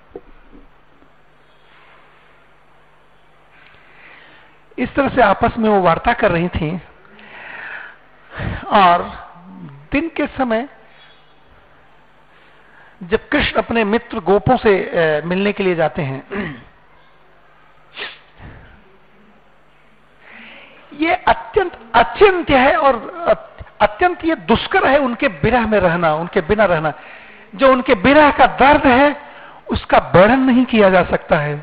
इस 4.77 4.93
तरह 4.95 5.09
से 5.09 5.21
आपस 5.21 5.57
में 5.57 5.69
वो 5.69 5.81
वार्ता 5.81 6.13
कर 6.13 6.31
रही 6.31 6.47
थी। 6.49 6.79
और 8.73 9.03
दिन 9.91 10.09
के 10.17 10.25
समय 10.27 10.67
जब 13.03 13.27
कृष्ण 13.29 13.57
अपने 13.57 13.83
मित्र 13.83 14.19
गोपों 14.19 14.57
से 14.57 15.21
मिलने 15.25 15.51
के 15.53 15.63
लिए 15.63 15.75
जाते 15.75 16.01
हैं 16.01 16.64
ये 20.99 21.13
अत्यंत 21.27 21.77
अचिंत्य 21.95 22.57
है 22.57 22.75
और 22.77 22.95
अत्यंत 23.81 24.25
ये 24.25 24.35
दुष्कर 24.47 24.87
है 24.87 24.97
उनके 24.97 25.27
बिरह 25.41 25.67
में 25.67 25.79
रहना 25.79 26.13
उनके 26.15 26.41
बिना 26.41 26.65
रहना। 26.65 26.93
जो 27.55 27.71
उनके 27.71 27.95
बिरह 27.95 28.29
का 28.31 28.45
दर्द 28.59 28.85
है 28.87 29.15
उसका 29.71 29.97
वर्णन 30.15 30.39
नहीं 30.39 30.65
किया 30.65 30.89
जा 30.89 31.03
सकता 31.03 31.37
है। 31.37 31.55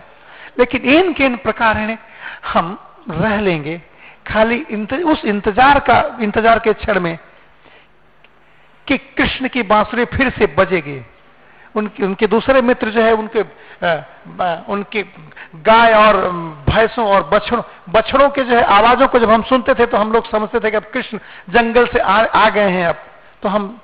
लेकिन 0.59 0.83
इन 0.91 1.13
के 1.13 1.25
इन 1.25 1.37
प्रकार 1.37 1.77
है 1.77 1.99
हम 2.45 2.79
रह 3.11 3.41
लेंगे। 3.41 3.81
खाली 4.27 4.57
इंत, 4.71 4.93
उस 4.95 5.25
इंतज़ार 5.25 5.79
का 5.81 6.19
इंतज़ार 6.21 6.59
के 6.59 6.73
क्षण 6.73 7.01
में 7.01 7.19
कि 8.87 8.99
कृष्ण 8.99 9.49
की 9.49 9.63
बांसुरी 9.65 10.05
फिर 10.07 10.31
से 10.31 10.47
बजेगी। 10.59 11.01
उनके 11.77 12.05
उनके 12.05 12.27
दूसरे 12.27 12.63
मित्र 12.63 12.91
जो 12.91 13.03
है 13.03 13.13
उनके 13.13 13.43
उनके 14.73 15.03
गाय 15.57 15.93
और 15.95 16.17
भैंसों 16.69 17.07
और 17.07 17.23
बछड़ों 17.23 17.63
बछड़ों 17.91 18.29
के 18.31 18.45
जो 18.45 18.57
है 18.57 18.63
आवाजों 18.63 19.09
को 19.09 19.19
जब 19.19 19.31
हम 19.31 19.43
सुनते 19.43 19.75
थे 19.75 19.87
तो 19.87 19.97
हम 19.97 20.13
लोग 20.13 20.31
समझते 20.31 20.61
थे 20.61 20.71
कि 20.71 20.77
अब 20.77 20.85
कृष्ण 20.85 21.19
जंगल 21.51 21.87
से 21.87 21.99
आ, 21.99 22.25
आ 22.25 22.49
गए 22.49 22.71
हैं 22.71 22.87
अब। 22.87 22.97
तो 23.43 23.49
हम 23.49 23.81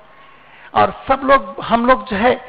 और 0.75 1.05
सब 1.09 1.21
लोग 1.25 1.65
हम 1.65 1.87
लोग 1.87 2.09
जो 2.09 2.17
है 2.17 2.41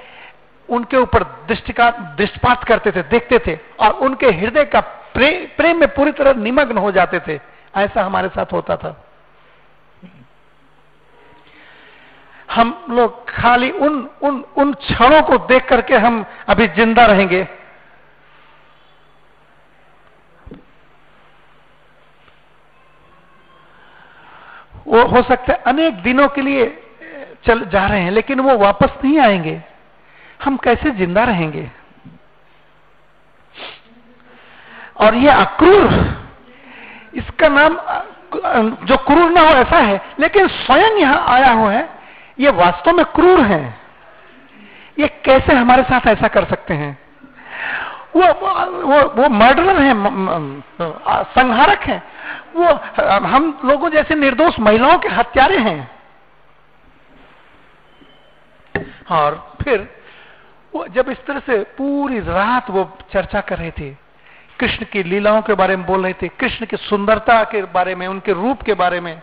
उनके 0.69 0.97
ऊपर 0.97 1.23
दृष्टिका 1.47 1.89
दृष्टिपात 1.91 2.63
करते 2.63 2.91
थे 2.91 3.01
देखते 3.03 3.39
थे 3.47 3.59
और 3.79 3.91
उनके 3.91 4.27
हृदय 4.27 4.65
का 4.65 4.79
प्रे, 5.13 5.53
प्रेम 5.57 5.79
में 5.79 5.87
पूरी 5.89 6.11
तरह 6.11 6.33
निमग्न 6.33 6.77
हो 6.77 6.91
जाते 6.91 7.19
थे। 7.19 7.39
ऐसा 7.75 8.03
हमारे 8.03 8.29
साथ 8.29 8.53
होता 8.53 8.75
था। 8.75 9.08
हम 12.49 12.73
लोग 12.89 13.29
खाली 13.29 13.69
उन 13.71 13.97
उन 14.21 14.43
उन 14.57 14.73
क्षणों 14.75 15.21
को 15.21 15.37
देख 15.47 15.67
करके 15.69 15.97
हम 15.97 16.25
अभी 16.49 16.67
ज़िंदा 16.67 17.05
रहेंगे। 17.05 17.47
वो 24.87 25.03
हो 25.05 25.21
सकता 25.21 25.53
है 25.53 25.61
अनेक 25.67 26.01
दिनों 26.03 26.27
के 26.27 26.41
लिए 26.41 26.65
चल 27.45 27.63
जा 27.65 27.85
रहे 27.87 28.01
हैं, 28.01 28.11
लेकिन 28.11 28.39
वो 28.39 28.57
वापस 28.57 28.97
नहीं 29.03 29.19
आएँगे। 29.19 29.61
हम 30.43 30.57
कैसे 30.57 30.91
ज़िंदा 30.91 31.23
रहेंगे? 31.23 31.69
और 34.97 35.15
ये 35.15 35.29
अक्रूर, 35.29 35.93
इसका 37.15 37.47
नाम 37.49 37.77
जो 38.85 38.97
क्रूर 38.97 39.31
ना 39.31 39.41
हो, 39.41 39.53
ऐसा 39.57 39.77
है, 39.77 40.01
लेकिन 40.19 40.47
स्वयं 40.47 40.97
यहाँ 40.97 41.25
आया 41.29 41.51
हुआ 41.51 41.71
है। 41.71 41.87
ये 42.39 42.49
वास्तव 42.49 42.91
में 42.91 43.05
क्रूर 43.05 43.41
है। 43.41 43.61
ये 44.99 45.07
कैसे 45.25 45.53
हमारे 45.53 45.83
साथ 45.83 46.07
ऐसा 46.07 46.27
कर 46.27 46.45
सकते 46.45 46.73
हैं? 46.73 46.97
वो 48.15 48.21
वो 48.83 49.01
वो 49.13 49.29
मर्डरर 49.29 49.81
है 49.81 49.93
संहारक 51.33 51.79
है। 51.79 52.01
वो 52.55 52.67
हम 53.27 53.59
लोगों 53.65 53.89
जैसे 53.89 54.15
निर्दोष 54.15 54.59
महिलाओं 54.59 54.97
के 54.97 55.07
हत्यारे 55.07 55.57
हैं। 55.57 55.91
और 59.11 59.55
फिर, 59.63 59.87
वो 60.75 60.87
जब 60.87 61.09
इस 61.09 61.25
तरह 61.25 61.39
से 61.39 61.63
पूरी 61.77 62.19
रात 62.19 62.69
वो 62.69 62.97
चर्चा 63.13 63.41
कर 63.41 63.57
रहे 63.57 63.71
थे, 63.71 63.89
कृष्ण 64.59 64.85
की 64.91 65.03
लीलाओं 65.03 65.41
के 65.41 65.53
बारे 65.53 65.75
में 65.75 65.85
बोल 65.85 66.03
रहे 66.03 66.13
थे, 66.13 66.27
कृष्ण 66.27 66.65
की 66.65 66.77
सुंदरता 66.77 67.43
के 67.43 67.61
बारे 67.63 67.95
में, 67.95 68.07
उनके 68.07 68.33
रूप 68.33 68.61
के 68.61 68.73
बारे 68.73 68.99
में, 68.99 69.21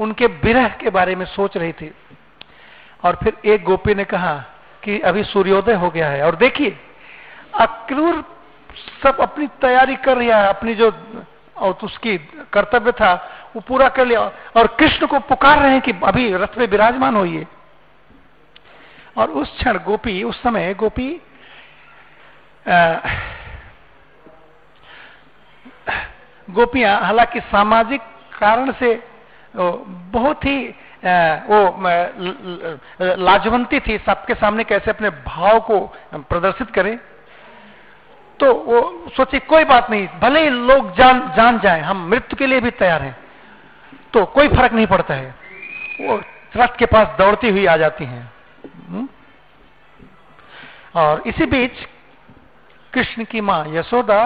उनके 0.00 0.26
विरह 0.26 0.68
के 0.68 0.90
बारे 0.90 1.14
में 1.14 1.24
सोच 1.26 1.56
रहे 1.56 1.72
थी 1.72 1.94
और 3.06 3.18
फिर 3.22 3.36
एक 3.44 3.64
गोपी 3.64 3.94
ने 3.94 4.04
कहा 4.04 4.34
कि 4.82 4.98
अभी 5.00 5.22
सूर्योदय 5.24 5.74
हो 5.74 5.90
गया 5.90 6.08
है। 6.08 6.22
और 6.22 6.36
देखिए, 6.36 6.78
अक्रूर 7.60 8.24
सब 9.02 9.20
अपनी 9.20 9.46
तैयारी 9.60 9.96
कर 9.96 10.16
रहा 10.16 10.40
है, 10.40 10.48
अपनी 10.48 10.74
जो, 10.74 10.90
और 11.56 11.78
उसकी 11.82 12.16
कर्तव्य 12.52 12.92
था, 12.92 13.12
वो 13.56 13.60
पूरा 13.60 13.88
कर 13.88 14.06
लिया। 14.06 14.20
और 14.56 14.66
कृष्ण 14.78 15.06
को 15.06 15.18
पुकार 15.20 15.58
रहे 15.58 15.70
हैं 15.72 15.80
कि 15.80 15.92
अभी 16.04 16.32
रथ 16.32 16.58
में 16.58 16.66
विराजमान 16.66 17.16
होइए। 17.16 17.46
और 19.16 19.30
उस 19.30 19.56
क्षण 19.58 19.78
गोपी, 19.78 20.22
उस 20.22 20.42
समय 20.42 20.74
गोपी 20.74 21.20
गोपियाँ 26.48 27.00
हालाँकि 27.00 27.40
सामाजिक 27.40 28.00
कारण 28.38 28.72
से 28.72 28.90
बहुत 29.56 30.44
ही 30.44 30.74
वो 31.48 33.16
लाजवंती 33.16 33.80
थी 33.80 33.98
सबके 33.98 34.34
सामने 34.34 34.64
कैसे 34.64 34.90
अपने 34.90 35.10
भाव 35.10 35.60
को 35.60 35.78
प्रदर्शित 36.14 36.70
करें। 36.70 36.98
तो 38.40 38.52
वो 38.54 39.10
सोचे, 39.16 39.38
कोई 39.40 39.64
बात 39.64 39.90
नहीं, 39.90 40.06
भले 40.20 40.40
ही 40.40 40.48
लोग 40.48 40.94
जान 40.96 41.20
जान 41.36 41.58
जाए, 41.58 41.80
हम 41.80 42.06
मृत्यु 42.08 42.36
के 42.36 42.46
लिए 42.46 42.60
भी 42.60 42.70
तैयार 42.72 43.02
हैं 43.02 43.16
तो 44.12 44.24
कोई 44.26 44.48
फ़र्क 44.48 44.72
नहीं 44.72 44.86
पड़ता 44.86 45.14
है। 45.14 45.34
वो 46.00 46.20
रथ 46.56 46.76
के 46.78 46.86
पास 46.86 47.16
दौड़ती 47.18 47.48
हुई 47.50 47.66
आ 47.66 47.76
जाती 47.76 48.04
हैं। 48.04 48.32
हम्म? 48.88 49.08
और 50.94 51.22
इसी 51.26 51.46
बीच 51.46 51.86
कृष्ण 52.92 53.24
की 53.24 53.40
माँ 53.40 53.64
यशोदा 53.68 54.20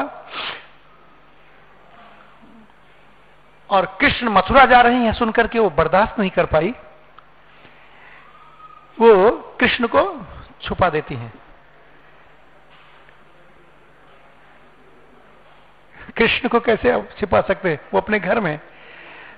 और 3.70 3.98
कृष्ण 4.00 4.28
मथुरा 4.28 4.64
जा 4.64 4.80
रही 4.80 5.04
हैं 5.04 5.12
सुनकर 5.12 5.46
के 5.46 5.58
वो 5.58 5.70
बर्दाश्त 5.70 6.18
नहीं 6.18 6.30
कर 6.30 6.46
पाई। 6.46 6.74
वो 9.00 9.30
कृष्ण 9.60 9.86
को 9.86 10.26
छुपा 10.62 10.90
देती 10.90 11.14
हैं। 11.14 11.32
कृष्ण 16.16 16.48
को 16.48 16.60
कैसे 16.60 17.02
छिपा 17.02 17.40
सकते? 17.40 17.78
वो 17.94 18.00
अपने 18.00 18.20
घर 18.20 18.40
में। 18.40 18.60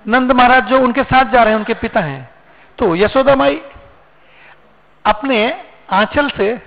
नंद 0.07 0.31
महाराज 0.31 0.63
जो 0.63 0.79
उनके 0.79 1.03
साथ 1.03 1.25
जा 1.25 1.43
रहे 1.43 1.49
हैं, 1.49 1.59
उनके 1.59 1.73
पिता 1.73 1.99
हैं। 1.99 2.29
तो 2.77 2.95
यशोदा 2.95 3.35
माई 3.35 3.61
अपने 5.05 5.65
आंचल 5.91 6.29
से, 6.29 6.61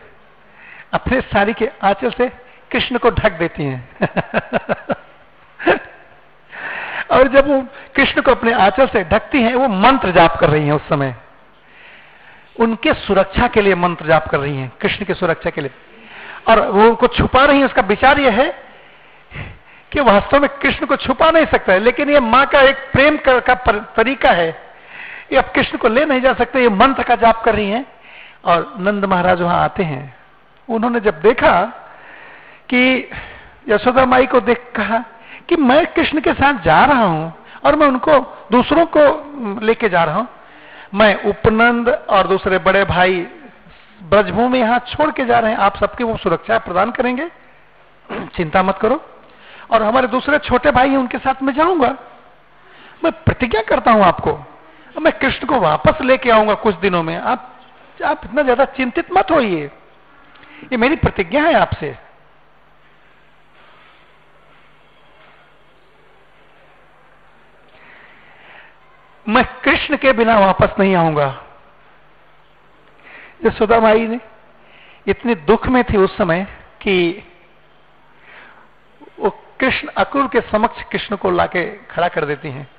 अपने 0.93 1.21
साड़ी 1.21 1.55
के 1.55 1.71
आंचल 1.83 2.11
से 2.11 2.29
कृष्ण 2.71 2.99
को 2.99 3.11
ढक 3.11 3.33
देती 3.33 3.65
हैं। 3.65 3.97
और 7.11 7.29
जब 7.29 7.49
वो 7.49 7.61
कृष्ण 7.97 8.23
को 8.23 8.31
अपने 8.31 8.53
आंचल 8.53 8.87
से 8.87 9.03
ढकती 9.05 9.43
हैं 9.43 9.55
वो 9.55 9.69
मंत्र 9.69 10.11
जाप 10.11 10.37
कर 10.37 10.51
रही 10.51 10.67
हैं 10.67 10.73
उस 10.73 10.89
समय। 10.89 11.15
उनके 12.57 12.95
सुरक्षा 12.95 13.47
के 13.47 13.61
लिए 13.61 13.75
मंत्र 13.75 14.07
जाप 14.07 14.29
कर 14.29 14.41
रही 14.41 14.57
हैं 14.57 14.73
कृष्ण 14.81 15.05
की 15.05 15.15
सुरक्षा 15.15 15.51
के 15.51 15.61
लिए। 15.61 15.71
और 16.49 16.61
वो 16.67 16.89
उनको 16.89 17.07
छुपा 17.07 17.45
रही 17.45 17.59
है 17.59 17.65
उसका 17.65 17.83
विचार 17.83 18.21
यह 18.21 18.33
है 18.33 18.49
कि 19.93 20.01
वास्तव 20.01 20.41
में 20.41 20.49
कृष्ण 20.63 20.87
को 20.87 20.97
छुपा 20.97 21.31
नहीं 21.31 21.47
सकता 21.47 21.73
है 21.73 21.79
लेकिन 21.79 22.11
ये 22.11 22.21
माँ 22.21 22.45
का 22.47 22.61
एक 22.61 22.77
प्रेम 22.93 23.17
का, 23.17 23.39
का 23.39 23.55
तरीका 23.97 24.33
है 24.33 24.49
ये 25.33 25.37
अब 25.37 25.51
कृष्ण 25.55 25.79
को 25.79 25.89
ले 25.89 26.05
नहीं 26.05 26.21
जा 26.21 26.33
सकते 26.33 26.61
ये 26.61 26.69
मंत्र 26.69 27.03
का 27.03 27.15
जाप 27.17 27.43
कर 27.45 27.55
रही 27.55 27.71
हैं। 27.71 27.85
और 28.45 28.75
नंद 28.81 29.05
महाराज 29.05 29.41
वहाँ 29.41 29.63
आते 29.65 29.83
हैं। 29.83 30.15
उन्होंने 30.69 31.01
जब 31.01 31.21
देखा 31.21 31.53
कि 32.69 33.11
यशोदा 33.69 34.05
माई 34.05 34.27
को 34.27 34.41
देख 34.41 34.63
कहा 34.77 35.05
कि 35.49 35.57
मैं 35.57 35.85
कृष्ण 35.87 36.21
के 36.21 36.33
साथ 36.33 36.63
जा 36.63 36.85
रहा 36.85 37.05
हूँ 37.05 37.33
और 37.65 37.77
मैं 37.77 37.87
उनको, 37.87 38.19
दूसरों 38.53 38.87
को 38.97 39.61
लेके 39.61 39.89
जा 39.89 40.05
रहा 40.05 40.17
हूँ। 40.17 40.29
मैं 40.95 41.15
उपनंद 41.25 41.89
और 41.89 42.27
दूसरे 42.27 42.59
बड़े 42.59 42.85
भाई 42.85 43.27
ब्रजभूमि 44.01 44.59
यहाँ 44.59 44.79
छोड़ 44.89 45.11
के 45.11 45.25
जा 45.25 45.39
रहे 45.39 45.51
हैं। 45.51 45.59
आप 45.59 45.77
सबके 45.77 46.05
वो 46.05 46.17
सुरक्षा 46.17 46.59
प्रदान 46.59 46.91
करेंगे। 46.91 47.29
चिंता 48.37 48.63
मत 48.63 48.79
करो। 48.79 49.01
और 49.71 49.83
हमारे 49.83 50.09
दूसरे 50.09 50.39
छोटे 50.39 50.71
भाई 50.71 50.89
हैं, 50.91 50.97
उनके 50.97 51.19
साथ 51.19 51.43
में 51.43 51.53
जाऊँगा। 51.55 51.89
मैं 53.05 53.13
प्रतिज्ञा 53.25 53.63
करता 53.63 53.93
हूँ 53.93 54.05
आपको। 54.05 54.39
मैं 55.01 55.13
कृष्ण 55.13 55.47
को 55.47 55.61
वापस 55.61 56.01
लेके 56.01 56.31
आऊँगा 56.31 56.55
कुछ 56.55 56.75
दिनों 56.75 57.03
में। 57.03 57.17
आप 57.17 57.53
आप 58.05 58.21
इतना 58.25 58.43
ज़्यादा 58.43 58.65
चिंतित 58.65 59.07
मत 59.13 59.31
होइए। 59.31 59.65
ये 60.73 60.77
मेरी 60.77 60.97
प्रतिज्ञा 60.97 61.43
है 61.43 61.55
आपसे। 61.55 61.97
मैं 69.29 69.45
कृष्ण 69.45 69.97
के 69.97 70.13
बिना 70.13 70.39
वापस 70.39 70.69
नहीं 70.79 70.97
आऊँगा। 70.97 71.43
यशोदा 73.47 73.81
माई 73.81 74.09
ने 74.09 74.21
इतने 75.07 75.35
दुख 75.35 75.67
में 75.67 75.85
थी 75.85 75.97
उस 75.97 76.17
समय 76.17 76.47
कि 76.81 77.23
वो 79.21 79.31
कृष्ण 79.31 79.89
अक्रूर 79.89 80.29
के 80.29 80.41
समक्ष 80.41 80.83
कृष्ण 80.83 81.17
को 81.17 81.31
लाके 81.31 81.67
खड़ा 81.67 82.09
कर 82.09 82.25
देती 82.25 82.51
हैं। 82.51 82.71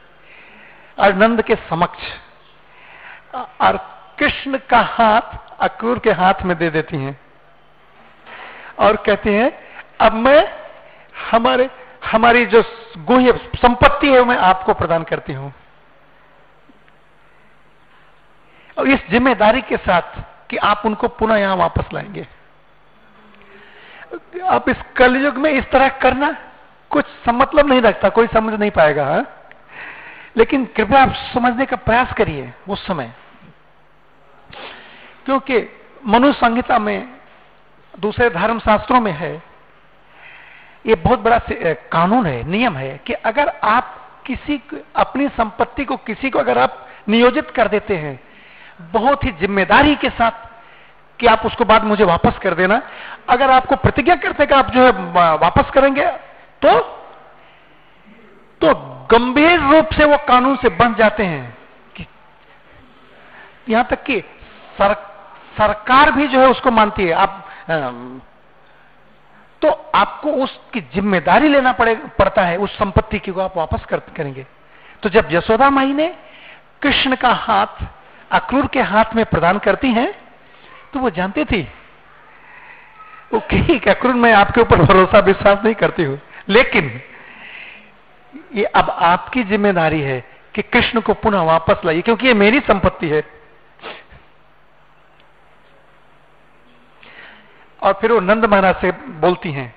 और 1.00 1.14
नंद 1.14 1.42
के 1.42 1.56
समक्ष। 1.56 2.00
और 3.36 3.78
कृष्ण 4.20 4.58
का 4.58 4.80
हाथ 4.80 5.58
अक्रूर 5.60 6.00
के 6.00 6.12
हाथ 6.12 6.34
में 6.44 6.58
दे 6.58 6.70
देती 6.70 6.98
हैं। 6.98 7.20
और 8.80 8.96
कहती 8.96 9.34
हैं, 9.34 9.60
अब 10.02 10.14
मैं 10.14 10.60
हमारे, 11.32 11.70
हमारी 12.06 12.46
जो 12.46 12.64
गुह्य 12.98 13.52
संपत्ति 13.56 14.14
है 14.14 14.24
मैं 14.24 14.38
आपको 14.38 14.74
प्रदान 14.74 15.04
करती 15.04 15.34
हूँ। 15.34 15.54
और 18.78 18.88
इस 18.88 19.00
ज़िम्मेदारी 19.10 19.62
के 19.62 19.78
साथ 19.78 20.20
कि 20.50 20.58
आप 20.58 20.82
उनको 20.86 21.08
पुनः 21.08 21.36
यहाँ 21.36 21.56
वापस 21.56 21.94
लाएँगे 21.94 22.26
आप 24.48 24.70
इस 24.70 24.78
कलयुग 24.96 25.38
में 25.38 25.52
इस 25.52 25.70
तरह 25.72 25.88
करना 26.02 26.32
कुछ 26.92 27.06
मतलब 27.30 27.68
नहीं 27.70 27.82
रखता, 27.82 28.10
कोई 28.10 28.28
समझ 28.28 28.60
नहीं 28.60 28.72
पाएगा, 28.72 29.06
हा? 29.06 29.24
लेकिन 30.38 30.66
कृपया 30.66 31.02
आप 31.02 31.14
समझने 31.34 31.66
का 31.66 31.76
प्रयास 31.76 32.14
करिए 32.14 32.54
उस 32.70 32.86
समय 32.88 33.14
क्योंकि 35.26 35.58
मनुष्य 36.06 36.40
संहिता 36.40 36.80
में, 36.80 37.10
दूसरे 38.00 38.30
धर्म 38.30 38.60
शास्त्रों 38.60 39.00
में 39.02 39.12
है, 39.12 39.34
ये 40.86 40.96
बहुत 40.96 41.20
बड़ा 41.20 41.42
कानून 41.92 42.26
है, 42.26 42.44
नियम 42.48 42.78
है 42.78 42.98
कि 42.98 43.14
अगर 43.14 43.50
आप 43.64 43.94
किसी 44.26 44.62
अपनी 44.96 45.28
संपत्ति 45.28 45.86
को 45.86 45.98
किसी 45.98 46.30
को 46.30 46.40
अगर 46.40 46.58
आप 46.58 46.88
नियोजित 47.10 47.50
कर 47.50 47.68
देते 47.68 47.98
हैं 47.98 48.27
बहुत 48.80 49.24
ही 49.24 49.32
ज़िम्मेदारी 49.40 49.96
के 49.96 50.10
साथ 50.12 50.46
कि 51.20 51.28
आप 51.28 51.46
उसको 51.46 51.66
बाद 51.66 51.84
मुझे 51.84 52.04
वापस 52.06 52.38
कर 52.42 52.54
देना। 52.54 52.82
अगर 53.30 53.52
आपको 53.52 53.76
प्रतिज्ञा 53.78 54.16
करते 54.18 54.46
कि 54.46 54.54
आप 54.54 54.72
जो 54.72 54.86
है 54.86 54.92
वापस 55.38 55.72
करेंगे 55.74 56.06
तो 56.62 56.80
तो 58.62 58.74
गंभीर 59.12 59.60
रूप 59.62 59.94
से 59.94 60.06
वो 60.06 60.18
कानून 60.28 60.56
से 60.58 60.70
बन 60.76 60.94
जाते 60.94 61.24
हैं 61.26 61.58
कि 61.96 62.06
यहाँ 63.70 63.88
तक 63.90 64.04
कि 64.04 64.20
सर, 64.78 64.94
सरकार 65.58 66.12
भी 66.12 66.28
जो 66.28 66.40
है 66.40 66.48
उसको 66.48 66.72
मानती 66.72 67.04
है। 67.04 67.14
आप 67.14 67.44
तो 69.62 69.70
आपको 69.96 70.32
उसकी 70.44 70.82
ज़िम्मेदारी 70.94 71.48
लेना 71.48 71.72
पड़े 71.74 71.96
पड़ता 72.20 72.42
है 72.42 72.58
उस 72.58 72.78
संपत्ति 72.78 73.20
की 73.20 73.32
को 73.32 73.42
आप 73.42 73.58
वापस 73.58 73.86
कर, 73.86 74.00
करेंगे। 74.18 74.46
तो 75.04 75.10
जब 75.10 75.28
यशोदा 75.32 75.70
माई 75.70 75.94
ने 75.94 76.08
कृष्ण 76.82 77.16
का 77.16 77.32
हाथ 77.36 77.84
अक्रूर 78.32 78.68
के 78.68 78.82
हाथ 78.84 79.16
में 79.16 79.26
प्रदान 79.26 79.60
करती 79.60 79.92
हैं 79.92 80.12
तो 80.94 81.00
वो 81.00 81.10
जानती 81.10 81.46
थी। 81.46 81.62
वो 83.34 83.40
ठीक 83.50 83.88
अक्रूर 83.88 84.14
मैं 84.16 84.34
आपके 84.34 84.62
ऊपर 84.62 84.82
भरोसा 84.82 85.20
विश्वास 85.22 85.64
नहीं 85.64 85.76
करती 85.76 86.04
हूँ। 86.04 86.20
लेकिन 86.50 87.00
ये 88.56 88.64
अब 88.66 88.90
आपकी 88.90 89.44
ज़िम्मेदारी 89.44 90.02
है 90.02 90.20
कि 90.56 90.62
कृष्ण 90.64 91.02
को 91.02 91.14
पुनः 91.16 91.42
वापस 91.44 91.82
लाइए 91.86 92.02
क्योंकि 92.02 92.28
ये 92.28 92.34
मेरी 92.36 92.60
संपत्ति 92.62 93.10
है। 93.10 93.24
और 97.80 97.94
फिर 97.94 98.12
वो 98.12 98.20
नंद 98.20 98.46
महाराज 98.46 98.76
से 98.76 98.92
बोलती 99.22 99.52
हैं 99.52 99.74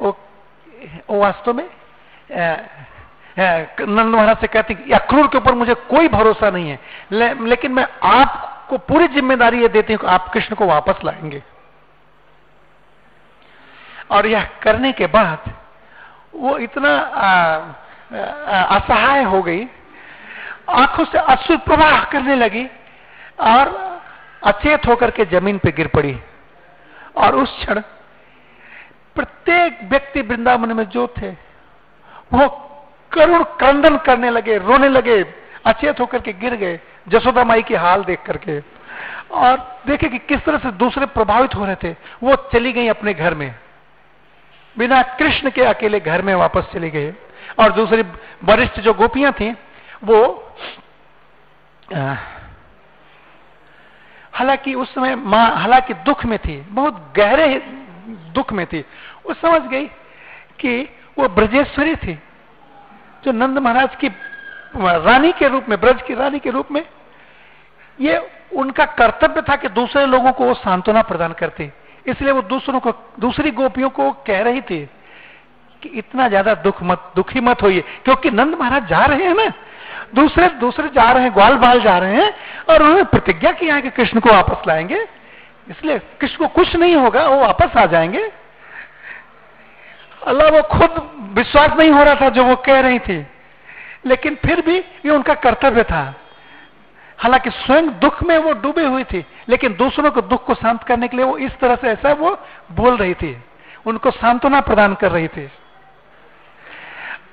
वो, 0.00 0.10
वो 1.10 1.20
वास्तव 1.20 1.54
में 1.54 1.68
नंद 3.38 4.14
महाराज 4.14 4.36
से 4.40 4.46
कहती 4.46 4.92
अक्रूर 4.92 5.26
के 5.26 5.38
ऊपर 5.38 5.54
मुझे 5.54 5.74
कोई 5.90 6.08
भरोसा 6.08 6.50
नहीं 6.50 6.70
है। 6.70 6.78
ले, 7.12 7.32
लेकिन 7.46 7.72
मैं 7.72 7.86
आपको 8.04 8.78
पूरी 8.78 9.08
ज़िम्मेदारी 9.08 9.60
ये 9.62 9.68
देती 9.68 9.92
हूँ 9.92 10.08
आप 10.08 10.28
कृष्ण 10.32 10.54
को 10.54 10.66
वापस 10.66 11.04
लाएँगे। 11.04 11.42
और 14.10 14.26
यह 14.26 14.48
करने 14.62 14.92
के 14.92 15.06
बाद 15.08 15.52
वो 16.34 16.56
इतना 16.58 16.90
असहाय 18.68 19.22
हो 19.24 19.42
गई 19.42 19.66
आँखों 20.70 21.04
से 21.04 21.18
अश्रु 21.18 21.56
प्रवाह 21.60 22.04
करने 22.04 22.34
लगी 22.36 22.66
और 23.42 23.70
अचेत 24.44 24.86
होकर 24.86 25.10
के 25.10 25.24
ज़मीन 25.26 25.58
पे 25.58 25.72
गिर 25.72 25.86
पड़ी। 25.86 26.18
और 27.16 27.34
उस 27.36 27.56
क्षण 27.58 27.80
प्रत्येक 29.16 29.78
व्यक्ति 29.84 30.20
वृंदावन 30.22 30.72
में 30.72 30.84
जो 30.88 31.06
थे 31.16 31.30
वो 32.32 32.46
करुण 33.12 33.42
क्रंदन 33.42 33.96
करने 33.96 34.30
लगे, 34.30 34.58
रोने 34.58 34.88
लगे, 34.88 35.22
अचेत 35.66 36.00
होकर 36.00 36.20
के 36.20 36.32
गिर 36.32 36.54
गए, 36.54 36.80
जसोदा 37.08 37.44
माई 37.44 37.62
की 37.62 37.74
हाल 37.74 38.04
देख 38.04 38.22
करके। 38.22 38.60
और 39.30 39.80
देखे 39.86 40.08
कि 40.08 40.18
किस 40.18 40.44
तरह 40.44 40.58
से 40.58 40.70
दूसरे 40.70 41.06
प्रभावित 41.06 41.54
हो 41.54 41.64
रहे 41.64 41.74
थे, 41.74 41.96
वो 42.22 42.36
चली 42.52 42.72
गई 42.72 42.88
अपने 42.88 43.14
घर 43.14 43.34
में। 43.34 43.54
बिना 44.78 45.02
कृष्ण 45.02 45.50
के 45.50 45.62
अकेले 45.62 46.00
घर 46.00 46.22
में 46.22 46.34
वापस 46.34 46.64
चली 46.72 46.90
गए 46.90 47.14
और 47.58 47.72
दूसरी 47.72 48.02
वरिष्ठ 48.44 48.80
जो 48.80 48.94
गोपियाँ 48.94 49.32
थी, 49.32 49.50
वो 50.04 50.52
हालाँकि 54.32 54.74
उस 54.74 54.94
समय 54.94 55.14
माँ, 55.14 55.56
हालाँकि 55.56 55.94
दुख 55.94 56.24
में 56.24 56.38
थी, 56.38 56.60
बहुत 56.60 57.12
गहरे 57.16 57.62
दुख 58.34 58.52
में 58.52 58.66
थी। 58.66 58.84
वो 59.26 59.34
समझ 59.34 59.62
गई 59.62 59.86
कि 60.58 60.88
वो 61.18 61.28
ब्रजेश्वरी 61.28 61.96
थी। 61.96 62.18
जो 63.24 63.32
नंद 63.32 63.58
महाराज 63.58 63.96
की, 63.96 64.08
रानी 64.76 65.32
के 65.32 65.48
रूप 65.48 65.68
में, 65.68 65.80
ब्रज 65.80 66.02
की 66.02 66.14
रानी 66.14 66.38
के 66.38 66.50
रूप 66.50 66.72
में, 66.72 66.84
ये 68.00 68.16
उनका 68.52 68.84
कर्तव्य 68.84 69.42
था 69.42 69.56
कि 69.56 69.68
दूसरे 69.68 70.06
लोगों 70.06 70.32
को 70.32 70.44
वो 70.44 70.54
सांत्वना 70.54 71.02
प्रदान 71.02 71.32
करती। 71.32 71.70
इसलिए 72.06 72.32
वो 72.32 72.42
दूसरों 72.42 72.80
को, 72.80 72.92
दूसरी 73.20 73.50
गोपियों 73.50 73.90
को 73.90 74.10
कह 74.26 74.42
रही 74.42 74.60
थी 74.60 74.88
कि 75.82 75.88
इतना 75.88 76.28
ज़्यादा 76.28 76.54
दुख 76.54 76.82
मत, 76.82 77.12
दुखी 77.16 77.40
मत 77.40 77.62
होइए, 77.62 77.80
क्योंकि 78.04 78.30
नंद 78.30 78.54
महाराज 78.54 78.86
जा 78.86 79.04
रहे 79.04 79.24
हैं 79.24 79.34
ना। 79.34 79.52
दूसरे 80.14 80.48
दूसरे 80.48 80.88
जा 80.88 81.10
रहे 81.10 81.22
हैं 81.22 81.32
ग्वाल 81.34 81.56
बाल 81.56 81.80
जा 81.80 81.98
रहे 81.98 82.16
हैं, 82.16 82.34
और 82.70 82.82
उन्होंने 82.82 83.04
प्रतिज्ञा 83.04 83.52
किया 83.52 83.74
है 83.74 83.82
कि 83.82 83.90
कृष्ण 83.90 84.20
को 84.20 84.30
वापस 84.30 84.66
लाएँगे। 84.68 85.06
इसलिए 85.70 85.98
कृष्ण 86.20 86.38
को 86.38 86.48
कुछ 86.48 86.76
नहीं 86.76 86.96
होगा, 86.96 87.26
वो 87.26 87.40
वापस 87.40 87.76
आ 87.76 87.86
जाएँगे। 87.86 88.30
अल्लाह 90.26 90.48
वो 90.48 90.62
खुद 90.62 91.10
विश्वास 91.32 91.70
नहीं 91.78 91.90
हो 91.90 92.02
रहा 92.02 92.14
था 92.20 92.28
जो 92.28 92.44
वो 92.44 92.56
कह 92.56 92.80
रही 92.80 92.98
थी। 92.98 93.26
लेकिन 94.06 94.34
फिर 94.34 94.60
भी 94.60 94.78
ये 94.78 95.10
उनका 95.10 95.34
कर्तव्य 95.34 95.82
था। 95.82 96.14
हालाँकि 97.18 97.50
स्वयं 97.50 97.98
दुख 97.98 98.22
में 98.22 98.38
वो 98.38 98.52
डूबे 98.52 98.84
हुई 98.84 99.04
थी, 99.04 99.26
लेकिन 99.48 99.74
दूसरों 99.74 100.10
को 100.10 100.20
दुख 100.20 100.46
को 100.46 100.54
शांत 100.54 100.82
करने 100.82 101.08
के 101.08 101.16
लिए 101.16 101.26
वो 101.26 101.38
इस 101.38 101.58
तरह 101.58 101.76
से 101.76 101.88
ऐसा 101.88 102.12
वो 102.12 102.38
बोल 102.72 102.96
रही 102.96 103.14
थी। 103.14 103.44
उनको 103.86 104.10
सांत्वना 104.10 104.60
प्रदान 104.60 104.94
कर 104.94 105.10
रही 105.10 105.28
थी। 105.28 105.50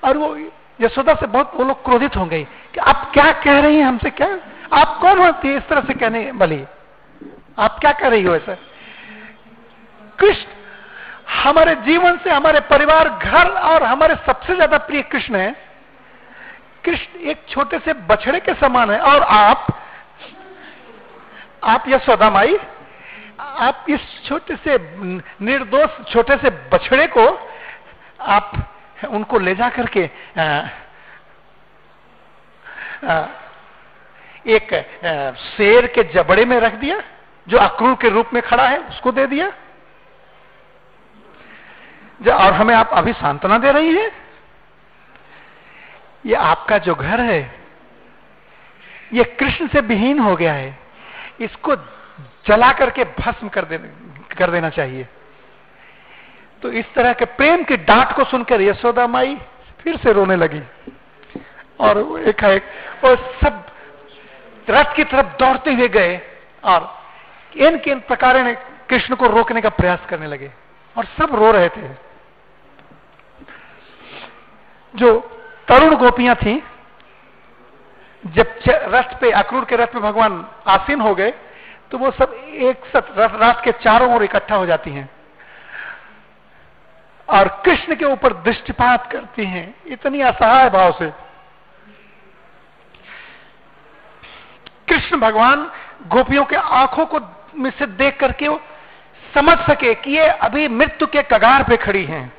और 0.04 0.18
वो 0.18 0.38
यशोदा 0.82 1.14
से 1.14 1.28
बहुत 1.28 1.52
वो 1.56 1.64
लोग 1.64 1.86
क्रोधित 1.86 2.16
हो 2.16 2.26
गई 2.26 2.44
कि 2.44 2.80
आप 2.80 3.12
क्या 3.14 3.32
कह 3.32 3.60
रही 3.60 3.76
हैं 3.76 3.86
हमसे 3.86 4.10
क्या? 4.10 4.40
आप 4.74 5.00
कौन 5.02 5.18
होती 5.18 5.48
है? 5.48 5.58
इस 5.58 5.68
तरह 5.68 5.82
से 5.82 5.94
कहने 5.94 6.32
वाली। 6.32 6.66
आप 7.60 7.80
क्या 7.80 7.92
कह 7.92 8.08
रही 8.08 8.24
हो 8.24 8.36
ऐसा? 8.36 8.58
कृष्ण 10.20 10.59
हमारे 11.30 11.76
जीवन 11.86 12.18
से 12.24 12.30
हमारे 12.30 12.60
परिवार 12.70 13.10
घर 13.10 13.50
और 13.50 13.84
हमारे 13.84 14.16
सबसे 14.26 14.56
ज़्यादा 14.56 14.78
प्रिय 14.80 15.02
कृष्ण 15.12 15.36
है। 15.36 15.52
कृष्ण 16.86 17.20
एक 17.30 17.46
छोटे 17.50 17.80
से 17.80 17.94
बछड़े 18.10 18.40
के 18.40 18.54
समान 18.56 18.92
है। 18.92 19.00
और 19.02 19.22
आप 19.24 19.68
आप 21.66 21.88
यशोदा 21.90 22.30
माई 22.30 22.58
आप 23.40 23.86
इस 23.90 24.02
छोटे 24.26 24.56
से 24.56 24.78
निर्दोष 25.42 25.90
छोटे 26.12 26.38
से 26.38 26.50
बछड़े 26.74 27.08
को 27.08 27.26
आप 28.30 28.52
उनको 29.10 29.40
ले 29.40 29.56
जा 29.56 29.70
करके 29.70 30.04
आ, 30.38 30.44
आ, 33.06 33.26
एक 34.48 34.74
आ, 34.74 35.32
शेर 35.48 35.88
के 35.88 36.04
जबड़े 36.14 36.46
में 36.46 36.60
रख 36.60 36.74
दिया 36.76 37.02
जो 37.48 37.58
अक्रूर 37.60 37.96
के 37.96 38.10
रूप 38.10 38.34
में 38.34 38.42
खड़ा 38.44 38.68
है 38.68 38.80
उसको 38.80 39.12
दे 39.12 39.26
दिया। 39.28 39.52
और 42.22 42.53
हमें 42.53 42.74
आप 42.76 42.89
अभी 42.93 43.13
सांत्वना 43.13 43.57
दे 43.57 43.72
रही 43.72 43.95
है? 43.95 44.11
ये 46.26 46.36
आपका 46.36 46.78
जो 46.78 46.95
घर 46.95 47.22
है, 47.22 47.39
ये 49.13 49.24
कृष्ण 49.39 49.67
से 49.67 49.80
विहीन 49.82 50.20
हो 50.20 50.36
गया 50.36 50.53
है। 50.53 50.78
इसको 51.39 51.76
जला 52.47 52.72
करके 52.72 53.03
भस्म 53.20 53.47
कर 53.49 53.65
देना 53.65 54.36
कर 54.38 54.51
देना 54.51 54.70
चाहिए। 54.70 55.07
तो 56.63 56.72
इस 56.72 56.93
तरह 56.93 57.13
के 57.13 57.26
प्रेम 57.26 57.63
की 57.63 57.78
डांट 57.78 58.11
को 58.15 58.24
सुनकर 58.24 58.61
यशोदा 58.61 59.07
माई 59.07 59.38
फिर 59.80 59.97
से 59.97 60.11
रोने 60.13 60.36
लगी। 60.36 60.61
और 61.80 61.97
एक 62.20 62.43
एक 62.43 63.05
और 63.05 63.15
सब 63.41 63.65
रथ 64.67 64.95
की 64.95 65.03
तरफ़ 65.03 65.38
दौड़ते 65.39 65.74
हुए 65.74 65.88
गए, 65.88 66.20
और 66.63 66.97
इन 67.57 67.78
किन 67.78 67.99
प्रकार 67.99 68.53
कृष्ण 68.89 69.15
को 69.15 69.28
रोकने 69.28 69.61
का 69.61 69.70
प्रयास 69.70 70.05
करने 70.09 70.28
लगे, 70.28 70.51
और 70.95 71.05
सब 71.17 71.36
रो 71.36 71.51
रहे 71.51 71.70
थे। 71.70 72.09
जो 74.96 75.20
तरुण 75.68 75.96
गोपियाँ 75.96 76.36
थी, 76.36 76.64
जब 78.24 78.56
रथ 78.68 79.20
पे, 79.22 79.32
अक्रूर 79.32 79.66
के 79.66 79.76
रथ 79.76 79.88
पे 79.88 80.00
भगवान 80.00 80.46
आसीन 80.68 81.02
हो 81.02 81.16
गए 81.16 81.34
तो 81.92 81.98
वो 81.98 82.12
सब 82.12 82.34
एक 82.54 82.86
साथ 82.86 83.02
रथ 83.18 83.64
के 83.64 83.72
चारों 83.72 84.16
ओर 84.16 84.24
इकट्ठा 84.24 84.56
हो 84.56 84.66
जाती 84.66 84.92
हैं। 84.92 85.10
और 87.30 87.48
कृष्ण 87.66 87.96
के 87.96 88.06
ऊपर 88.06 88.34
दृष्टिपात 88.34 89.12
करती 89.12 89.46
हैं। 89.46 89.76
इतनी 89.88 90.22
असहाय 90.22 90.70
भाव 90.70 90.92
से। 90.92 91.10
कृष्ण 94.88 95.18
भगवान 95.18 95.72
गोपियों 96.08 96.46
के 96.46 96.56
आँखों 96.56 97.06
को 97.06 97.20
में 97.56 97.72
से 97.72 97.86
देख 97.86 98.20
करके 98.20 98.50
समझ 99.34 99.58
सके 99.60 99.94
कि 99.94 100.12
ये 100.12 100.28
अभी 100.28 100.68
मृत्यु 100.68 101.08
के 101.08 101.24
कगार 101.24 101.64
पे 101.64 101.78
खड़ी 101.78 102.06
हैं। 102.06 102.39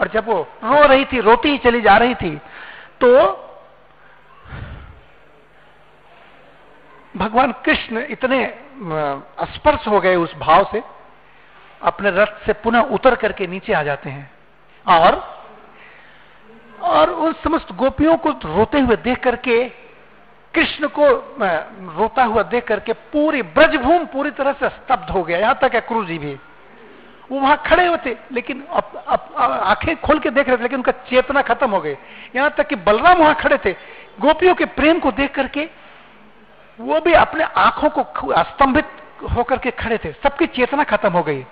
और 0.00 0.08
जब 0.08 0.26
वो 0.26 0.40
रो 0.64 0.86
रही 0.86 1.04
थी, 1.04 1.20
रोती 1.20 1.48
ही 1.48 1.58
चली 1.58 1.80
जा 1.80 1.96
रही 1.96 2.14
थी 2.14 2.36
तो 3.00 3.08
भगवान 7.14 7.52
कृष्ण 7.64 8.04
इतने 8.10 8.44
स्पर्श 9.48 9.86
हो 9.88 10.00
गए 10.00 10.16
उस 10.16 10.34
भाव 10.38 10.64
से, 10.72 10.82
अपने 11.82 12.10
रथ 12.12 12.46
से 12.46 12.52
पुनः 12.62 12.80
उतर 12.90 13.14
करके 13.14 13.46
नीचे 13.46 13.72
आ 13.72 13.82
जाते 13.82 14.10
हैं। 14.10 14.30
और 14.86 15.20
और 16.82 17.10
उन 17.10 17.32
समस्त 17.42 17.72
गोपियों 17.72 18.16
को 18.16 18.30
रोते 18.30 18.80
हुए 18.80 18.96
देख 18.98 19.18
करके, 19.18 19.64
कृष्ण 20.54 20.88
को 20.88 21.08
रोता 21.98 22.24
हुआ 22.24 22.42
देख 22.44 22.66
करके 22.66 22.92
पूरी 23.12 23.42
ब्रजभूमि 23.42 24.04
पूरी 24.12 24.30
तरह 24.30 24.52
से 24.52 24.68
स्तब्ध 24.70 25.10
हो 25.10 25.22
गया। 25.22 25.38
यहाँ 25.38 25.58
तक 25.62 25.76
अक्रूर 25.76 26.04
जी 26.06 26.18
भी। 26.18 26.36
वो 27.32 27.40
वहाँ 27.40 27.56
खड़े 27.66 27.86
होते 27.86 28.16
लेकिन 28.32 28.62
आँखें 28.68 29.96
खोल 29.96 30.18
के 30.18 30.30
देख 30.30 30.48
रहे 30.48 30.56
थे, 30.56 30.62
लेकिन 30.62 30.78
उनका 30.78 30.92
चेतना 31.08 31.42
खत्म 31.42 31.70
हो 31.70 31.80
गई। 31.80 31.96
यहाँ 32.36 32.50
तक 32.50 32.68
कि 32.68 32.76
बलराम 32.78 33.18
वहाँ 33.18 33.34
खड़े 33.34 33.58
थे। 33.64 33.72
गोपियों 34.20 34.54
के 34.54 34.64
प्रेम 34.64 34.98
को 34.98 35.12
देख 35.12 35.34
करके 35.34 35.68
वो 36.78 37.00
भी 37.00 37.12
अपने 37.12 37.44
आँखों 37.44 37.88
को 37.88 38.32
स्तंभित 38.42 38.86
होकर 39.36 39.58
के 39.58 39.70
खड़े 39.70 39.98
थे। 39.98 40.12
सबकी 40.12 40.46
चेतना 40.48 40.84
खत्म 40.84 41.12
हो 41.12 41.22
गई। 41.22 41.44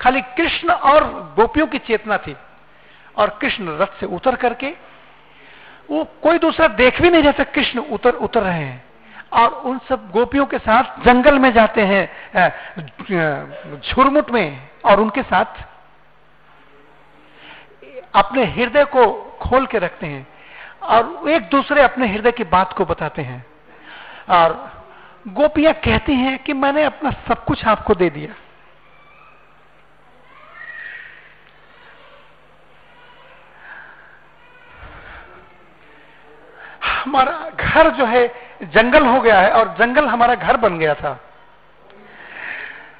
खाली 0.00 0.20
कृष्ण 0.36 0.70
और 0.70 1.04
गोपियों 1.36 1.66
की 1.66 1.78
चेतना 1.78 2.18
थी। 2.18 2.36
और 3.16 3.38
कृष्ण 3.40 3.76
रथ 3.78 4.00
से 4.00 4.06
उतर 4.06 4.36
करके, 4.36 4.74
वो 5.90 6.04
कोई 6.22 6.38
दूसरा 6.38 6.66
देख 6.68 7.00
भी 7.02 7.10
नहीं 7.10 7.32
था, 7.32 7.44
कृष्ण 7.44 7.80
उतर 7.80 8.14
उतर 8.16 8.42
रहे 8.42 8.62
हैं। 8.62 8.84
और 9.36 9.52
उन 9.64 9.78
सब 9.88 10.10
गोपियों 10.10 10.44
के 10.46 10.58
साथ 10.58 11.04
जंगल 11.04 11.38
में 11.38 11.52
जाते 11.52 11.82
हैं 11.82 12.02
झुरमुट 13.80 14.30
में, 14.30 14.68
और 14.84 15.00
उनके 15.00 15.22
साथ 15.22 15.64
अपने 18.14 18.44
हृदय 18.46 18.84
को 18.86 19.06
खोल 19.42 19.66
के 19.66 19.78
रखते 19.78 20.06
हैं 20.06 20.26
और 20.84 21.28
एक 21.30 21.48
दूसरे 21.50 21.82
अपने 21.82 22.08
हृदय 22.08 22.32
की 22.32 22.44
बात 22.46 22.72
को 22.72 22.84
बताते 22.84 23.22
हैं। 23.22 23.44
और 24.30 24.54
गोपियाँ 25.28 25.72
कहती 25.84 26.14
हैं 26.14 26.38
कि 26.38 26.52
मैंने 26.54 26.84
अपना 26.84 27.10
सब 27.28 27.44
कुछ 27.44 27.64
आपको 27.66 27.94
दे 27.94 28.10
दिया। 28.10 28.34
हमारा 36.96 37.50
घर 37.50 37.90
जो 37.90 38.06
है 38.06 38.26
जंगल 38.64 39.06
हो 39.06 39.20
गया 39.20 39.40
है 39.40 39.50
और 39.50 39.74
जंगल 39.78 40.06
हमारा 40.06 40.34
घर 40.34 40.56
बन 40.56 40.78
गया 40.78 40.94
था। 40.94 41.18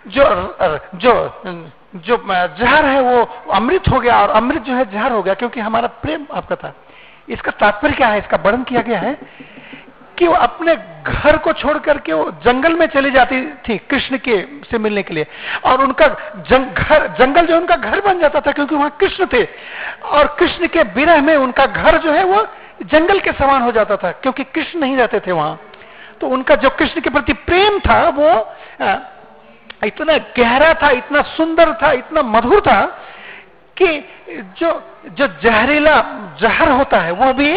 जो 0.07 0.25
जो 0.97 1.13
जो 1.97 2.17
जहर 2.29 2.85
है 2.85 3.01
वो 3.01 3.23
अमृत 3.53 3.89
हो 3.89 4.01
गया 4.01 4.21
और 4.23 4.31
अमृत 4.33 4.63
जो 4.63 4.75
है 4.75 4.85
जहर 4.91 5.13
हो 5.13 5.23
गया 5.23 5.35
क्योंकि 5.35 5.61
हमारा 5.61 5.89
प्रेम 6.03 6.27
आपका 6.33 6.57
था। 6.57 6.73
इसका 7.29 7.51
तात्पर्य 7.53 7.95
क्या 7.95 8.09
है? 8.09 8.19
इसका 8.19 8.37
वर्णन 8.37 8.63
किया 8.63 8.83
गया 8.83 8.99
है 8.99 9.17
कि 10.19 10.27
वो 10.27 10.35
अपने 10.35 10.75
घर 11.03 11.37
को 11.37 11.53
छोड़ 11.53 11.77
करके 11.79 12.13
वो 12.13 12.31
जंगल 12.45 12.75
में 12.75 12.87
चली 12.87 13.11
जाती 13.11 13.41
थी 13.69 13.77
कृष्ण 13.91 14.19
के 14.19 14.37
से 14.71 14.79
मिलने 14.79 15.03
के 15.03 15.15
लिए। 15.15 15.27
और 15.65 15.83
उनका 15.85 16.07
जंग, 16.41 16.67
घर 16.67 17.07
जंगल 17.19 17.47
जो 17.47 17.57
उनका 17.57 17.77
घर 17.77 18.01
बन 18.01 18.19
जाता 18.21 18.41
था 18.41 18.53
क्योंकि 18.53 18.75
वहाँ 18.75 18.97
कृष्ण 19.01 19.27
थे। 19.33 19.43
और 20.05 20.37
कृष्ण 20.39 20.67
के 20.69 20.83
विरह 20.95 21.21
में 21.23 21.35
उनका 21.37 21.67
घर 21.67 21.99
जो 21.99 22.13
है 22.13 22.25
वो 22.25 22.47
जंगल 22.83 23.21
के 23.21 23.33
समान 23.33 23.63
हो 23.63 23.73
जाता 23.73 23.97
था, 23.97 24.11
क्योंकि 24.13 24.45
कृष्ण 24.45 24.81
नहीं 24.81 24.97
रहते 24.97 25.21
थे 25.21 25.33
वहाँ। 25.33 25.59
तो 26.21 26.29
उनका 26.29 26.55
जो 26.55 26.71
कृष्ण 26.71 27.01
के 27.01 27.11
प्रति 27.11 27.33
प्रेम 27.33 27.79
था, 27.79 28.09
वो 28.09 28.29
इतना 29.85 30.17
गहरा 30.37 30.73
था, 30.75 30.91
इतना 30.91 31.23
सुंदर 31.23 31.73
था, 31.75 31.93
इतना 31.93 32.23
मधुर 32.23 32.61
था, 32.61 32.85
कि 33.77 34.09
जो 34.59 34.71
जो 35.09 35.27
जहरीला 35.43 35.97
जहर 36.41 36.71
होता 36.71 37.01
है, 37.01 37.11
वो 37.11 37.33
भी 37.33 37.51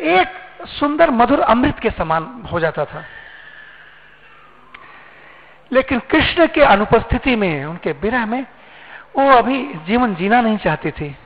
एक 0.00 0.66
सुंदर 0.66 1.10
मधुर 1.10 1.40
अमृत 1.40 1.78
के 1.78 1.90
समान 1.90 2.24
हो 2.52 2.60
जाता 2.60 2.84
था। 2.84 3.04
लेकिन 5.72 5.98
कृष्ण 6.10 6.46
के 6.46 6.60
अनुपस्थिति 6.60 7.36
में, 7.36 7.64
उनके 7.64 7.92
विरह 7.92 8.26
में, 8.26 8.42
वो 9.16 9.30
अभी 9.30 9.62
जीवन 9.86 10.14
जीना 10.14 10.40
नहीं 10.40 10.58
चाहती 10.58 10.90
थी। 10.90 11.16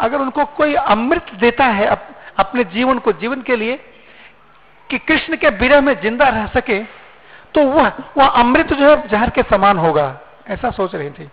अगर 0.00 0.18
उनको 0.18 0.44
कोई 0.44 0.74
अमृत 0.74 1.32
देता 1.34 1.64
है 1.64 1.86
अप, 1.86 2.08
अपने 2.38 2.64
जीवन 2.64 2.98
को 2.98 3.12
जीवन 3.12 3.42
के 3.42 3.56
लिए 3.56 3.76
कि 4.90 4.98
कृष्ण 4.98 5.36
के 5.36 5.48
विरह 5.48 5.80
में 5.80 5.94
ज़िंदा 6.00 6.28
रह 6.28 6.46
सके 6.46 6.78
तो 7.54 7.62
वह 7.64 7.92
वह 8.16 8.26
अमृत 8.26 8.72
जो 8.72 8.88
है 8.88 9.08
जहर 9.08 9.30
के 9.30 9.42
समान 9.42 9.78
होगा। 9.78 10.06
ऐसा 10.48 10.70
सोच 10.70 10.94
रही 10.94 11.10
थी। 11.10 11.28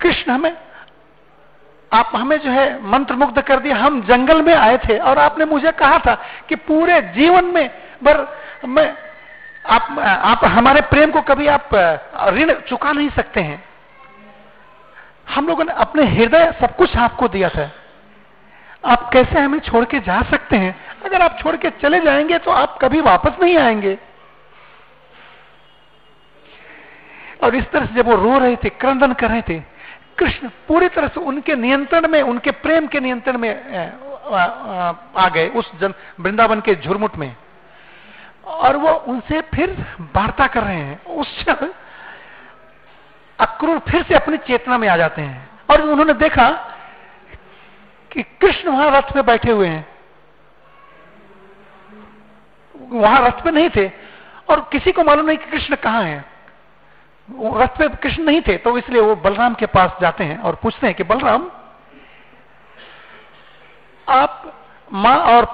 कृष्ण 0.00 0.32
हमें 0.32 0.56
आप 1.92 2.10
हमें 2.14 2.36
जो 2.40 2.50
है 2.50 2.66
मंत्र 2.90 3.14
मुग्ध 3.14 3.40
कर 3.42 3.60
दिया 3.60 3.76
हम 3.76 4.00
जंगल 4.02 4.42
में 4.42 4.54
आए 4.54 4.78
थे 4.78 4.98
और 4.98 5.18
आपने 5.18 5.44
मुझे 5.44 5.72
कहा 5.72 5.98
था 5.98 6.14
कि 6.48 6.54
पूरे 6.54 7.00
जीवन 7.14 7.44
में 7.44 7.70
बर 8.02 8.26
मैं 8.66 8.92
आप 9.66 9.98
आप 10.00 10.44
हमारे 10.44 10.80
प्रेम 10.80 11.10
को 11.10 11.20
कभी 11.20 11.46
आप 11.46 11.74
ऋण 12.28 12.52
चुका 12.60 12.92
नहीं 12.92 13.08
सकते 13.10 13.40
हैं। 13.40 13.62
हम 15.28 15.46
लोगों 15.46 15.64
ने 15.64 15.72
अपने 15.72 16.04
हृदय 16.06 16.52
सब 16.60 16.76
कुछ 16.76 16.96
आपको 16.96 17.28
दिया 17.28 17.48
था। 17.48 17.70
आप 18.84 19.08
कैसे 19.12 19.40
हमें 19.40 19.58
छोड़ 19.58 19.84
के 19.84 20.00
जा 20.00 20.20
सकते 20.22 20.56
हैं? 20.56 20.74
अगर 21.04 21.22
आप 21.22 21.38
छोड़ 21.40 21.56
के 21.56 21.70
चले 21.72 22.00
जाएँगे 22.00 22.38
तो 22.38 22.50
आप 22.50 22.78
कभी 22.82 23.00
वापस 23.00 23.40
नहीं 23.42 23.56
आएँगे। 23.58 23.96
और 27.42 27.54
इस 27.54 27.70
तरह 27.70 27.86
से 27.86 27.94
जब 27.94 28.06
वो 28.06 28.16
रो 28.16 28.38
रहे 28.38 28.56
थे, 28.56 28.68
क्रंदन 28.70 29.12
कर 29.12 29.30
रहे 29.30 29.42
थे, 29.42 29.58
कृष्ण 30.18 30.48
पूरी 30.68 30.88
तरह 30.88 31.08
से 31.08 31.20
उनके 31.20 31.54
नियंत्रण 31.54 32.08
में, 32.08 32.20
उनके 32.22 32.50
प्रेम 32.50 32.86
के 32.86 33.00
नियंत्रण 33.00 33.38
में 33.38 33.50
आ 35.16 35.28
गए 35.28 35.48
उस 35.48 35.70
जन 35.80 35.94
वृंदावन 36.20 36.60
के 36.60 36.74
झुरमुट 36.74 37.16
में। 37.16 37.34
और 38.46 38.76
वो 38.76 38.92
उनसे 39.08 39.40
फिर 39.54 39.70
वार्ता 40.16 40.46
कर 40.46 40.62
रहे 40.62 40.76
हैं। 40.76 41.04
उस 41.04 41.36
क्षण 41.38 41.66
अक्रूर 43.40 43.78
फिर 43.78 44.02
से 44.02 44.14
अपनी 44.14 44.36
चेतना 44.36 44.78
में 44.78 44.88
आ 44.88 44.96
जाते 44.96 45.22
हैं। 45.22 45.48
और 45.70 45.82
उन्होंने 45.82 46.12
देखा 46.12 46.50
कि 48.12 48.22
कृष्ण 48.22 48.70
वहाँ 48.70 48.90
रथ 48.90 49.14
पे 49.14 49.22
बैठे 49.22 49.50
हुए 49.50 49.68
हैं। 49.68 49.86
वहाँ 52.92 53.26
रथ 53.26 53.44
पे 53.44 53.50
नहीं 53.50 53.70
थे। 53.76 53.88
और 54.50 54.68
किसी 54.72 54.92
को 54.92 55.04
मालूम 55.04 55.26
नहीं 55.26 55.38
कि 55.38 55.50
कृष्ण 55.50 55.76
कहाँ 55.76 56.02
है। 56.02 56.24
रथ 57.30 57.68
पे 57.68 57.88
कृष्ण 57.88 58.22
नहीं 58.22 58.42
थे 58.42 58.56
तो 58.56 58.78
इसलिए 58.78 59.00
वो 59.00 59.16
बलराम 59.16 59.54
के 59.54 59.66
पास 59.66 59.96
जाते 60.00 60.24
हैं 60.24 60.38
और 60.38 60.54
पूछते 60.54 60.86
हैं 60.86 60.96
कि, 60.96 61.04
बलराम, 61.04 61.50
आप 64.08 64.52
माँ 64.92 65.16
और 65.18 65.44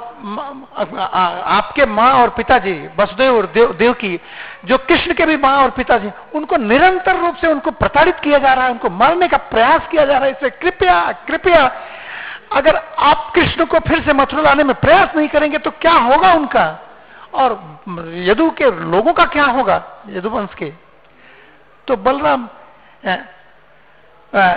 आपके 1.03 1.87
माँ 1.87 2.13
और 2.15 2.31
पिताजी 2.31 2.73
वसुदेव 2.99 3.37
और 3.37 3.47
देव, 3.47 3.73
देव 3.73 3.93
की 3.93 4.21
जो 4.65 4.79
कृष्ण 4.79 5.15
के 5.15 5.27
भी 5.27 5.37
माँ 5.37 5.57
और 5.63 5.71
पिताजी 5.71 6.11
उनको 6.35 6.57
निरंतर 6.57 7.17
रूप 7.21 7.37
से 7.37 7.47
उनको 7.47 7.71
प्रताड़ित 7.71 8.21
किया 8.21 8.39
जा 8.39 8.53
रहा 8.53 8.65
है 8.65 8.71
उनको 8.71 8.91
मारने 8.91 9.29
का 9.29 9.37
प्रयास 9.37 9.89
किया 9.91 10.05
जा 10.05 10.19
रहा 10.19 10.25
है। 10.25 10.31
इससे 10.33 10.51
कृपया 10.51 11.01
कृपया 11.29 11.65
अगर 12.53 12.77
आप 12.99 13.31
कृष्ण 13.35 13.65
को 13.65 13.79
फिर 13.79 14.03
से 14.05 14.13
मथुरा 14.13 14.43
लाने 14.43 14.65
में 14.65 14.75
प्रयास 14.75 15.17
नहीं 15.17 15.29
करेंगे 15.29 15.59
तो 15.59 15.71
क्या 15.71 15.93
होगा 15.93 16.33
उनका? 16.35 16.79
और 17.35 17.81
यदु 18.15 18.51
के 18.51 18.71
लोगों 18.91 19.13
का 19.13 19.25
क्या 19.25 19.45
होगा 19.45 19.83
यदुवंश 20.09 20.55
के? 20.55 20.73
तो 21.89 21.97
बलराम 21.97 22.49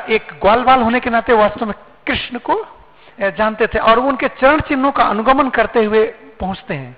एक 0.09 0.31
ग्वालवाल 0.41 0.81
होने 0.81 0.99
के 0.99 1.09
नाते 1.09 1.33
वास्तव 1.33 1.65
में 1.65 1.75
कृष्ण 2.07 2.39
को 2.39 2.65
जानते 3.21 3.67
थे 3.67 3.79
और 3.79 3.99
उनके 3.99 4.27
चरण 4.27 4.59
चिन्हों 4.59 4.91
का 4.91 5.03
अनुगमन 5.03 5.49
करते 5.49 5.83
हुए 5.85 6.05
पहुँचते 6.39 6.73
हैं। 6.73 6.97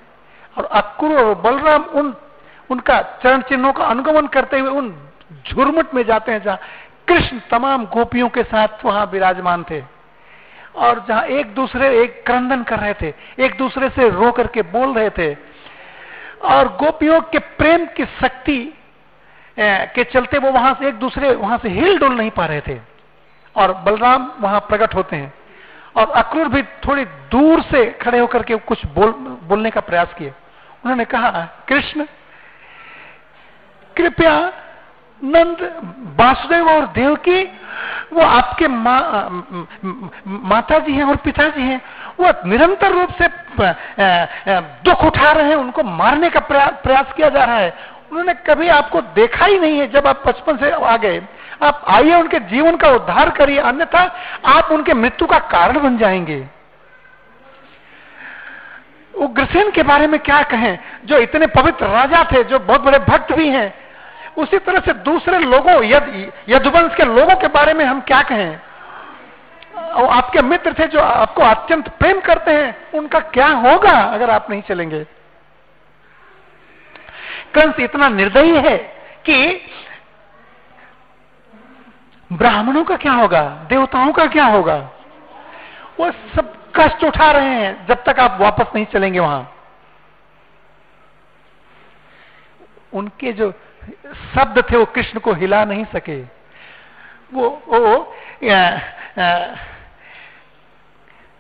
और 0.58 0.66
अक्रूर 0.66 1.20
और 1.20 1.36
बलराम 1.36 1.84
उन, 1.84 2.16
उनका 2.70 3.02
चरण 3.02 3.42
चिन्हों 3.42 3.74
का 3.74 3.86
अनुगमन 3.86 4.28
करते 4.28 4.60
हुए 4.60 4.70
उन 4.70 5.10
झुरमुट 5.50 5.94
में 5.94 6.04
जाते 6.04 6.32
हैं, 6.32 6.44
जहाँ 6.44 6.60
कृष्ण 7.08 7.40
तमाम 7.52 7.86
गोपियों 7.86 8.30
के 8.30 8.44
साथ 8.44 8.86
वहाँ 8.86 9.06
विराजमान 9.06 9.64
थे। 9.64 9.84
और 10.76 11.06
जहाँ 11.08 11.24
एक 11.24 11.56
दूसरे, 11.56 12.04
एक 12.04 12.24
क्रंदन 12.26 12.64
कर 12.64 12.80
रहे 12.80 12.94
थे, 12.94 13.14
एक 13.40 13.58
दूसरे 13.58 13.90
से 13.90 14.10
रो 14.10 14.32
करके 14.32 14.62
बोल 14.62 14.94
रहे 14.94 15.10
थे। 15.10 15.38
और 16.42 16.68
गोपियों 16.68 17.22
के 17.22 17.40
प्रेम 17.40 17.86
की 17.86 18.06
शक्ति 18.06 18.74
के 19.60 20.04
चलते 20.04 20.38
वो 20.38 20.52
वहाँ 20.52 20.74
से, 20.74 20.88
एक 20.88 20.96
दूसरे, 20.96 21.36
वहाँ 21.36 21.58
से 21.58 21.70
हिल 21.70 22.00
डुल 22.00 22.14
नहीं 22.14 22.32
पा 22.32 22.46
रहे 22.46 22.62
थे। 22.62 22.80
और 23.56 23.74
बलराम 23.74 24.32
वहाँ 24.42 24.60
प्रकट 24.60 24.96
होते 24.96 25.16
हैं। 25.16 25.34
और 25.98 26.12
अक्रूर 26.18 26.48
भी 26.48 26.62
थोड़ी 26.86 27.06
दूर 27.32 27.62
से 27.62 27.86
खड़े 28.02 28.20
होकर 28.20 28.44
के 28.44 28.56
कुछ 28.68 28.86
बोल 28.96 29.12
बोलने 29.44 29.70
का 29.70 29.82
प्रयास 29.82 30.14
किए। 30.18 30.30
उन्होंने 30.86 31.06
कहा 31.06 31.30
कृष्ण 31.68 32.06
कृपया 33.96 34.34
नंद 35.22 35.62
वासुदेव 36.20 36.68
और 36.70 36.86
देव 36.94 37.16
की 37.28 37.44
वो 38.14 38.22
आपके 38.22 38.68
मा, 38.68 38.98
माता 40.28 40.78
जी 40.80 40.94
हैं 40.94 41.04
और 41.04 41.16
पिताजी 41.18 41.62
हैं 41.62 41.82
वो 42.20 42.32
निरंतर 42.50 42.92
रूप 42.92 43.10
से 43.22 43.28
दुख 44.84 45.04
उठा 45.06 45.32
रहे 45.32 45.48
हैं 45.50 45.56
उनको 45.56 45.84
मारने 45.84 46.30
का 46.30 46.40
प्रयास 46.40 47.14
किया 47.14 47.30
जा 47.30 47.44
रहा 47.44 47.58
है। 47.58 47.74
उन्होंने 48.12 48.34
कभी 48.48 48.68
आपको 48.70 49.02
देखा 49.16 49.46
ही 49.46 49.60
नहीं 49.60 49.80
है 49.80 49.88
जब 49.92 50.08
आप 50.08 50.24
बचपन 50.28 50.58
से 50.58 50.72
आ 50.72 50.96
गए 50.98 51.22
आप 51.64 51.86
आइए, 51.88 52.16
उनके 52.16 52.40
जीवन 52.40 52.76
का 52.76 52.90
उद्धार 52.90 53.30
करिए, 53.30 53.58
अन्यथा 53.58 54.16
आप 54.46 54.72
उनके 54.72 54.94
मृत्यु 54.94 55.28
का 55.28 55.40
कारण 55.40 55.80
बन 55.80 55.98
जाएँगे। 55.98 56.48
उग्रसेन 59.16 59.72
के 59.72 59.84
बारे 59.84 60.08
में 60.08 60.20
क्या 60.20 60.44
कहें? 60.44 60.80
जो 61.06 61.18
इतने 61.18 61.48
पवित्र 61.48 61.86
राजा 61.86 62.24
थे, 62.24 62.44
जो 62.44 62.60
बहुत 62.60 62.82
बड़े 62.82 63.00
भक्त 63.00 63.32
भी 63.32 63.50
हैं, 63.50 63.74
उसी 64.38 64.60
तरह 64.60 64.80
से 64.80 64.94
दूसरे 64.94 65.40
लोगों, 65.40 65.84
यद, 65.84 66.32
यदुवंश 66.50 66.96
के 66.96 67.04
लोगों 67.04 67.36
के 67.36 67.48
बारे 67.48 67.74
में 67.74 67.86
हम 67.86 68.02
क्या 68.02 68.22
कहें? 68.22 68.60
और 69.78 70.10
आपके 70.10 70.42
मित्र 70.42 70.76
थे 70.80 70.88
जो 70.88 71.00
आपको 71.00 71.42
अत्यंत 71.42 71.90
प्रेम 71.90 72.20
करते 72.20 72.52
हैं, 72.52 72.92
उनका 72.92 73.20
क्या 73.20 73.48
होगा 73.48 74.02
अगर 74.02 74.30
आप 74.30 74.50
नहीं 74.50 74.62
चलेंगे? 74.62 75.04
कंस, 77.54 77.80
इतना 77.80 78.08
निर्दयी 78.08 78.56
है 78.56 78.78
कि 79.26 79.66
ब्राह्मणों 82.32 82.84
का 82.84 82.96
क्या 82.96 83.14
होगा? 83.14 83.42
देवताओं 83.70 84.12
का 84.14 84.26
क्या 84.28 84.46
होगा? 84.46 84.78
वो 86.00 86.12
सब 86.36 86.54
कष्ट 86.76 87.04
उठा 87.04 87.32
रहे 87.32 87.54
हैं 87.56 87.86
जब 87.88 88.04
तक 88.04 88.20
आप 88.20 88.38
वापस 88.42 88.76
नहीं 88.76 88.86
चलेंगे 88.86 89.20
वहाँ। 89.20 89.54
उनके 92.94 93.32
जो 93.34 93.52
शब्द 94.36 94.64
थे 94.72 94.78
वो 94.78 94.86
कृष्ण 94.86 95.20
को 95.20 95.34
हिला 95.34 95.64
नहीं 95.66 95.86
सके। 95.86 96.22
वो 97.34 97.50
वो 97.68 98.14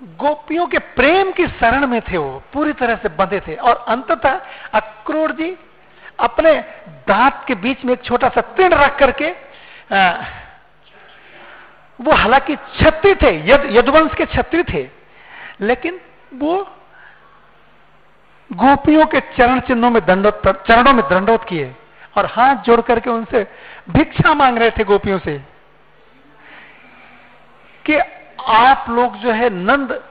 गोपियों 0.02 0.66
के 0.68 0.80
प्रेम 0.96 1.32
की 1.32 1.48
शरण 1.50 1.86
में 1.88 2.02
थे 2.02 2.18
वो 2.18 2.42
पूरी 2.54 2.74
तरह 2.74 2.96
से 2.96 3.10
बंधे 3.10 3.40
थे। 3.40 3.56
और 3.56 3.86
अंततः 3.88 4.40
अक्रूर 4.74 5.32
जी 5.32 5.56
अपने 6.20 6.54
दांत 7.08 7.44
के 7.48 7.56
बीच 7.56 7.86
में 7.86 7.94
एक 7.94 8.04
छोटा 8.04 8.30
सा 8.30 8.42
तिण 8.58 8.74
रख 8.74 8.98
करके 9.00 9.32
आ, 9.96 10.14
वो 12.00 12.12
हालाँकि 12.12 12.56
छत्री 12.56 13.14
थे, 13.16 13.32
यद, 13.50 13.68
यदुवंश 13.72 14.14
के 14.16 14.26
छत्री 14.26 14.64
थे, 14.64 14.90
लेकिन 15.62 16.00
वो 16.34 16.56
गोपियों 18.52 19.06
के 19.06 19.20
चरण 19.38 19.60
चिन्हों 19.60 19.90
में 19.90 20.06
दंडोत 20.06 20.42
चरणों 20.68 20.94
में 20.94 21.04
दंडोत 21.10 21.44
किए 21.44 21.76
और 22.18 22.26
हाथ 22.26 22.56
जोड़ 22.56 22.82
करके 22.82 23.10
उनसे 23.10 23.48
भिक्षा 23.90 24.34
मांग 24.34 24.58
रहे 24.58 24.72
थे 24.72 24.84
गोपियों 24.84 25.20
से 25.20 25.38
कि 27.86 27.98
आप 28.48 28.86
लोग 28.90 29.18
जो 29.18 29.32
है 29.32 29.50
नंद 29.50 30.04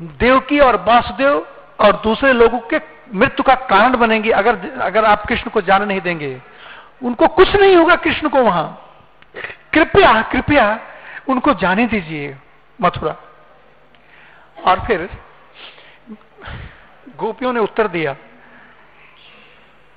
देवकी 0.00 0.58
और 0.60 0.76
वासुदेव 0.88 1.46
और 1.80 1.92
दूसरे 1.96 2.32
लोगों 2.32 2.58
के 2.58 2.80
मृत्यु 3.14 3.42
का 3.42 3.54
कारण 3.54 3.96
बनेंगे। 3.96 4.30
अगर 4.30 4.58
अगर 4.80 5.04
आप 5.04 5.26
कृष्ण 5.26 5.50
को 5.50 5.60
जाने 5.60 5.86
नहीं 5.86 6.00
देंगे, 6.00 6.40
उनको 7.02 7.26
कुछ 7.26 7.54
नहीं 7.56 7.76
होगा 7.76 7.94
कृष्ण 7.96 8.28
को 8.28 8.42
वहाँ। 8.42 8.66
कृपया 9.74 10.22
कृपया 10.22 10.80
उनको 11.28 11.54
जाने 11.54 11.86
दीजिए 11.86 12.36
मथुरा। 12.80 13.16
और 14.66 14.86
फिर 14.86 15.08
गोपियों 17.16 17.52
ने 17.52 17.60
उत्तर 17.60 17.88
दिया, 17.88 18.16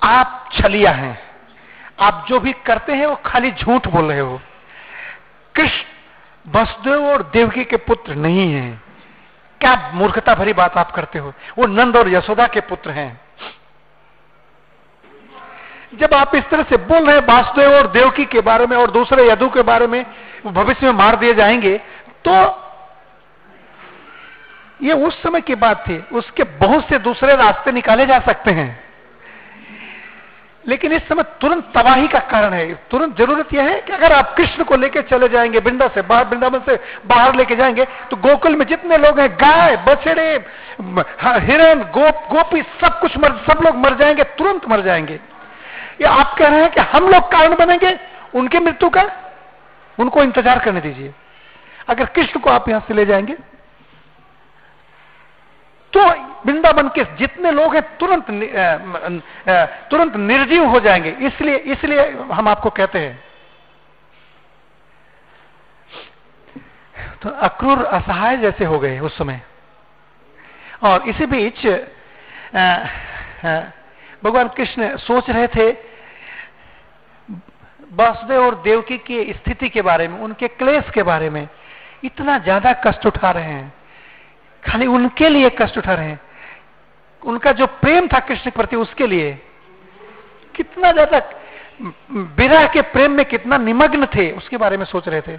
आप 0.04 0.50
छलिया 0.54 0.92
हैं। 0.92 1.20
आप 2.00 2.26
जो 2.30 2.40
भी 2.40 2.54
करते 2.54 2.94
हैं, 2.94 3.06
वो 3.06 3.16
खाली 3.16 3.52
झूठ 3.52 3.88
बोल 3.88 4.06
रहे 4.06 4.20
हो। 4.20 4.42
कृष्ण 5.56 5.86
वसुदेव 6.52 7.06
और 7.06 7.24
देवकी 7.24 7.64
के 7.64 7.78
पुत्र 7.78 8.16
नहीं 8.16 8.54
हैं। 8.54 8.84
क्या 9.62 9.92
मूर्खता 9.94 10.36
भरी 10.36 10.54
बात 10.54 10.78
आप 10.78 10.92
करते 10.92 11.20
हो? 11.20 11.34
वो 11.58 11.68
नंद 11.68 11.98
और 11.98 12.10
यशोदा 12.10 12.48
के 12.48 12.62
पुत्र 12.62 12.92
हैं। 12.92 13.27
जब 15.92 16.14
आप 16.14 16.36
इस 16.36 16.50
तरह 16.50 16.64
से 16.64 16.78
बोल 16.78 17.06
रहे 17.06 17.20
वासुदेव 17.28 17.74
और 17.74 17.88
देवकी 17.88 18.26
के 18.26 18.42
बारे 18.42 18.66
में 18.68 18.76
और 18.78 18.92
दूसरे 18.92 19.28
यदु 19.30 19.50
के 19.50 19.62
बारे 19.64 19.88
में 19.88 20.06
भविष्य 20.46 20.86
में 20.86 20.94
मार 20.94 21.16
दिए 21.16 21.34
जाएँगे 21.34 21.78
तो 22.26 22.34
ये 24.84 24.94
उस 25.06 25.22
समय 25.24 25.42
की 25.42 25.56
बात 25.56 25.88
थी, 25.88 25.98
उसके 26.12 26.44
बहुत 26.60 26.88
से 26.90 26.98
दूसरे 27.00 27.36
रास्ते 27.36 27.72
निकाले 27.72 28.06
जा 28.06 28.20
सकते 28.20 28.52
हैं। 28.52 28.68
लेकिन 30.66 30.92
इस 30.94 31.08
समय 31.08 31.24
तुरंत 31.42 31.72
तबाही 31.76 32.08
का 32.08 32.20
कारण 32.32 32.54
है। 32.54 32.74
तुरंत 32.92 33.18
ज़रूरत 33.18 33.54
यह 33.54 33.64
है 33.64 33.80
कि 33.82 33.94
अगर 33.94 34.14
आप 34.14 34.34
कृष्ण 34.38 34.64
को 34.64 34.76
लेकर 34.76 35.02
चले 35.02 35.30
जाएँगे 35.30 35.60
वृंदा 35.60 35.88
से 35.88 36.02
बाहर, 36.02 36.26
वृंदावन 36.26 36.60
से 36.60 36.76
बाहर 37.08 37.36
लेके 37.36 37.56
जाएँगे 37.56 37.86
तो 38.12 38.18
गोकुल 38.18 38.56
में 38.56 38.66
जितने 38.66 38.98
लोग 38.98 39.20
हैं, 39.20 39.30
गाय, 39.34 39.78
बछड़े 39.88 40.28
हिरण 41.42 41.84
गोप, 41.92 42.28
गोपी, 42.32 42.62
सब 42.82 43.00
कुछ 43.00 43.18
मर, 43.18 43.38
सब 43.50 43.64
लोग 43.66 43.76
मर 43.78 43.96
जाएँगे, 43.96 44.24
तुरंत 44.38 44.70
मर 44.70 44.82
जाएँगे। 44.82 45.20
ये 46.00 46.08
आप 46.08 46.36
कह 46.40 46.48
रहे 46.48 46.62
हैं 46.62 46.72
कि 46.72 46.82
हम 46.90 47.08
लोग 47.10 47.32
कारण 47.32 47.56
बनेंगे? 47.56 47.98
उनके 48.36 48.60
मृत्यु 48.60 48.90
का? 48.90 49.04
उनको 49.98 50.24
इंतज़ार 50.24 50.60
करने 50.60 50.82
दीजिए। 50.82 51.14
अगर 51.90 52.06
कृष्ण 52.08 52.40
को 52.40 52.50
आप 52.50 52.70
यहाँ 52.70 52.82
से 52.88 52.94
ले 52.94 53.06
जाएँगे 53.06 53.38
तो 55.94 56.04
वृंदावन 56.46 56.88
के 56.90 57.04
जितने 57.18 57.52
लोग 57.52 57.76
हैं, 57.76 57.82
तुरंत 57.98 58.26
तुरंत 59.92 60.16
निर्जीव 60.16 60.66
हो 60.66 60.80
जाएँगे। 60.80 61.10
इसलिए 61.28 61.58
इसलिए 61.68 62.10
हम 62.32 62.48
आपको 62.48 62.70
कहते 62.72 63.00
हैं। 63.00 63.24
तो 67.22 67.30
अक्रूर 67.30 67.84
असहाय 67.86 68.38
जैसे 68.38 68.66
हो 68.66 68.80
गए 68.80 69.00
उस 69.00 69.18
समय। 69.18 69.42
और 70.84 71.08
इसी 71.10 71.26
बीच 71.26 71.66
भगवान 74.24 74.48
कृष्ण 74.48 74.96
सोच 74.98 75.30
रहे 75.30 75.48
थे, 75.48 75.72
वासुदेव 77.92 78.42
और 78.42 78.56
देवकी 78.62 78.98
की 78.98 79.34
स्थिति 79.34 79.70
के 79.70 79.82
बारे 79.82 80.08
में, 80.08 80.20
उनके 80.20 80.48
क्लेश 80.48 80.90
के 80.94 81.04
बारे 81.04 81.30
में, 81.30 81.48
इतना 82.04 82.38
ज़्यादा 82.38 82.74
कष्ट 82.86 83.06
उठा 83.06 83.32
रहे 83.32 83.52
हैं, 83.52 83.74
खाली 84.64 84.86
उनके 84.88 85.30
लिए 85.30 85.50
कष्ट 85.62 85.78
उठा 85.78 85.94
रहे 85.94 86.10
हैं। 86.10 86.20
उनका 87.22 87.52
जो 87.52 87.66
प्रेम 87.66 88.08
था 88.08 88.20
कृष्ण 88.20 88.44
के 88.44 88.58
प्रति, 88.58 88.76
उसके 88.76 89.08
लिए, 89.08 89.32
कितना 90.56 90.92
ज़्यादा 90.92 91.22
विरह 92.12 92.68
के 92.68 92.82
प्रेम 92.82 93.12
में 93.12 93.26
कितना 93.26 93.58
निमग्न 93.58 94.06
थे, 94.06 94.32
उसके 94.32 94.58
बारे 94.58 94.78
में 94.78 94.86
सोच 94.86 95.08
रहे 95.08 95.22
थे। 95.22 95.38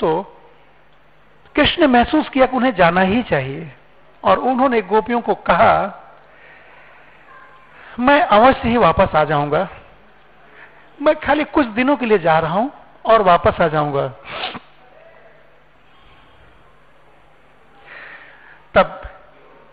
तो 0.00 0.22
कृष्ण 1.54 1.86
महसूस 1.86 2.28
किया 2.28 2.46
कि 2.46 2.56
उन्हें 2.56 2.74
जाना 2.74 3.00
ही 3.00 3.22
चाहिए, 3.22 3.70
और 4.22 4.38
उन्होंने 4.38 4.80
गोपियों 4.82 5.20
को 5.20 5.34
कहा 5.34 6.02
मैं 7.98 8.20
अवश्य 8.22 8.68
ही 8.68 8.76
वापस 8.76 9.14
आ 9.16 9.24
जाऊँगा। 9.24 9.68
मैं 10.98 11.14
खाली 11.20 11.44
कुछ 11.44 11.66
दिनों 11.66 11.96
के 11.96 12.06
लिए 12.06 12.18
जा 12.18 12.38
रहा 12.38 12.52
हूँ 12.52 12.70
और 13.04 13.22
वापस 13.22 13.60
आ 13.60 13.68
जाऊँगा। 13.68 14.08
तब 18.74 19.00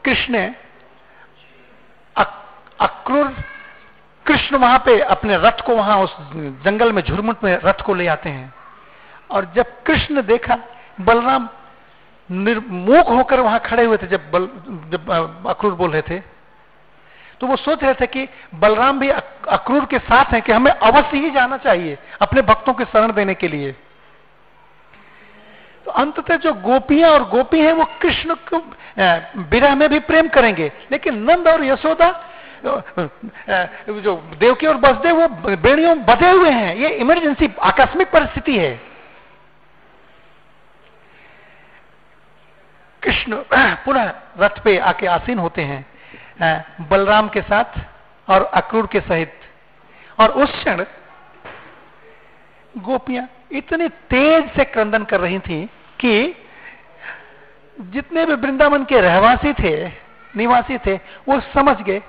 कृष्ण 0.06 0.52
अक्रूर 2.80 3.28
कृष्ण 4.26 4.58
वहाँ 4.58 4.78
पे 4.80 5.00
अपने 5.02 5.38
रथ 5.38 5.62
को 5.66 5.76
वहाँ 5.76 5.98
उस 6.00 6.16
जंगल 6.64 6.92
में 6.92 7.02
झुरमुट 7.02 7.44
में 7.44 7.54
रथ 7.66 7.82
को 7.82 7.94
ले 7.94 8.08
आते 8.08 8.30
हैं। 8.30 8.54
और 9.32 9.52
जब 9.56 9.82
कृष्ण 9.84 10.22
देखा, 10.22 10.58
बलराम 11.02 11.50
निर्मुख 12.30 13.10
होकर 13.10 13.40
वहाँ 13.40 13.60
खड़े 13.60 13.86
हुए 13.86 13.98
थे, 13.98 14.08
जब 14.08 14.32
बल, 14.32 14.48
जब 14.92 15.48
अक्रूर 15.50 15.74
बोल 15.74 15.92
रहे 15.92 16.02
थे 16.02 16.22
तो 17.44 17.48
वो 17.48 17.56
सोच 17.56 17.84
रहे 17.84 17.94
थे 17.94 18.06
कि 18.08 18.28
बलराम 18.56 19.00
भी 19.00 19.10
अक्रूर 19.10 19.86
के 19.86 20.00
साथ 20.00 20.26
हैं 20.26 20.42
कि 20.42 20.52
हमें 20.52 20.72
अवश्य 20.72 21.18
ही 21.18 21.30
जाना 21.30 21.58
चाहिए 21.58 21.98
अपने 22.22 22.42
भक्तों 22.42 22.74
के 22.74 22.86
शरण 22.86 23.12
देने 23.14 23.34
के 23.34 23.48
लिए। 23.48 23.72
तो 25.86 25.92
अंततः 25.92 26.38
जो 26.38 26.54
गोपियाँ 26.54 27.10
और 27.12 27.24
गोपी 27.30 27.60
हैं, 27.60 27.74
वो 27.74 27.86
कृष्ण 28.02 28.36
को 28.48 28.58
विरह 29.42 29.76
में 29.76 29.88
भी 29.90 30.00
प्रेम 30.00 30.28
करेंगे। 30.28 30.72
लेकिन 30.92 31.20
नंद 31.24 31.48
और 31.48 31.66
यशोदा 31.66 32.10
जो 32.66 34.16
देवकी 34.40 34.68
और 34.68 34.78
बसदेव 34.78 35.22
वो 35.22 35.28
बेड़ियों 35.58 36.00
बधे 36.06 36.32
हुए 36.32 36.50
हैं। 36.52 36.76
ये 36.76 36.90
इमरजेंसी, 36.96 37.54
आकस्मिक 37.62 38.12
परिस्थिति 38.12 38.58
है। 38.58 38.76
कृष्ण, 43.04 43.44
पुनः 43.54 44.14
रथ 44.40 44.64
पे 44.64 44.78
आके 44.80 45.08
आसीन 45.08 45.40
होते 45.40 45.62
हैं। 45.64 45.93
बलराम 46.82 47.30
के 47.30 47.42
साथ 47.42 47.80
और 48.28 48.44
अक्रूर 48.44 48.88
के 48.88 49.00
सहित। 49.00 49.40
और 50.20 50.30
उस 50.30 50.52
क्षण 50.52 50.86
गोपियाँ 52.78 53.28
इतनी 53.52 53.88
तेज 54.10 54.52
से 54.56 54.64
क्रंदन 54.66 55.04
कर 55.04 55.20
रही 55.20 55.40
थी 55.40 55.66
कि 56.00 56.36
जितने 57.80 58.26
भी 58.26 58.34
वृंदावन 58.34 58.84
के 58.86 59.02
रहवासी 59.02 59.54
थे 59.54 59.88
निवासी 60.36 60.78
थे 60.78 60.96
वो 61.28 61.40
समझ 61.54 61.76
गए 61.82 62.02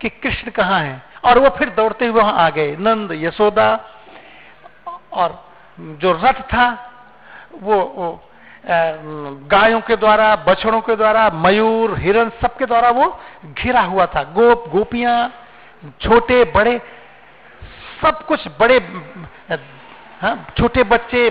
कि 0.00 0.08
कृष्ण 0.08 0.50
कहाँ 0.50 0.80
है। 0.80 1.02
और 1.24 1.38
वो 1.38 1.48
फिर 1.48 1.70
दौड़ते 1.70 2.06
हुए 2.06 2.20
वहाँ 2.20 2.32
आ 2.32 2.50
गए। 2.50 2.76
नंद 2.76 3.12
यशोदा 3.12 3.68
और 5.12 5.52
जो 5.80 6.12
रथ 6.24 6.40
था 6.42 6.66
वो, 7.54 7.76
वो 7.76 8.29
गायों 8.64 9.80
के 9.80 9.96
द्वारा 9.96 10.34
बछड़ों 10.46 10.80
के 10.80 10.96
द्वारा 10.96 11.28
मयूर 11.34 11.98
हिरण 11.98 12.30
सबके 12.42 12.66
द्वारा 12.66 12.90
वो 12.90 13.06
घिरा 13.46 13.80
हुआ 13.82 14.06
था। 14.06 14.22
गोप 14.32 14.68
गोपियाँ 14.68 15.16
छोटे 16.00 16.44
बड़े 16.54 16.80
सब 18.02 18.24
कुछ 18.26 18.46
बड़े 18.60 18.78
हाँ, 20.20 20.46
छोटे 20.58 20.82
बच्चे 20.84 21.30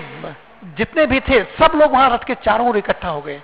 जितने 0.76 1.06
भी 1.06 1.20
थे 1.20 1.42
सब 1.58 1.72
लोग 1.74 1.92
वहाँ 1.92 2.08
रथ 2.10 2.24
के 2.26 2.34
चारों 2.44 2.68
ओर 2.68 2.76
इकट्ठा 2.76 3.08
हो 3.08 3.20
गए। 3.20 3.40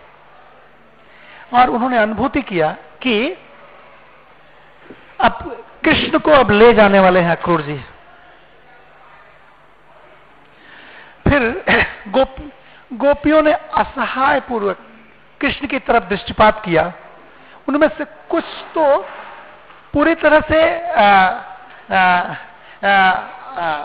और 1.54 1.70
उन्होंने 1.70 1.98
अनुभूति 1.98 2.42
किया 2.42 2.70
कि 3.02 3.14
अब 5.20 5.38
कृष्ण 5.84 6.18
को 6.18 6.30
अब 6.30 6.50
ले 6.50 6.72
जाने 6.74 7.00
वाले 7.00 7.20
हैं 7.20 7.30
अक्रूर 7.30 7.62
जी। 7.62 7.76
फिर 11.28 11.42
गोप 12.08 12.36
गोपियों 12.92 13.42
ने 13.42 13.52
असहाय 13.52 14.40
पूर्वक 14.40 14.78
कृष्ण 15.40 15.66
की 15.66 15.78
तरफ़ 15.78 16.04
दृष्टिपात 16.04 16.62
किया। 16.64 16.92
उनमें 17.68 17.88
से 17.88 18.04
कुछ 18.04 18.44
तो 18.74 19.02
पूरी 19.92 20.14
तरह 20.14 20.40
से 20.40 20.90
आ, 20.90 21.06
आ, 21.92 22.34
आ, 22.84 22.90
आ, 22.90 23.84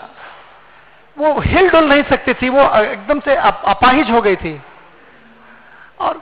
वो 1.17 1.39
हिल 1.39 1.69
डुल 1.69 1.85
नहीं 1.85 2.03
सकती 2.03 2.33
थी 2.33 2.49
वो 2.49 2.61
एकदम 2.81 3.19
से 3.19 3.35
अपाहिज 3.35 4.09
हो 4.09 4.21
गई 4.21 4.35
थी। 4.35 4.61
और 5.99 6.21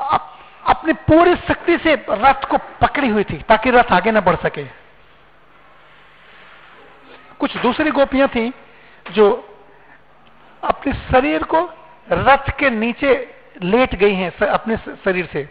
अप, 0.00 0.38
अपनी 0.66 0.92
पूरी 0.92 1.34
शक्ति 1.36 1.78
से 1.78 1.94
रथ 2.10 2.44
को 2.44 2.58
पकड़ी 2.58 3.08
हुई 3.08 3.24
थी 3.24 3.36
ताकि 3.48 3.70
रथ 3.70 3.92
आगे 3.92 4.10
न 4.10 4.20
बढ़ 4.20 4.36
सके। 4.36 4.64
कुछ 7.38 7.56
दूसरी 7.56 7.90
गोपियाँ 7.90 8.28
थी 8.28 8.52
जो 9.10 9.51
अपने 10.62 10.92
शरीर 10.92 11.42
को 11.44 11.60
रथ 12.12 12.50
के 12.58 12.70
नीचे 12.70 13.34
लेट 13.62 13.94
गई 13.94 14.14
हैं 14.14 14.46
अपने 14.46 14.76
शरीर 14.76 15.28
से। 15.32 15.48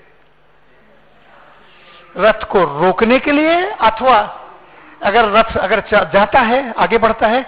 रथ 2.18 2.44
को 2.44 2.64
रोकने 2.80 3.20
के 3.20 3.32
लिए 3.32 3.56
अथवा 3.72 4.18
अगर 5.04 5.32
रथ 5.32 5.58
अगर 5.58 5.84
जाता 6.14 6.40
है, 6.40 6.74
आगे 6.74 6.98
बढ़ता 6.98 7.28
है 7.28 7.46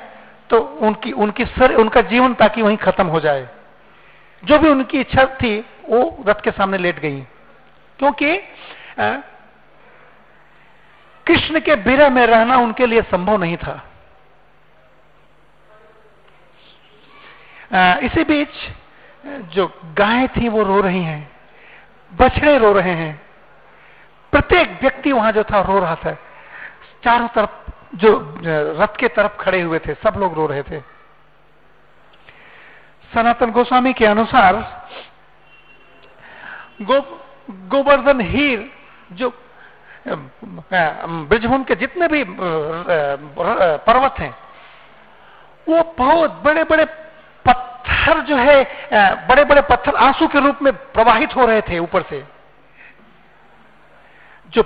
तो 0.50 0.60
उनकी 0.60 1.12
उनकी 1.12 1.46
सर, 1.46 1.74
उनका 1.76 2.02
जीवन 2.02 2.34
ताकि 2.34 2.62
वहीं 2.62 2.78
खत्म 2.78 3.08
हो 3.08 3.20
जाए। 3.20 3.48
जो 4.44 4.60
भी 4.60 4.70
उनकी 4.70 5.00
इच्छा 5.00 5.26
थी, 5.36 5.60
वो 5.90 6.24
रथ 6.28 6.42
के 6.42 6.52
सामने 6.52 6.78
लेट 6.78 7.00
गई। 7.00 7.22
क्योंकि 8.00 8.38
कृष्ण 11.26 11.60
के 11.60 11.76
बिरह 11.76 12.10
में 12.10 12.26
रहना 12.28 12.58
उनके 12.58 12.86
लिए 12.86 13.02
संभव 13.02 13.38
नहीं 13.38 13.58
था। 13.58 13.82
इसी 17.74 18.24
बीच 18.24 18.50
जो 19.54 19.68
गायें 19.98 20.28
थी 20.28 20.50
वो 20.50 20.64
रो 20.64 20.80
रही 20.82 21.04
हैं। 21.04 21.32
बछड़े 22.12 22.58
रो 22.58 22.72
रहे 22.74 22.94
हैं। 22.94 23.22
प्रत्येक 24.34 24.78
व्यक्ति 24.82 25.12
वहाँ 25.12 25.32
जो 25.32 25.44
था 25.44 25.62
रो 25.62 25.80
रहा 25.80 25.96
था। 25.96 26.14
चारों 27.04 27.28
तरफ़ 27.28 27.72
जो 27.96 28.12
रथ 28.80 28.96
के 28.98 29.08
तरफ़ 29.08 29.38
खड़े 29.40 29.62
हुए 29.62 29.80
थे 29.80 29.94
सब 29.94 30.14
लोग 30.18 30.34
रो 30.34 30.46
रहे 30.48 30.64
थे। 30.64 30.80
सनातन 33.12 33.52
गोस्वामी 33.52 33.94
के 33.94 34.06
अनुसार 34.06 34.54
गो, 36.82 37.00
गोवर्धन 37.50 38.22
हीर 38.22 38.70
जो 39.12 39.30
ब्रजभूम 40.08 41.64
के 41.64 41.76
जितने 41.76 42.08
भी 42.08 42.24
पर्वत 43.86 44.20
हैं 44.20 44.36
वो 45.68 45.84
बहुत 45.98 46.32
बड़े 46.44 46.64
बड़े 46.64 46.86
पत्थर 47.84 48.20
जो 48.20 48.36
है 48.36 48.64
बड़े 49.28 49.44
बड़े 49.44 49.62
पत्थर 49.62 49.96
आँसू 49.96 50.28
के 50.28 50.40
रूप 50.40 50.60
में 50.62 50.74
प्रवाहित 50.74 51.36
हो 51.36 51.46
रहे 51.46 51.62
थे 51.62 51.80
ऊपर 51.80 52.02
से। 52.02 52.24
जो 54.50 54.64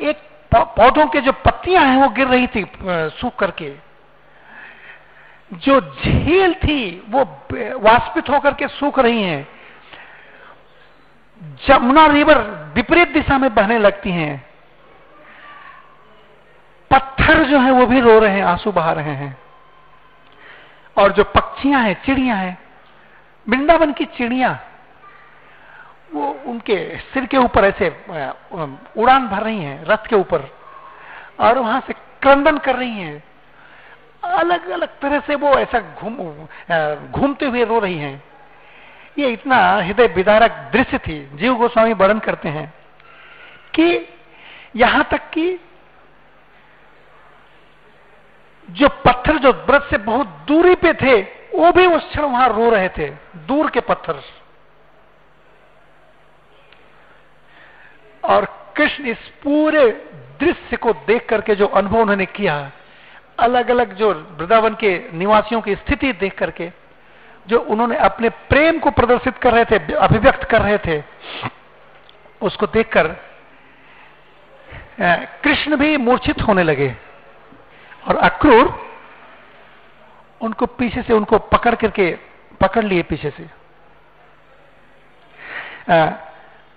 एक 0.00 0.18
पौधों 0.54 1.06
के 1.06 1.20
जो 1.20 1.32
पत्तियाँ 1.32 1.84
हैं, 1.84 1.96
वो 1.96 2.08
गिर 2.08 2.26
रही 2.26 2.46
थी 2.46 2.66
सूख 2.82 3.36
करके। 3.36 3.72
जो 5.52 5.80
झील 5.80 6.54
थी, 6.54 7.04
वो 7.08 7.22
वाष्पित 7.80 8.28
होकर 8.30 8.54
के 8.54 8.68
सूख 8.68 8.98
रही 8.98 9.22
हैं। 9.22 9.46
जमुना 11.66 12.06
रिवर 12.06 12.38
विपरीत 12.74 13.08
दिशा 13.08 13.38
में 13.38 13.54
बहने 13.54 13.78
लगती 13.78 14.10
हैं। 14.10 14.46
पत्थर 16.90 17.42
जो 17.44 17.58
है, 17.60 17.70
वो 17.70 17.86
भी 17.86 18.00
रो 18.00 18.18
रहे 18.18 18.30
हैं, 18.30 18.44
आँसू 18.44 18.72
बहा 18.72 18.92
रहे 18.92 19.14
हैं। 19.14 19.36
और 20.96 21.12
जो 21.12 21.24
पक्षियाँ 21.26 21.82
हैं, 21.82 21.94
चिड़िया 22.04 22.34
हैं, 22.34 22.56
वृंदावन 23.46 23.92
की 23.92 24.04
चिड़िया, 24.16 24.58
वो 26.14 26.28
उनके 26.46 26.76
सिर 27.04 27.26
के 27.26 27.36
ऊपर 27.36 27.64
ऐसे 27.64 27.88
उड़ान 28.96 29.26
भर 29.28 29.42
रही 29.42 29.60
हैं, 29.60 29.84
रथ 29.84 30.06
के 30.06 30.16
ऊपर, 30.16 30.48
और 31.40 31.58
वहाँ 31.58 31.80
से 31.86 31.92
क्रंदन 32.22 32.58
कर 32.58 32.76
रही 32.76 32.90
हैं। 32.90 33.22
अलग 34.24 34.68
अलग 34.68 34.98
तरह 35.00 35.20
से 35.20 35.34
वो 35.34 35.54
ऐसा 35.54 35.80
घूम 35.80 36.16
घूमते 37.12 37.46
हुए 37.46 37.64
रो 37.64 37.78
रही 37.78 37.98
हैं। 37.98 38.22
ये 39.18 39.28
इतना 39.28 39.58
हृदय 39.76 40.06
विदारक 40.06 40.50
दृश्य 40.72 40.98
थी, 40.98 41.18
जीव 41.34 41.54
गोस्वामी 41.54 41.92
वर्णन 41.92 42.18
करते 42.18 42.48
हैं 42.48 42.72
कि 43.74 44.08
यहाँ 44.76 45.06
तक 45.10 45.30
कि 45.30 45.58
जो 48.68 48.88
पत्थर 49.04 49.38
जो 49.38 49.50
व्रत 49.66 49.86
से 49.90 49.98
बहुत 49.98 50.26
दूरी 50.48 50.74
पे 50.74 50.92
थे, 50.94 51.20
वो 51.54 51.70
भी 51.72 51.86
उस 51.86 52.08
क्षण 52.08 52.22
वहाँ 52.22 52.48
रो 52.48 52.70
रहे 52.70 52.88
थे, 52.88 53.08
दूर 53.46 53.70
के 53.70 53.80
पत्थर। 53.80 54.22
और 58.22 58.44
कृष्ण 58.76 59.04
इस 59.04 59.28
पूरे 59.42 59.84
दृश्य 60.40 60.76
को 60.76 60.92
देख 61.06 61.26
करके 61.28 61.54
जो 61.54 61.66
अनुभव 61.66 61.98
उन्होंने 61.98 62.26
किया 62.26 62.54
अलग 63.38 63.70
अलग 63.70 63.94
जो 63.96 64.12
वृंदावन 64.12 64.74
के 64.74 64.98
निवासियों 65.12 65.60
की 65.60 65.74
स्थिति 65.74 66.12
देख 66.12 66.38
करके, 66.38 66.70
जो 67.46 67.58
उन्होंने 67.60 67.96
अपने 67.96 68.28
प्रेम 68.48 68.78
को 68.78 68.90
प्रदर्शित 68.90 69.38
कर 69.38 69.52
रहे 69.52 69.64
थे, 69.64 69.94
अभिव्यक्त 69.94 70.44
कर 70.44 70.62
रहे 70.62 70.78
थे, 70.78 71.02
उसको 72.40 72.66
देखकर 72.66 73.06
कृष्ण 75.42 75.76
भी 75.76 75.96
मूर्छित 75.96 76.42
होने 76.42 76.62
लगे। 76.62 76.94
और 78.06 78.16
अक्रूर 78.16 78.74
उनको 80.40 80.66
पीछे 80.66 81.02
से 81.02 81.12
उनको 81.12 81.38
पकड़ 81.38 81.74
करके, 81.74 82.10
पकड़ 82.60 82.84
लिए 82.84 83.02
पीछे 83.02 83.30
से। 83.30 83.44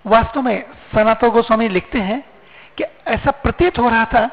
वास्तव 0.06 0.42
में 0.42 0.64
सनातो 0.94 1.30
गोस्वामी 1.30 1.68
लिखते 1.68 1.98
हैं 1.98 2.22
कि 2.78 2.84
ऐसा 3.06 3.30
प्रतीत 3.30 3.78
हो 3.78 3.88
रहा 3.88 4.04
था 4.04 4.26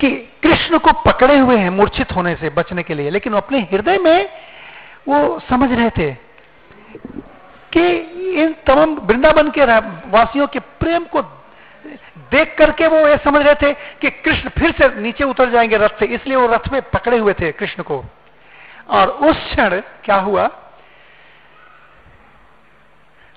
कि 0.00 0.10
कृष्ण 0.42 0.78
को 0.78 0.92
पकड़े 1.02 1.38
हुए 1.38 1.56
हैं 1.56 1.70
मूर्छित 1.70 2.12
होने 2.12 2.34
से, 2.36 2.50
बचने 2.50 2.82
के 2.82 2.94
लिए। 2.94 3.10
लेकिन 3.10 3.34
अपने 3.34 3.60
हृदय 3.72 3.98
में 3.98 4.28
वो 5.08 5.38
समझ 5.40 5.72
रहे 5.72 5.90
थे 5.90 6.10
कि 7.72 7.86
इन 8.42 8.54
तमाम 8.66 8.94
वृंदावन 8.98 9.50
के 9.50 9.64
वासियों 10.10 10.46
के 10.46 10.58
प्रेम 10.80 11.04
को 11.04 11.22
देख 12.30 12.54
करके 12.58 12.86
वो 12.86 13.06
ये 13.08 13.16
समझ 13.16 13.42
रहे 13.42 13.54
थे 13.54 13.72
कि 14.00 14.10
कृष्ण 14.10 14.48
फिर 14.48 14.70
से 14.72 14.88
नीचे 15.00 15.24
उतर 15.24 15.50
जाएँगे 15.50 15.76
रथ 15.76 15.98
से, 15.98 16.06
इसलिए 16.06 16.36
वो 16.36 16.46
रथ 16.46 16.68
में 16.72 16.80
पकड़े 16.82 17.18
हुए 17.18 17.32
थे 17.32 17.52
कृष्ण 17.52 17.82
को। 17.82 18.04
और 18.88 19.08
उस 19.08 19.36
क्षण 19.46 19.80
क्या 20.04 20.16
हुआ? 20.16 20.48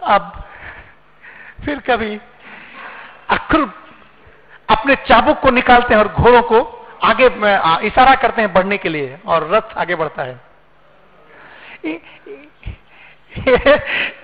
अब 0.04 0.44
फिर 1.66 1.80
कभी 1.80 2.20
अक्र 3.30 3.60
अपने 4.70 4.96
चाबुक 5.08 5.40
को 5.40 5.50
निकालते 5.52 5.94
हैं 5.94 6.02
और 6.02 6.08
घोड़ों 6.08 6.42
को 6.42 6.60
आगे 7.04 7.26
इशारा 7.88 8.16
करते 8.16 8.42
हैं 8.42 8.54
बढ़ने 8.54 8.78
के 8.78 8.90
लिए, 8.90 9.18
और 9.26 9.50
रथ 9.52 9.78
आगे 9.78 9.96
बढ़ता 9.96 10.24
है। 10.24 10.40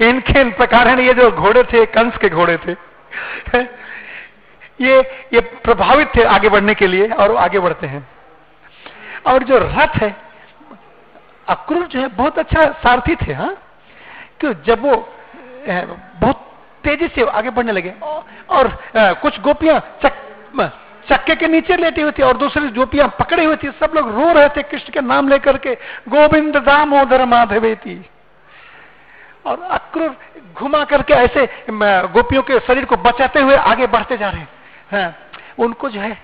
इनके 0.01 0.39
इन 0.41 0.51
प्रकार 0.51 0.99
ये 0.99 1.13
जो 1.13 1.31
घोड़े 1.31 1.63
थे, 1.63 1.85
कंस 1.85 2.17
के 2.17 2.29
घोड़े 2.29 2.57
थे। 2.57 2.73
ये 4.81 4.99
ये 5.33 5.39
प्रभावित 5.63 6.15
थे 6.15 6.23
आगे 6.25 6.49
बढ़ने 6.49 6.73
के 6.75 6.87
लिए 6.87 7.07
और 7.09 7.31
वो 7.31 7.37
आगे 7.37 7.59
बढ़ते 7.59 7.87
हैं। 7.87 8.07
और 9.27 9.43
जो 9.43 9.57
रथ 9.57 10.01
है 10.01 10.15
अक्रूर 11.47 11.85
जो 11.85 11.99
है 11.99 12.07
बहुत 12.07 12.39
अच्छा 12.39 12.61
सारथी 12.83 13.15
थे 13.15 13.33
हाँ? 13.33 13.55
क्यों? 14.39 14.53
जब 14.65 14.81
वो 14.81 14.95
बहुत 16.19 16.41
तेज़ी 16.83 17.07
से 17.07 17.23
आगे 17.23 17.49
बढ़ने 17.49 17.71
लगे। 17.71 17.93
और, 18.49 18.67
कुछ 18.95 19.39
गोपियाँ 19.41 19.79
चक, 20.05 20.13
चक्के 21.09 21.35
के 21.35 21.47
नीचे 21.47 21.75
लेटी 21.77 22.01
हुई 22.01 22.11
थी 22.11 22.23
और 22.23 22.37
दूसरी 22.37 22.67
गोपियाँ 22.69 23.07
पकड़ी 23.19 23.43
हुई 23.45 23.55
थी। 23.55 23.69
सब 23.79 23.91
लोग 23.95 24.09
रो 24.11 24.31
रहे 24.33 24.49
थे 24.49 24.63
कृष्ण 24.63 24.93
के 24.93 25.01
नाम 25.01 25.27
लेकर 25.29 25.57
के 25.57 25.73
गोविंद 26.09 26.57
दामोदर 26.57 27.25
माधवे 27.25 27.75
थी 27.75 27.97
और 29.45 29.61
अक्रूर 29.61 30.15
घुमा 30.53 30.83
करके 30.83 31.13
ऐसे 31.13 31.47
गोपियों 31.69 32.41
के 32.41 32.59
शरीर 32.59 32.85
को 32.85 32.97
बचाते 32.97 33.41
हुए 33.41 33.55
आगे 33.55 33.87
बढ़ते 33.87 34.17
जा 34.17 34.29
रहे 34.29 34.39
हैं। 34.41 34.49
हाँ, 34.89 35.15
उनको 35.59 35.89
जो 35.89 36.01
है 36.01 36.17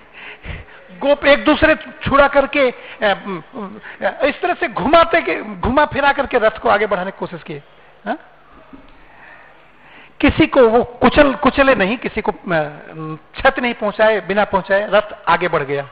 गोप 1.01 1.25
एक 1.25 1.43
दूसरे 1.45 1.75
छुड़ा 2.03 2.27
करके 2.27 2.67
इस 2.67 4.41
तरह 4.41 4.53
से 4.53 4.67
घुमाते 4.67 5.21
के 5.21 5.35
घुमा 5.41 5.85
फिरा 5.85 6.11
करके 6.13 6.37
रथ 6.39 6.57
को 6.61 6.69
आगे 6.69 6.87
बढ़ाने 6.87 7.11
की 7.11 7.17
कोशिश 7.19 7.43
की। 7.43 7.61
हाँ? 8.05 8.17
किसी 10.21 10.45
को 10.47 10.67
वो 10.69 10.83
कुचल 11.01 11.33
कुचले 11.35 11.75
नहीं 11.75 11.97
किसी 11.97 12.21
को 12.21 12.31
छत 12.31 13.59
नहीं 13.59 13.73
पहुँचाए 13.73 14.19
बिना 14.27 14.43
पहुँचाए 14.45 14.87
रथ 14.91 15.13
आगे 15.27 15.47
बढ़ 15.47 15.63
गया। 15.63 15.87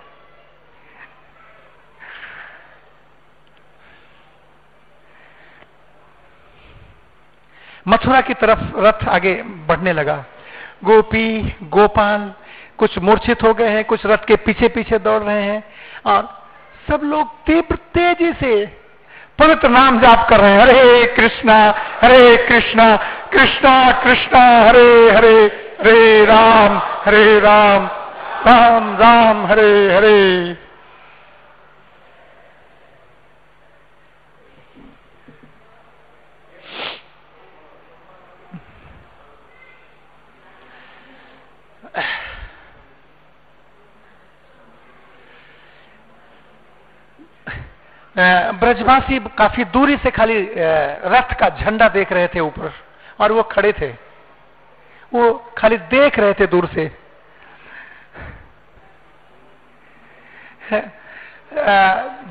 मथुरा 7.87 8.21
की 8.21 8.33
तरफ़ 8.35 8.59
रथ 8.77 9.07
आगे 9.09 9.33
बढ़ने 9.67 9.93
लगा। 9.93 10.23
गोपी 10.83 11.55
गोपाल 11.63 12.33
कुछ 12.79 12.97
मूर्छित 12.99 13.43
हो 13.43 13.53
गए 13.53 13.69
हैं, 13.69 13.83
कुछ 13.85 14.05
रथ 14.05 14.25
के 14.27 14.35
पीछे 14.35 14.67
पीछे 14.67 14.97
दौड़ 14.99 15.21
रहे 15.23 15.41
हैं 15.43 15.63
और 16.05 16.27
सब 16.87 17.01
लोग 17.03 17.35
तीव्र 17.45 17.75
तेज़ी 17.95 18.31
से 18.33 18.53
पवित्र 19.39 19.69
नाम 19.69 19.99
जाप 19.99 20.27
कर 20.29 20.39
रहे 20.39 20.51
हैं। 20.51 20.61
हरे 20.61 21.05
कृष्णा 21.15 21.57
हरे 22.01 22.35
कृष्णा 22.47 22.95
कृष्णा 23.33 23.73
कृष्णा, 24.03 24.41
हरे 24.67 25.11
हरे 25.11 25.35
हरे 25.81 26.25
राम 26.25 26.77
हरे 27.05 27.39
राम 27.39 27.85
राम 28.47 28.95
राम, 28.97 29.45
हरे 29.45 29.71
हरे। 29.95 30.68
ब्रजवासी 48.15 49.19
काफ़ी 49.37 49.63
दूरी 49.65 49.97
से 49.97 50.11
खाली 50.11 50.41
रथ 51.05 51.33
का 51.39 51.49
झंडा 51.51 51.87
देख 51.89 52.11
रहे 52.11 52.27
थे 52.27 52.39
ऊपर, 52.39 52.71
और 53.19 53.31
वो 53.31 53.43
खड़े 53.45 53.73
थे। 53.73 53.89
वो 55.11 55.31
खाली 55.57 55.77
देख 55.89 56.19
रहे 56.19 56.33
थे 56.33 56.47
दूर 56.47 56.65
से। 56.67 56.91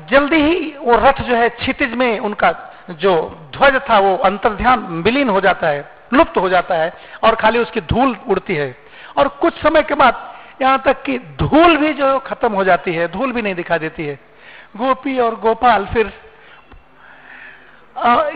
जल्दी 0.09 0.35
ही 0.35 0.73
वो 0.77 0.95
रथ 0.97 1.21
जो 1.21 1.35
है, 1.35 1.49
क्षितिज 1.51 1.93
में 1.93 2.19
उनका 2.19 2.51
जो 2.91 3.13
ध्वज 3.53 3.81
था, 3.89 3.99
वो 3.99 4.15
अंतर्ध्यान 4.17 4.79
विलीन 5.03 5.29
हो 5.29 5.41
जाता 5.41 5.67
है, 5.67 5.89
लुप्त 6.13 6.37
हो 6.37 6.49
जाता 6.49 6.75
है, 6.75 6.93
और 7.23 7.35
खाली 7.35 7.59
उसकी 7.59 7.81
धूल 7.83 8.15
उड़ती 8.27 8.55
है। 8.55 8.75
और 9.17 9.27
कुछ 9.41 9.61
समय 9.61 9.83
के 9.83 9.95
बाद 9.95 10.27
यहाँ 10.61 10.81
तक 10.85 11.01
कि 11.03 11.17
धूल 11.39 11.77
भी 11.77 11.93
जो 11.93 12.17
खत्म 12.19 12.53
हो 12.53 12.63
जाती 12.63 12.93
है, 12.93 13.07
धूल 13.07 13.31
भी 13.31 13.41
नहीं 13.41 13.55
दिखा 13.55 13.77
देती 13.77 14.05
है। 14.05 14.19
गोपी 14.75 15.17
और 15.19 15.35
गोपाल 15.39 15.85
फिर 15.85 16.07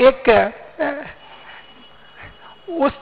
एक 0.02 0.30
उस 2.70 2.94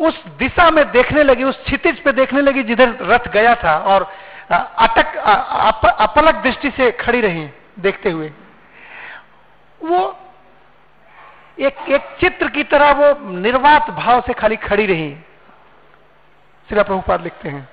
उस 0.00 0.24
दिशा 0.38 0.70
में 0.70 0.84
देखने 0.92 1.22
लगी 1.22 1.44
उस 1.44 1.62
क्षितिज 1.64 2.02
पे 2.02 2.12
देखने 2.12 2.40
लगी 2.40 2.62
जिधर 2.62 2.96
रथ 3.02 3.28
गया 3.28 3.54
था 3.54 3.76
और 3.78 4.02
अटक 4.50 5.16
अप, 5.16 5.86
अपलक 5.86 6.34
दृष्टि 6.34 6.70
से 6.70 6.90
खड़ी 6.92 7.20
रही 7.20 7.48
देखते 7.78 8.10
हुए। 8.10 8.32
वो 9.80 10.00
एक 11.58 11.88
एक 11.88 12.16
चित्र 12.20 12.48
की 12.48 12.64
तरह 12.64 12.90
वो 12.92 13.30
निर्वात 13.30 13.90
भाव 13.90 14.20
से 14.26 14.32
खाली 14.32 14.56
खड़ी 14.56 14.86
रही। 14.86 15.14
श्री 16.68 16.82
प्रभुपाद 16.82 17.22
लिखते 17.22 17.48
हैं। 17.48 17.68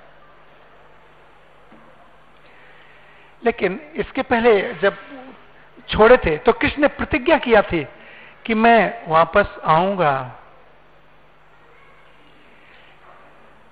लेकिन 3.45 3.80
इसके 3.95 4.22
पहले 4.22 4.74
जब 4.74 4.98
छोड़े 5.90 6.18
थे 6.18 6.38
तो 6.38 6.53
कृष्ण 6.53 6.82
ने 6.82 6.88
प्रतिज्ञा 6.88 7.38
किया 7.38 7.61
थी 7.61 7.88
कि 8.45 8.53
मैं 8.53 9.07
वापस 9.07 9.56
आऊँगा। 9.64 10.40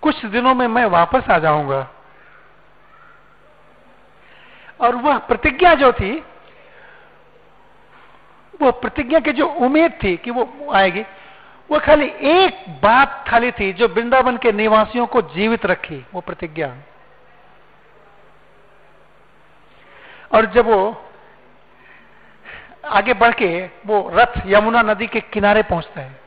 कुछ 0.02 0.26
दिनों 0.26 0.54
में 0.56 0.68
मैं 0.68 0.86
वापस 0.86 1.30
आ 1.30 1.38
जाऊँगा। 1.38 1.88
और 4.80 4.96
वह 4.96 5.18
प्रतिज्ञा 5.18 5.74
जो 5.74 5.92
थी, 5.92 6.24
वो 8.62 8.72
प्रतिज्ञा 8.72 9.20
की 9.20 9.32
जो 9.32 9.48
उम्मीद 9.48 10.00
थी 10.04 10.18
कि 10.18 10.32
वो 10.32 10.72
आएगी, 10.74 11.06
वो 11.72 11.80
खाली 11.80 12.06
एक 12.06 12.66
बात 12.84 13.26
खाली 13.28 13.52
थी 13.52 13.74
जो 13.74 13.88
वृंदावन 13.88 14.38
के 14.38 14.52
निवासियों 14.52 15.06
को 15.08 15.22
जीवित 15.22 15.66
रखी, 15.66 16.06
वो 16.14 16.22
प्रतिज्ञा। 16.22 16.76
और 20.34 20.46
जब 20.46 20.66
वो 20.66 20.82
आगे 22.90 23.14
बढ़ 23.14 23.34
के 23.34 23.50
वो 23.86 24.10
रथ 24.14 24.42
यमुना 24.48 24.82
नदी 24.82 25.08
के 25.08 25.20
किनारे 25.34 25.64
पहुँचता 25.64 26.02
है। 26.02 26.20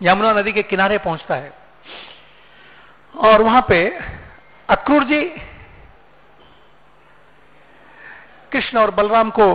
यमुना 0.00 0.32
नदी 0.32 0.52
के 0.52 0.62
किनारे 0.62 0.98
पहुँचता 0.98 1.34
है। 1.34 1.52
और 3.14 3.42
वहाँ 3.42 3.64
पे 3.68 3.80
अक्रूर 4.68 5.04
जी 5.04 5.22
कृष्ण 8.52 8.78
और 8.78 8.90
बलराम 8.90 9.30
को 9.30 9.46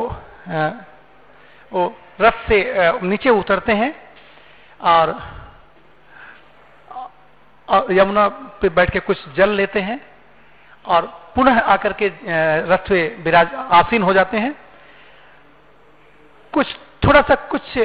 वो 1.71 1.93
रथ 2.21 2.47
से 2.47 2.57
नीचे 3.01 3.29
उतरते 3.29 3.73
हैं 3.73 3.93
और, 4.81 5.09
यमुना 7.91 8.27
पे 8.61 8.69
बैठ 8.69 8.91
के 8.91 8.99
कुछ 8.99 9.29
जल 9.35 9.49
लेते 9.49 9.81
हैं। 9.81 9.99
और 10.87 11.05
पुनः 11.35 11.59
आकर 11.59 11.93
के 11.93 12.11
रथ 12.67 12.91
विराज, 13.23 13.53
आसीन 13.53 14.03
हो 14.03 14.13
जाते 14.13 14.37
हैं। 14.37 14.53
कुछ, 16.53 16.75
थोड़ा 17.05 17.21
सा 17.21 17.35
कुछ 17.47 17.77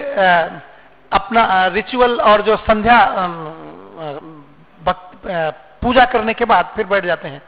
अपना 1.13 1.67
रिचुअल 1.69 2.21
और 2.23 2.43
जो 2.43 2.57
संध्या 2.59 2.99
पूजा 5.83 6.05
करने 6.05 6.35
के 6.35 6.45
बाद 6.45 6.73
फिर 6.77 6.87
बैठ 6.87 7.05
जाते 7.05 7.29
हैं। 7.29 7.43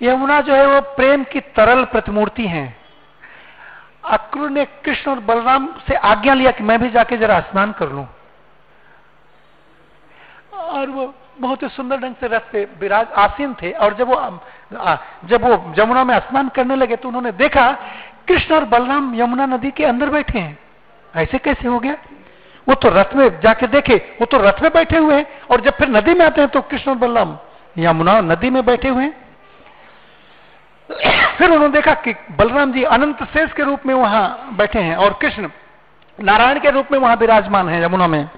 यमुना 0.00 0.40
जो 0.40 0.54
है 0.54 0.66
वो 0.66 0.80
प्रेम 0.96 1.24
की 1.24 1.40
तरल 1.56 1.84
प्रतिमूर्ति 1.86 2.46
है। 2.46 2.64
अक्रूर 4.06 4.50
ने 4.50 4.64
कृष्ण 4.84 5.10
और 5.10 5.20
बलराम 5.20 5.68
से 5.88 5.94
आज्ञा 6.06 6.34
लिया 6.34 6.50
कि 6.50 6.62
मैं 6.62 6.78
भी 6.80 6.90
जाके 6.90 7.16
जरा 7.16 7.40
स्नान 7.42 7.72
कर 7.72 7.88
लूँ। 7.88 8.06
और 10.54 10.88
वो 10.88 11.06
बहुत 11.38 11.62
ही 11.62 11.68
सुंदर 11.68 11.96
ढंग 11.98 12.14
से 12.20 12.26
रथ 12.28 12.50
पे 12.52 12.64
विराज 12.80 13.06
आसीन 13.18 13.54
थे 13.54 13.70
और 13.74 13.94
जब 13.94 14.08
वो 14.08 14.16
जब 15.28 15.44
वो 15.44 15.74
यमुना 15.78 16.04
में 16.04 16.18
स्नान 16.20 16.48
करने 16.48 16.76
लगे 16.76 16.96
तो 16.96 17.08
उन्होंने 17.08 17.32
देखा 17.34 17.70
कृष्ण 18.28 18.54
और 18.54 18.64
बलराम 18.66 19.14
यमुना 19.14 19.46
नदी 19.46 19.70
के 19.70 19.84
अंदर 19.84 20.10
बैठे 20.10 20.38
हैं। 20.38 20.58
ऐसे 21.14 21.38
कैसे 21.38 21.68
हो 21.68 21.78
गया? 21.78 21.96
वो 22.66 22.74
तो 22.74 22.88
रथ 22.90 23.14
में 23.16 23.40
जाके 23.40 23.66
देखे, 23.66 23.96
वो 24.20 24.26
तो 24.26 24.38
रथ 24.38 24.62
में 24.62 24.70
बैठे 24.72 24.98
हुए 24.98 25.14
हैं 25.14 25.26
और 25.50 25.60
जब 25.60 25.76
फिर 25.76 25.88
नदी 25.88 26.14
में 26.14 26.24
आते 26.26 26.40
हैं 26.40 26.50
तो 26.50 26.60
कृष्ण 26.62 26.90
और 26.90 26.96
बलराम 26.98 27.36
यमुना 27.78 28.20
नदी 28.22 28.50
में 28.50 28.64
बैठे 28.66 28.88
हुए 28.88 29.04
हैं। 29.04 29.14
फिर 31.38 31.50
उन्होंने 31.50 31.72
देखा 31.72 31.94
कि 32.04 32.14
बलराम 32.38 32.72
जी 32.72 32.82
अनंत 32.84 33.22
शेष 33.24 33.52
के 33.52 33.62
रूप 33.62 33.86
में 33.86 33.94
वहाँ 33.94 34.54
बैठे 34.56 34.80
हैं 34.80 34.96
और 34.96 35.18
कृष्ण 35.20 35.48
नारायण 36.18 36.58
के 36.60 36.70
रूप 36.70 36.92
में 36.92 36.98
वहाँ 36.98 37.16
विराजमान 37.16 37.68
है 37.68 37.82
यमुना 37.84 38.06
में। 38.06 38.28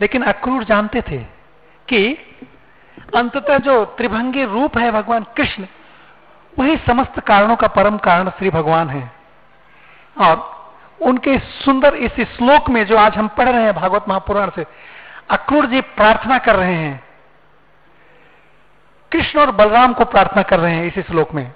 लेकिन 0.00 0.22
अक्रूर 0.22 0.64
जानते 0.64 1.02
थे 1.02 1.18
कि 1.88 2.18
अंततः 3.16 3.58
जो 3.58 3.84
त्रिभंगी 3.84 4.44
रूप 4.44 4.78
है 4.78 4.92
भगवान 4.92 5.26
कृष्ण, 5.36 5.66
वही 6.58 6.76
समस्त 6.76 7.20
कारणों 7.20 7.56
का 7.56 7.66
परम 7.66 7.98
कारण 7.98 8.28
श्री 8.28 8.50
भगवान 8.50 8.88
है। 8.88 9.12
और 10.20 10.54
उनके 11.02 11.38
सुंदर 11.38 11.94
इस 11.94 12.12
श्लोक 12.20 12.70
में 12.70 12.86
जो 12.86 12.96
आज 12.96 13.16
हम 13.16 13.28
पढ़ 13.28 13.48
रहे 13.48 13.62
हैं 13.62 13.74
भागवत 13.74 14.04
महापुराण 14.08 14.50
से, 14.50 14.66
अक्रूर 15.30 15.66
जी 15.66 15.80
प्रार्थना 15.80 16.38
कर 16.38 16.56
रहे 16.56 16.74
हैं। 16.74 17.04
कृष्ण 19.12 19.40
और 19.40 19.50
बलराम 19.50 19.92
को 19.92 20.04
प्रार्थना 20.04 20.42
कर 20.42 20.60
रहे 20.60 20.74
हैं 20.74 20.84
इस 20.84 21.06
श्लोक 21.06 21.34
में। 21.34 21.52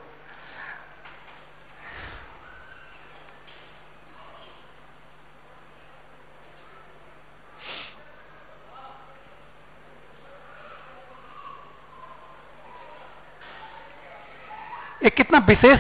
एक 15.00 15.14
कितना 15.14 15.38
विशेष 15.48 15.78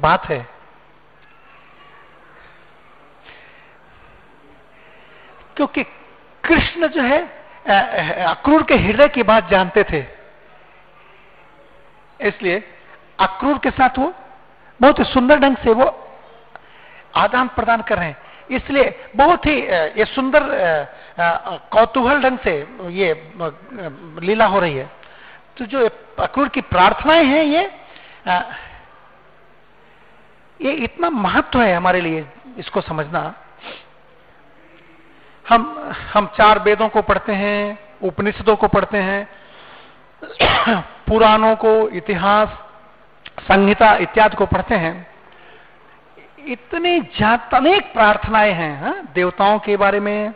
बात 0.00 0.26
है। 0.26 0.46
क्योंकि 5.56 5.82
कृष्ण 6.44 6.86
जो 6.88 7.02
है 7.02 7.20
अक्रूर 8.26 8.62
के 8.62 8.74
हृदय 8.76 9.08
की 9.08 9.22
बात 9.22 9.48
जानते 9.50 9.84
थे। 9.84 10.04
इसलिए 12.20 12.62
अक्रूर 13.20 13.58
के 13.58 13.70
साथ 13.70 13.98
वो 13.98 14.12
बहुत 14.80 14.98
ही 14.98 15.04
सुंदर 15.04 15.38
ढंग 15.38 15.56
से 15.56 15.72
वो 15.72 15.86
आदान 17.16 17.48
प्रदान 17.48 17.82
कर 17.82 17.98
रहे 17.98 18.08
हैं। 18.08 18.16
इसलिए 18.50 19.10
बहुत 19.16 19.46
ही 19.46 19.56
ये 19.98 20.04
सुंदर 20.04 20.42
कौतूहल 21.72 22.22
ढंग 22.22 22.38
से 22.38 22.54
ये 22.92 23.12
लीला 24.20 24.46
हो 24.46 24.58
रही 24.60 24.76
है। 24.76 24.90
तो 25.56 25.64
जो 25.66 25.88
अक्रूर 26.18 26.48
की 26.48 26.60
प्रार्थनाएँ 26.62 27.24
हैं 27.24 27.44
ये 27.44 27.70
ये 30.62 30.72
इतना 30.72 31.10
महत्व 31.10 31.62
है 31.62 31.76
हमारे 31.76 32.00
लिए 32.00 32.26
इसको 32.58 32.80
समझना 32.80 33.34
हम 35.48 35.92
हम 36.14 36.26
चार 36.26 36.58
वेदों 36.58 36.88
को 36.88 37.02
पढ़ते 37.02 37.32
हैं, 37.32 37.78
उपनिषदों 38.02 38.56
को 38.56 38.68
पढ़ते 38.68 38.98
हैं, 38.98 39.28
पुराणों 40.82 41.56
को, 41.56 41.88
इतिहास, 41.88 42.48
संहिता 43.40 43.94
इत्यादि 43.96 44.36
को 44.36 44.46
पढ़ते 44.46 44.74
हैं 44.74 45.16
इतनी 46.38 46.98
अनेक 47.52 47.92
प्रार्थनाएँ 47.92 48.52
हैं, 48.52 48.80
हा? 48.80 48.94
देवताओं 49.14 49.58
के 49.58 49.76
बारे 49.76 50.00
में, 50.00 50.32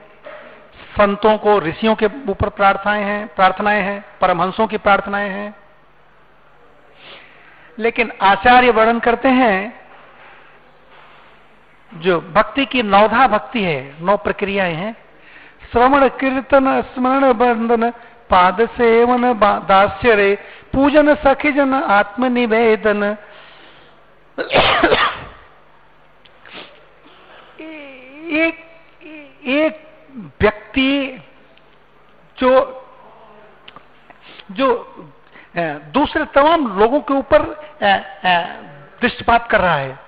संतों 0.97 1.39
को, 1.39 1.59
ऋषियों 1.59 1.95
के 1.95 2.07
ऊपर 2.07 2.49
प्रार्थनाएँ 2.49 3.05
हैं 3.05 3.35
प्रार्थनाएँ 3.35 3.83
हैं, 3.83 4.05
परमहंसों 4.21 4.67
की 4.67 4.77
प्रार्थनाएँ 4.77 5.31
हैं 5.31 5.60
लेकिन 7.81 8.13
आचार्य 8.23 8.71
वर्णन 8.71 8.99
करते 8.99 9.29
हैं, 9.29 9.81
जो 11.93 12.21
भक्ति 12.35 12.65
की 12.65 12.83
नौधा 12.83 13.27
भक्ति 13.29 13.63
है, 13.63 13.97
नौ 14.01 14.17
प्रक्रियाएँ 14.17 14.75
हैं। 14.75 14.93
श्रवण, 15.73 16.09
कीर्तन, 16.21 16.69
स्मरण, 16.95 17.33
बंधन, 17.33 17.91
पाद 18.31 18.61
सेवन 18.71 19.33
दास्य 19.67 20.15
रे 20.15 20.35
पूजन, 20.73 21.15
सखिजन, 21.15 21.75
आत्मनिवेदन। 21.75 23.03
एक 28.33 28.59
एक 29.45 29.87
व्यक्ति 30.41 30.93
जो 32.39 32.51
जो 34.51 34.69
दूसरे 35.57 36.25
तमाम 36.25 36.67
लोगों 36.79 37.01
के 37.01 37.15
ऊपर 37.15 37.43
दृष्टिपात 39.03 39.49
कर 39.51 39.61
रहा 39.61 39.75
है। 39.75 39.99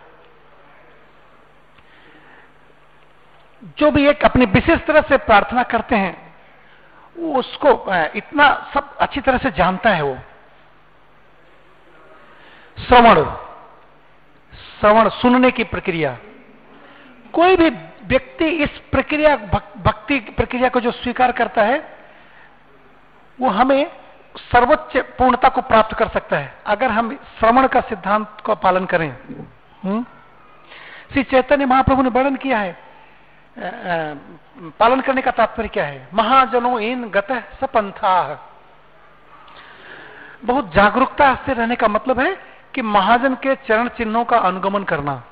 जो 3.78 3.90
भी 3.90 4.06
एक 4.08 4.24
अपनी 4.24 4.46
विशेष 4.46 4.80
तरह 4.86 5.00
से 5.00 5.16
प्रार्थना 5.18 5.62
करते 5.62 5.96
हैं 5.96 6.32
उसको 7.36 7.70
इतना 8.16 8.70
सब 8.74 8.96
अच्छी 8.96 9.20
तरह 9.20 9.38
से 9.38 9.50
जानता 9.50 9.90
है 9.90 10.02
वो। 10.02 10.14
श्रवण। 12.78 13.24
श्रवण 14.80 15.08
सुनने 15.08 15.50
की 15.50 15.64
प्रक्रिया। 15.64 16.16
कोई 17.32 17.56
भी 17.56 17.68
व्यक्ति 18.04 18.46
इस 18.64 18.70
प्रक्रिया, 18.92 19.36
भक्ति 19.36 20.18
प्रक्रिया 20.36 20.68
को 20.68 20.80
जो 20.80 20.90
स्वीकार 20.92 21.32
करता 21.32 21.62
है, 21.62 21.78
वो 23.40 23.48
हमें 23.48 24.01
सर्वोच्च 24.36 24.96
पूर्णता 25.18 25.48
को 25.48 25.60
प्राप्त 25.60 25.96
कर 25.96 26.08
सकता 26.08 26.38
है। 26.38 26.54
अगर 26.66 26.90
हम 26.90 27.14
श्रवण 27.38 27.66
का 27.66 27.80
सिद्धांत 27.80 28.36
का 28.46 28.54
पालन 28.54 28.86
करें। 28.86 29.10
श्री 31.12 31.22
चैतन्य 31.22 31.66
महाप्रभु 31.66 32.02
ने 32.02 32.08
वर्णन 32.08 32.36
किया 32.36 32.58
है। 32.58 32.76
पालन 34.78 35.00
करने 35.00 35.22
का 35.22 35.30
तात्पर्य 35.30 35.68
क्या 35.68 35.84
है? 35.84 36.08
महाजनों 36.14 36.78
इन 36.80 37.08
गत 37.08 37.32
सपंथा 37.60 38.48
बहुत 40.44 40.72
जागरूकता 40.74 41.34
से 41.46 41.52
रहने 41.52 41.76
का 41.76 41.88
मतलब 41.88 42.20
है 42.20 42.36
कि 42.74 42.82
महाजन 42.82 43.34
के 43.34 43.54
चरण 43.66 43.88
चिन्हों 43.88 44.24
का 44.24 44.38
अनुगमन 44.38 44.84
करना। 44.84 45.22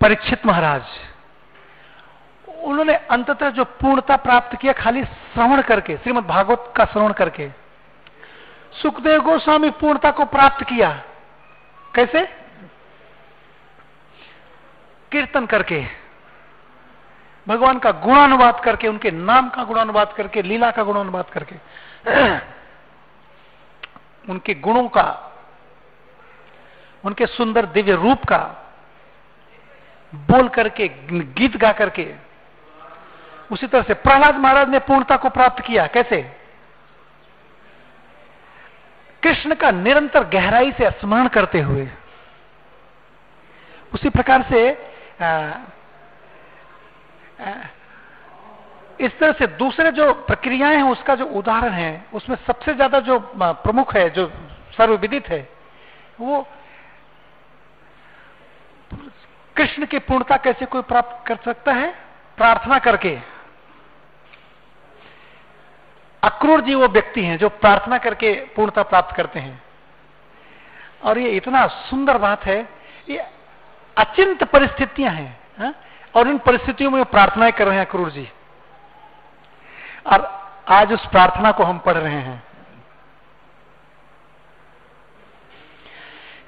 परीक्षित 0.00 0.46
महाराज 0.46 0.82
उन्होंने 2.64 2.94
अंततः 2.94 3.50
जो 3.50 3.64
पूर्णता 3.64 4.16
प्राप्त 4.16 4.56
किया, 4.56 4.72
खाली 4.72 5.04
श्रवण 5.04 5.62
करके, 5.62 5.96
श्रीमद 5.96 6.24
भागवत 6.24 6.72
का 6.76 6.84
श्रवण 6.84 7.12
करके, 7.12 7.50
सुखदेव 8.82 9.22
गोस्वामी 9.22 9.70
पूर्णता 9.70 10.10
को 10.10 10.24
प्राप्त 10.24 10.64
किया। 10.64 11.02
कैसे? 11.94 12.24
कीर्तन 15.12 15.46
करके, 15.46 15.86
भगवान 17.48 17.78
का 17.78 17.90
गुणानुवाद 17.90 18.60
करके, 18.60 18.88
उनके 18.88 19.10
नाम 19.10 19.48
का 19.48 19.64
गुणानुवाद 19.64 20.12
करके, 20.12 20.42
लीला 20.42 20.70
का 20.70 20.82
गुणानुवाद 20.82 21.30
करके, 21.30 21.56
उनके 24.30 24.54
गुणों 24.54 24.88
का, 24.88 25.32
उनके 27.04 27.26
सुंदर 27.26 27.66
दिव्य 27.66 27.94
रूप 27.94 28.24
का, 28.24 28.38
बोल 30.14 30.48
करके, 30.48 30.88
गीत 31.10 31.56
गा 31.56 31.72
करके 31.72 32.33
उसी 33.54 33.66
तरह 33.66 33.82
से 33.82 33.94
प्रहलाद 33.96 34.36
महाराज 34.36 34.68
ने 34.68 34.78
पूर्णता 34.80 35.16
को 35.16 35.28
प्राप्त 35.30 35.62
किया। 35.64 35.86
कैसे? 35.86 36.20
कृष्ण 39.22 39.54
का 39.54 39.70
निरंतर 39.72 40.24
गहराई 40.28 40.72
से 40.72 40.90
स्मरण 40.92 41.28
करते 41.28 41.60
हुए। 41.60 41.88
उसी 43.92 44.08
प्रकार 44.10 44.42
से 44.42 44.60
आ, 45.20 45.26
आ, 47.40 47.52
इस 49.00 49.18
तरह 49.18 49.32
से 49.32 49.46
दूसरे 49.58 49.90
जो 49.92 50.12
प्रक्रियाएँ 50.26 50.76
हैं 50.76 50.82
उसका 50.84 51.14
जो 51.14 51.24
उदाहरण 51.38 51.72
है 51.72 52.04
उसमें 52.14 52.36
सबसे 52.46 52.74
ज़्यादा 52.74 53.00
जो 53.00 53.18
प्रमुख 53.36 53.94
है 53.96 54.08
जो 54.10 54.26
सर्वविदित 54.76 55.28
है 55.28 55.40
वो 56.20 56.46
कृष्ण 59.56 59.86
की 59.86 59.98
पूर्णता 60.00 60.36
कैसे 60.36 60.66
कोई 60.66 60.82
प्राप्त 60.84 61.26
कर 61.26 61.36
सकता 61.44 61.72
है? 61.72 61.88
प्रार्थना 62.38 62.78
करके। 62.78 63.18
अक्रूर 66.24 66.60
जी 66.60 66.74
वो 66.74 66.88
व्यक्ति 66.88 67.24
हैं 67.24 67.38
जो 67.38 67.48
प्रार्थना 67.48 67.98
करके 67.98 68.34
पूर्णता 68.34 68.82
प्राप्त 68.82 69.16
करते 69.16 69.40
हैं। 69.40 69.62
और 71.02 71.18
ये 71.18 71.28
इतना 71.28 71.66
सुंदर 71.66 72.18
बात 72.18 72.44
है, 72.44 72.68
ये 73.08 73.18
अचिंत 73.96 74.44
परिस्थितियाँ 74.44 75.12
हैं, 75.12 75.40
हा? 75.58 75.74
और 76.16 76.28
इन 76.28 76.38
परिस्थितियों 76.38 76.90
में 76.90 77.04
प्रार्थनाएँ 77.04 77.52
कर 77.52 77.66
रहे 77.66 77.78
हैं 77.78 77.86
अक्रूर 77.86 78.10
जी। 78.10 78.28
और 80.06 80.44
आज 80.68 80.92
उस 80.92 81.06
प्रार्थना 81.06 81.52
को 81.52 81.64
हम 81.64 81.78
पढ़ 81.78 81.94
रहे 81.94 82.20
हैं। 82.20 82.42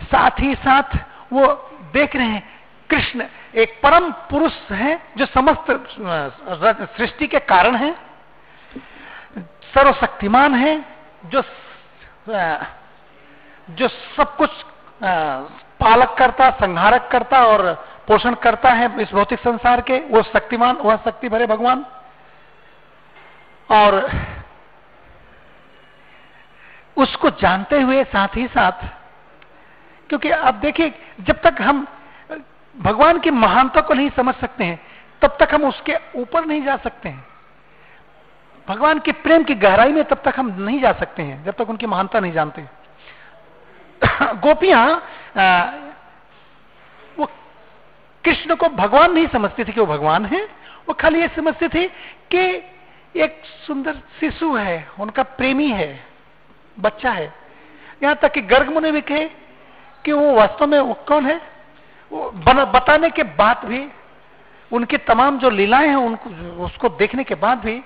साथ 0.02 0.30
ही 0.40 0.54
साथ 0.54 0.96
वो 1.32 1.70
देख 1.92 2.16
रहे 2.16 2.26
हैं, 2.26 2.60
कृष्ण 2.90 3.24
एक 3.54 3.80
परम 3.82 4.12
पुरुष 4.12 4.52
है 4.70 5.02
जो 5.16 5.26
समस्त 5.26 5.88
सृष्टि 6.96 7.26
के 7.26 7.38
कारण 7.38 7.76
है। 7.76 8.05
सर्वशक्तिमान 9.76 10.54
है, 10.54 10.74
जो 11.26 11.42
जो 13.68 13.88
सब 13.88 14.36
कुछ 14.36 14.50
पालक 15.80 16.14
करता, 16.18 16.50
संहारक 16.50 17.08
करता 17.12 17.44
और 17.46 17.72
पोषण 18.06 18.34
करता 18.42 18.70
है 18.70 18.86
इस 19.02 19.12
भौतिक 19.12 19.38
संसार 19.40 19.80
के, 19.80 19.98
वो 20.00 20.22
शक्तिमान, 20.24 20.76
वह 20.76 20.96
शक्ति 20.96 21.28
भरे 21.28 21.46
भगवान। 21.46 21.84
और 23.70 24.10
उसको 26.96 27.30
जानते 27.40 27.80
हुए 27.80 28.04
साथ 28.04 28.36
ही 28.36 28.46
साथ, 28.48 28.84
क्योंकि 30.10 30.30
अब 30.30 30.54
देखिए, 30.54 30.92
जब 31.20 31.40
तक 31.40 31.62
हम 31.62 31.86
भगवान 32.76 33.18
की 33.18 33.30
महानता 33.32 33.80
को 33.80 33.94
नहीं 33.94 34.10
समझ 34.10 34.34
सकते 34.34 34.64
हैं, 34.64 34.80
तब 35.22 35.36
तक 35.40 35.54
हम 35.54 35.64
उसके 35.64 35.96
ऊपर 36.16 36.44
नहीं 36.44 36.62
जा 36.64 36.76
सकते 36.76 37.08
हैं। 37.08 37.24
भगवान 38.68 38.98
के 38.98 39.12
प्रेम 39.12 39.42
की 39.44 39.54
गहराई 39.54 39.92
में 39.92 40.04
तब 40.04 40.20
तक 40.24 40.38
हम 40.38 40.46
नहीं 40.58 40.80
जा 40.80 40.92
सकते 40.92 41.22
हैं, 41.22 41.44
जब 41.44 41.54
तक 41.54 41.70
उनकी 41.70 41.86
महानता 41.86 42.20
नहीं 42.20 42.32
जानते 42.32 42.62
गोपियाँ 44.40 44.86
वो 47.18 47.26
कृष्ण 48.24 48.54
को 48.54 48.68
भगवान 48.68 49.12
नहीं 49.12 49.26
समझती 49.26 49.64
थी 49.64 49.72
कि 49.72 49.80
वो 49.80 49.86
भगवान 49.86 50.26
है। 50.26 50.42
वो 50.88 50.94
खाली 50.94 51.20
ये 51.20 51.28
समझती 51.28 51.68
थी 51.68 51.86
कि 52.32 52.40
एक 53.14 53.42
सुंदर 53.66 53.96
शिशु 54.20 54.54
है, 54.56 54.88
उनका 55.00 55.22
प्रेमी 55.22 55.68
है, 55.68 56.04
बच्चा 56.80 57.10
है। 57.10 57.32
यहाँ 58.02 58.14
तक 58.14 58.32
कि 58.32 58.40
गर्ग 58.42 58.72
मुनि 58.72 58.90
भी 58.90 59.00
कहे 59.00 59.24
कि 60.04 60.12
वो 60.12 60.34
वास्तव 60.34 60.66
में 60.66 60.78
वो 60.78 60.94
कौन 61.08 61.26
है? 61.26 61.40
वो 62.12 62.30
बताने 62.66 63.10
के 63.10 63.22
बाद 63.22 63.64
भी, 63.64 63.86
उनकी 64.70 64.96
तमाम 64.98 65.38
जो 65.38 65.50
लीलाएँ 65.50 65.88
हैं, 65.88 65.96
उनको, 65.96 66.30
उसको 66.64 66.88
देखने 66.88 67.24
के 67.24 67.34
बाद 67.34 67.58
भी 67.58 67.82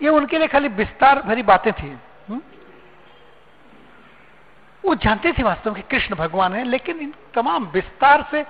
ये 0.00 0.08
उनके 0.08 0.38
लिए 0.38 0.48
खाली 0.48 0.68
विस्तार 0.68 1.22
भरी 1.22 1.42
बातें 1.42 1.72
थी? 1.72 1.98
वो 4.84 4.94
जानते 4.94 5.32
थे 5.32 5.42
वास्तव 5.42 5.72
में 5.72 5.82
कृष्ण 5.82 6.14
भगवान 6.14 6.54
है, 6.54 6.64
लेकिन 6.64 6.98
इन 6.98 7.14
तमाम 7.34 7.64
विस्तार 7.66 8.28
से, 8.30 8.40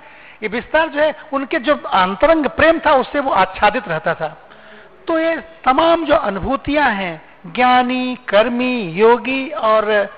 ये 0.43 0.47
विस्तार 0.47 0.89
जो 0.89 1.01
है, 1.01 1.15
उनके 1.33 1.59
जो 1.59 1.75
अंतरंग 1.75 2.45
प्रेम 2.45 2.79
था, 2.79 2.93
उससे 2.93 3.19
वो 3.19 3.31
आच्छादित 3.31 3.87
रहता 3.87 4.13
था। 4.13 4.27
तो 5.07 5.19
ये 5.19 5.35
तमाम 5.65 6.05
जो 6.05 6.15
अनुभूतियाँ 6.15 6.89
हैं, 6.89 7.21
ज्ञानी, 7.47 8.17
कर्मी, 8.27 8.81
योगी 8.91 9.49
और 9.49 10.09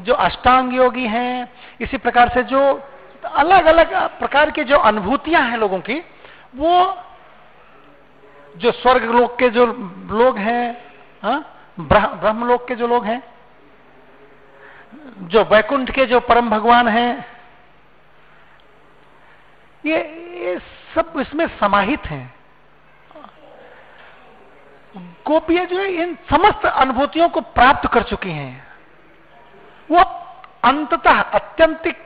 जो 0.00 0.14
अष्टांग 0.14 0.74
योगी 0.74 1.06
हैं, 1.06 1.52
इसी 1.80 1.96
प्रकार 1.96 2.28
से 2.28 2.42
जो 2.42 2.60
अलग 3.24 3.64
अलग 3.64 3.94
प्रकार 4.18 4.50
की 4.50 4.64
जो 4.64 4.78
अनुभूतियाँ 4.78 5.42
हैं 5.42 5.56
लोगों 5.56 5.80
की, 5.80 6.02
वो 6.56 6.84
जो 8.56 8.72
स्वर्ग 8.72 9.04
लोक 9.10 9.38
के 9.38 9.48
जो 9.50 9.66
लोग 10.10 10.38
हैं 10.38 10.64
हाँ, 11.22 11.40
ब्रह्म 11.80 12.46
लोक 12.46 12.66
के 12.68 12.74
जो 12.74 12.86
लोग 12.86 13.04
हैं 13.06 13.22
जो 15.28 15.44
वैकुंठ 15.44 15.90
के 15.90 16.06
जो 16.06 16.20
परम 16.20 16.50
भगवान 16.50 16.88
हैं 16.88 17.24
ये, 19.84 19.98
ये 20.44 20.58
सब 20.94 21.12
इसमें 21.20 21.46
समाहित 21.58 22.06
हैं। 22.06 22.34
गोपियाँ 25.26 25.64
जो 25.66 25.78
है 25.78 25.88
इन 25.94 26.14
समस्त 26.30 26.66
अनुभूतियों 26.66 27.28
को 27.28 27.40
प्राप्त 27.40 27.88
कर 27.92 28.02
चुकी 28.02 28.30
हैं। 28.30 28.66
वो 29.90 30.02
अंततः 30.64 31.20
अत्यंतिक 31.20 31.96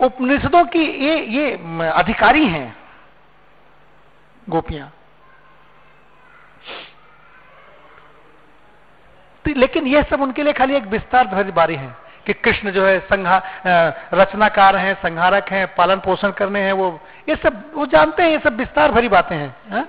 उपनिषदों 0.00 0.64
की 0.64 0.84
ये 1.04 1.18
ये 1.26 1.52
अधिकारी 1.88 2.46
हैं। 2.46 2.76
गोपियाँ 4.48 4.92
तो 9.44 9.54
लेकिन 9.56 9.86
यह 9.86 10.02
सब 10.02 10.20
उनके 10.20 10.42
लिए 10.42 10.52
खाली 10.52 10.74
एक 10.74 10.86
विस्तार 10.86 11.26
भरी 11.26 11.52
बारी 11.52 11.74
है 11.74 11.96
कि 12.26 12.32
कृष्ण 12.32 12.70
जो 12.70 12.86
है 12.86 12.98
संघा 13.00 13.36
रचनाकार 14.14 14.76
हैं, 14.76 14.94
संहारक 14.94 15.48
हैं, 15.48 15.66
पालन 15.74 15.96
पोषण 15.96 16.30
करने 16.30 16.60
हैं, 16.60 16.72
वो, 16.72 17.00
ये 17.28 17.36
सब, 17.36 17.62
वो 17.74 17.86
जानते 17.86 18.22
हैं, 18.22 18.30
ये 18.30 18.38
सब 18.38 18.56
विस्तार 18.56 18.92
भरी 18.92 19.08
बातें 19.08 19.36
हैं, 19.36 19.56
हा? 19.70 19.84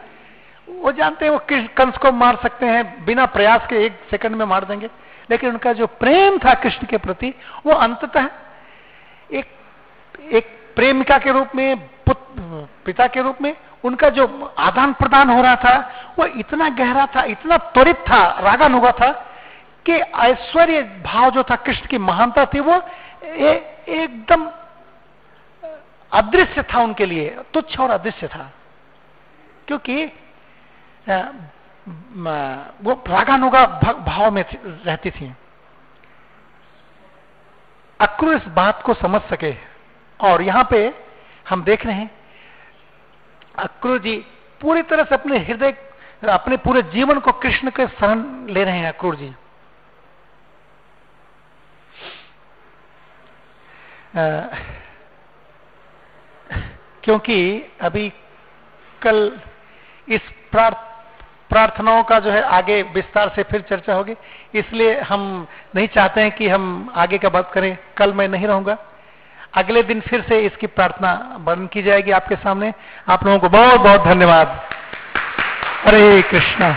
वो 0.69 0.91
जानते 0.91 1.25
हैं 1.25 1.31
वो 1.31 1.39
कंस 1.49 1.97
को 1.97 2.11
मार 2.11 2.35
सकते 2.35 2.65
हैं, 2.65 3.05
बिना 3.05 3.25
प्रयास 3.25 3.67
के 3.69 3.83
एक 3.85 3.99
सेकंड 4.11 4.35
में 4.35 4.45
मार 4.45 4.65
देंगे 4.65 4.89
लेकिन 5.31 5.49
उनका 5.49 5.73
जो 5.73 5.87
प्रेम 5.87 6.37
था 6.37 6.53
कृष्ण 6.53 6.87
के 6.87 6.97
प्रति, 6.97 7.33
वो 7.65 7.73
अंततः 7.73 8.29
एक 9.33 9.45
एक 10.31 10.57
प्रेमिका 10.75 11.17
के 11.17 11.31
रूप 11.31 11.55
में 11.55 11.89
पिता 12.85 13.07
के 13.07 13.21
रूप 13.21 13.41
में 13.41 13.55
उनका 13.83 14.09
जो 14.09 14.53
आदान 14.59 14.93
प्रदान 14.93 15.29
हो 15.29 15.41
रहा 15.41 15.55
था, 15.55 15.75
वो 16.19 16.25
इतना 16.25 16.69
गहरा 16.69 17.05
था, 17.05 17.23
इतना 17.23 17.57
त्वरित 17.57 17.97
था 18.09 18.21
रागानुगा 18.39 18.91
था 18.91 19.11
कि 19.85 19.93
ऐश्वर्य 19.93 20.81
भाव 21.05 21.29
जो 21.31 21.43
था, 21.43 21.55
कृष्ण 21.55 21.87
की 21.87 21.97
महानता 21.97 22.45
थी 22.45 22.59
वो 22.59 22.81
एकदम 23.23 24.49
अदृश्य 26.11 26.63
था 26.63 26.79
उनके 26.79 27.05
लिए, 27.05 27.29
तुच्छ 27.53 27.79
और 27.79 27.89
अदृश्य 27.89 28.27
था। 28.27 28.51
क्योंकि 29.67 30.05
वो 32.83 32.93
रागानुगा 33.07 33.65
भाव 33.97 34.31
में 34.31 34.43
रहती 34.85 35.11
थी। 35.11 35.33
अक्रू 37.99 38.31
इस 38.33 38.45
बात 38.49 38.81
को 38.83 38.93
समझ 38.93 39.21
सके 39.21 39.53
और 40.19 40.41
यहाँ 40.41 40.67
पे 40.71 40.91
हम 41.49 41.63
देख 41.63 41.85
रहे 41.85 41.95
हैं। 41.95 42.09
अक्रू 43.59 43.97
जी 43.99 44.15
पूरी 44.61 44.81
तरह 44.81 45.03
से 45.03 45.15
अपने 45.15 45.37
हृदय 45.39 45.75
अपने 46.29 46.57
पूरे 46.57 46.81
जीवन 46.91 47.19
को 47.19 47.31
कृष्ण 47.31 47.69
के 47.69 47.85
शरण 47.89 48.23
ले 48.47 48.63
रहे 48.63 48.77
हैं 48.79 48.87
अक्रूर 48.87 49.15
जी। 49.15 49.27
आ, 54.17 54.41
क्योंकि 57.03 57.37
अभी 57.81 58.09
कल 59.01 59.39
इस 60.07 60.21
प्रार्थनाओं 60.51 62.03
का 62.03 62.19
जो 62.19 62.31
है 62.31 62.41
आगे 62.41 62.81
विस्तार 62.93 63.29
से 63.35 63.43
फिर 63.43 63.61
चर्चा 63.61 63.93
होगी 63.93 64.15
इसलिए 64.55 64.99
हम 65.01 65.47
नहीं 65.75 65.87
चाहते 65.87 66.21
हैं 66.21 66.31
कि 66.31 66.47
हम 66.49 66.91
आगे 66.95 67.17
का 67.17 67.29
बात 67.29 67.51
करें। 67.53 67.77
कल 67.97 68.13
मैं 68.13 68.27
नहीं 68.27 68.47
रहूँगा। 68.47 68.77
अगले 69.53 69.83
दिन 69.83 69.99
फिर 69.99 70.21
से 70.21 70.39
इसकी 70.39 70.67
प्रार्थना 70.67 71.11
वर्णन 71.39 71.67
की 71.67 71.81
जाएगी 71.83 72.11
आपके 72.11 72.35
सामने। 72.35 72.73
आप 73.09 73.25
लोगों 73.25 73.39
को 73.39 73.49
बहुत 73.49 73.79
बहुत 73.79 74.03
धन्यवाद। 74.03 74.61
हरे 75.87 76.21
कृष्णा। 76.21 76.75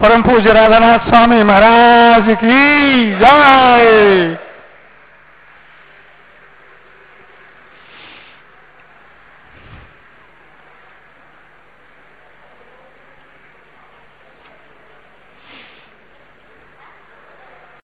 परम 0.00 0.22
पूज्य 0.22 0.52
राधानाथ 0.52 0.98
स्वामी 0.98 1.42
महाराज 1.42 2.36
की 2.44 3.14
जय। 3.14 4.45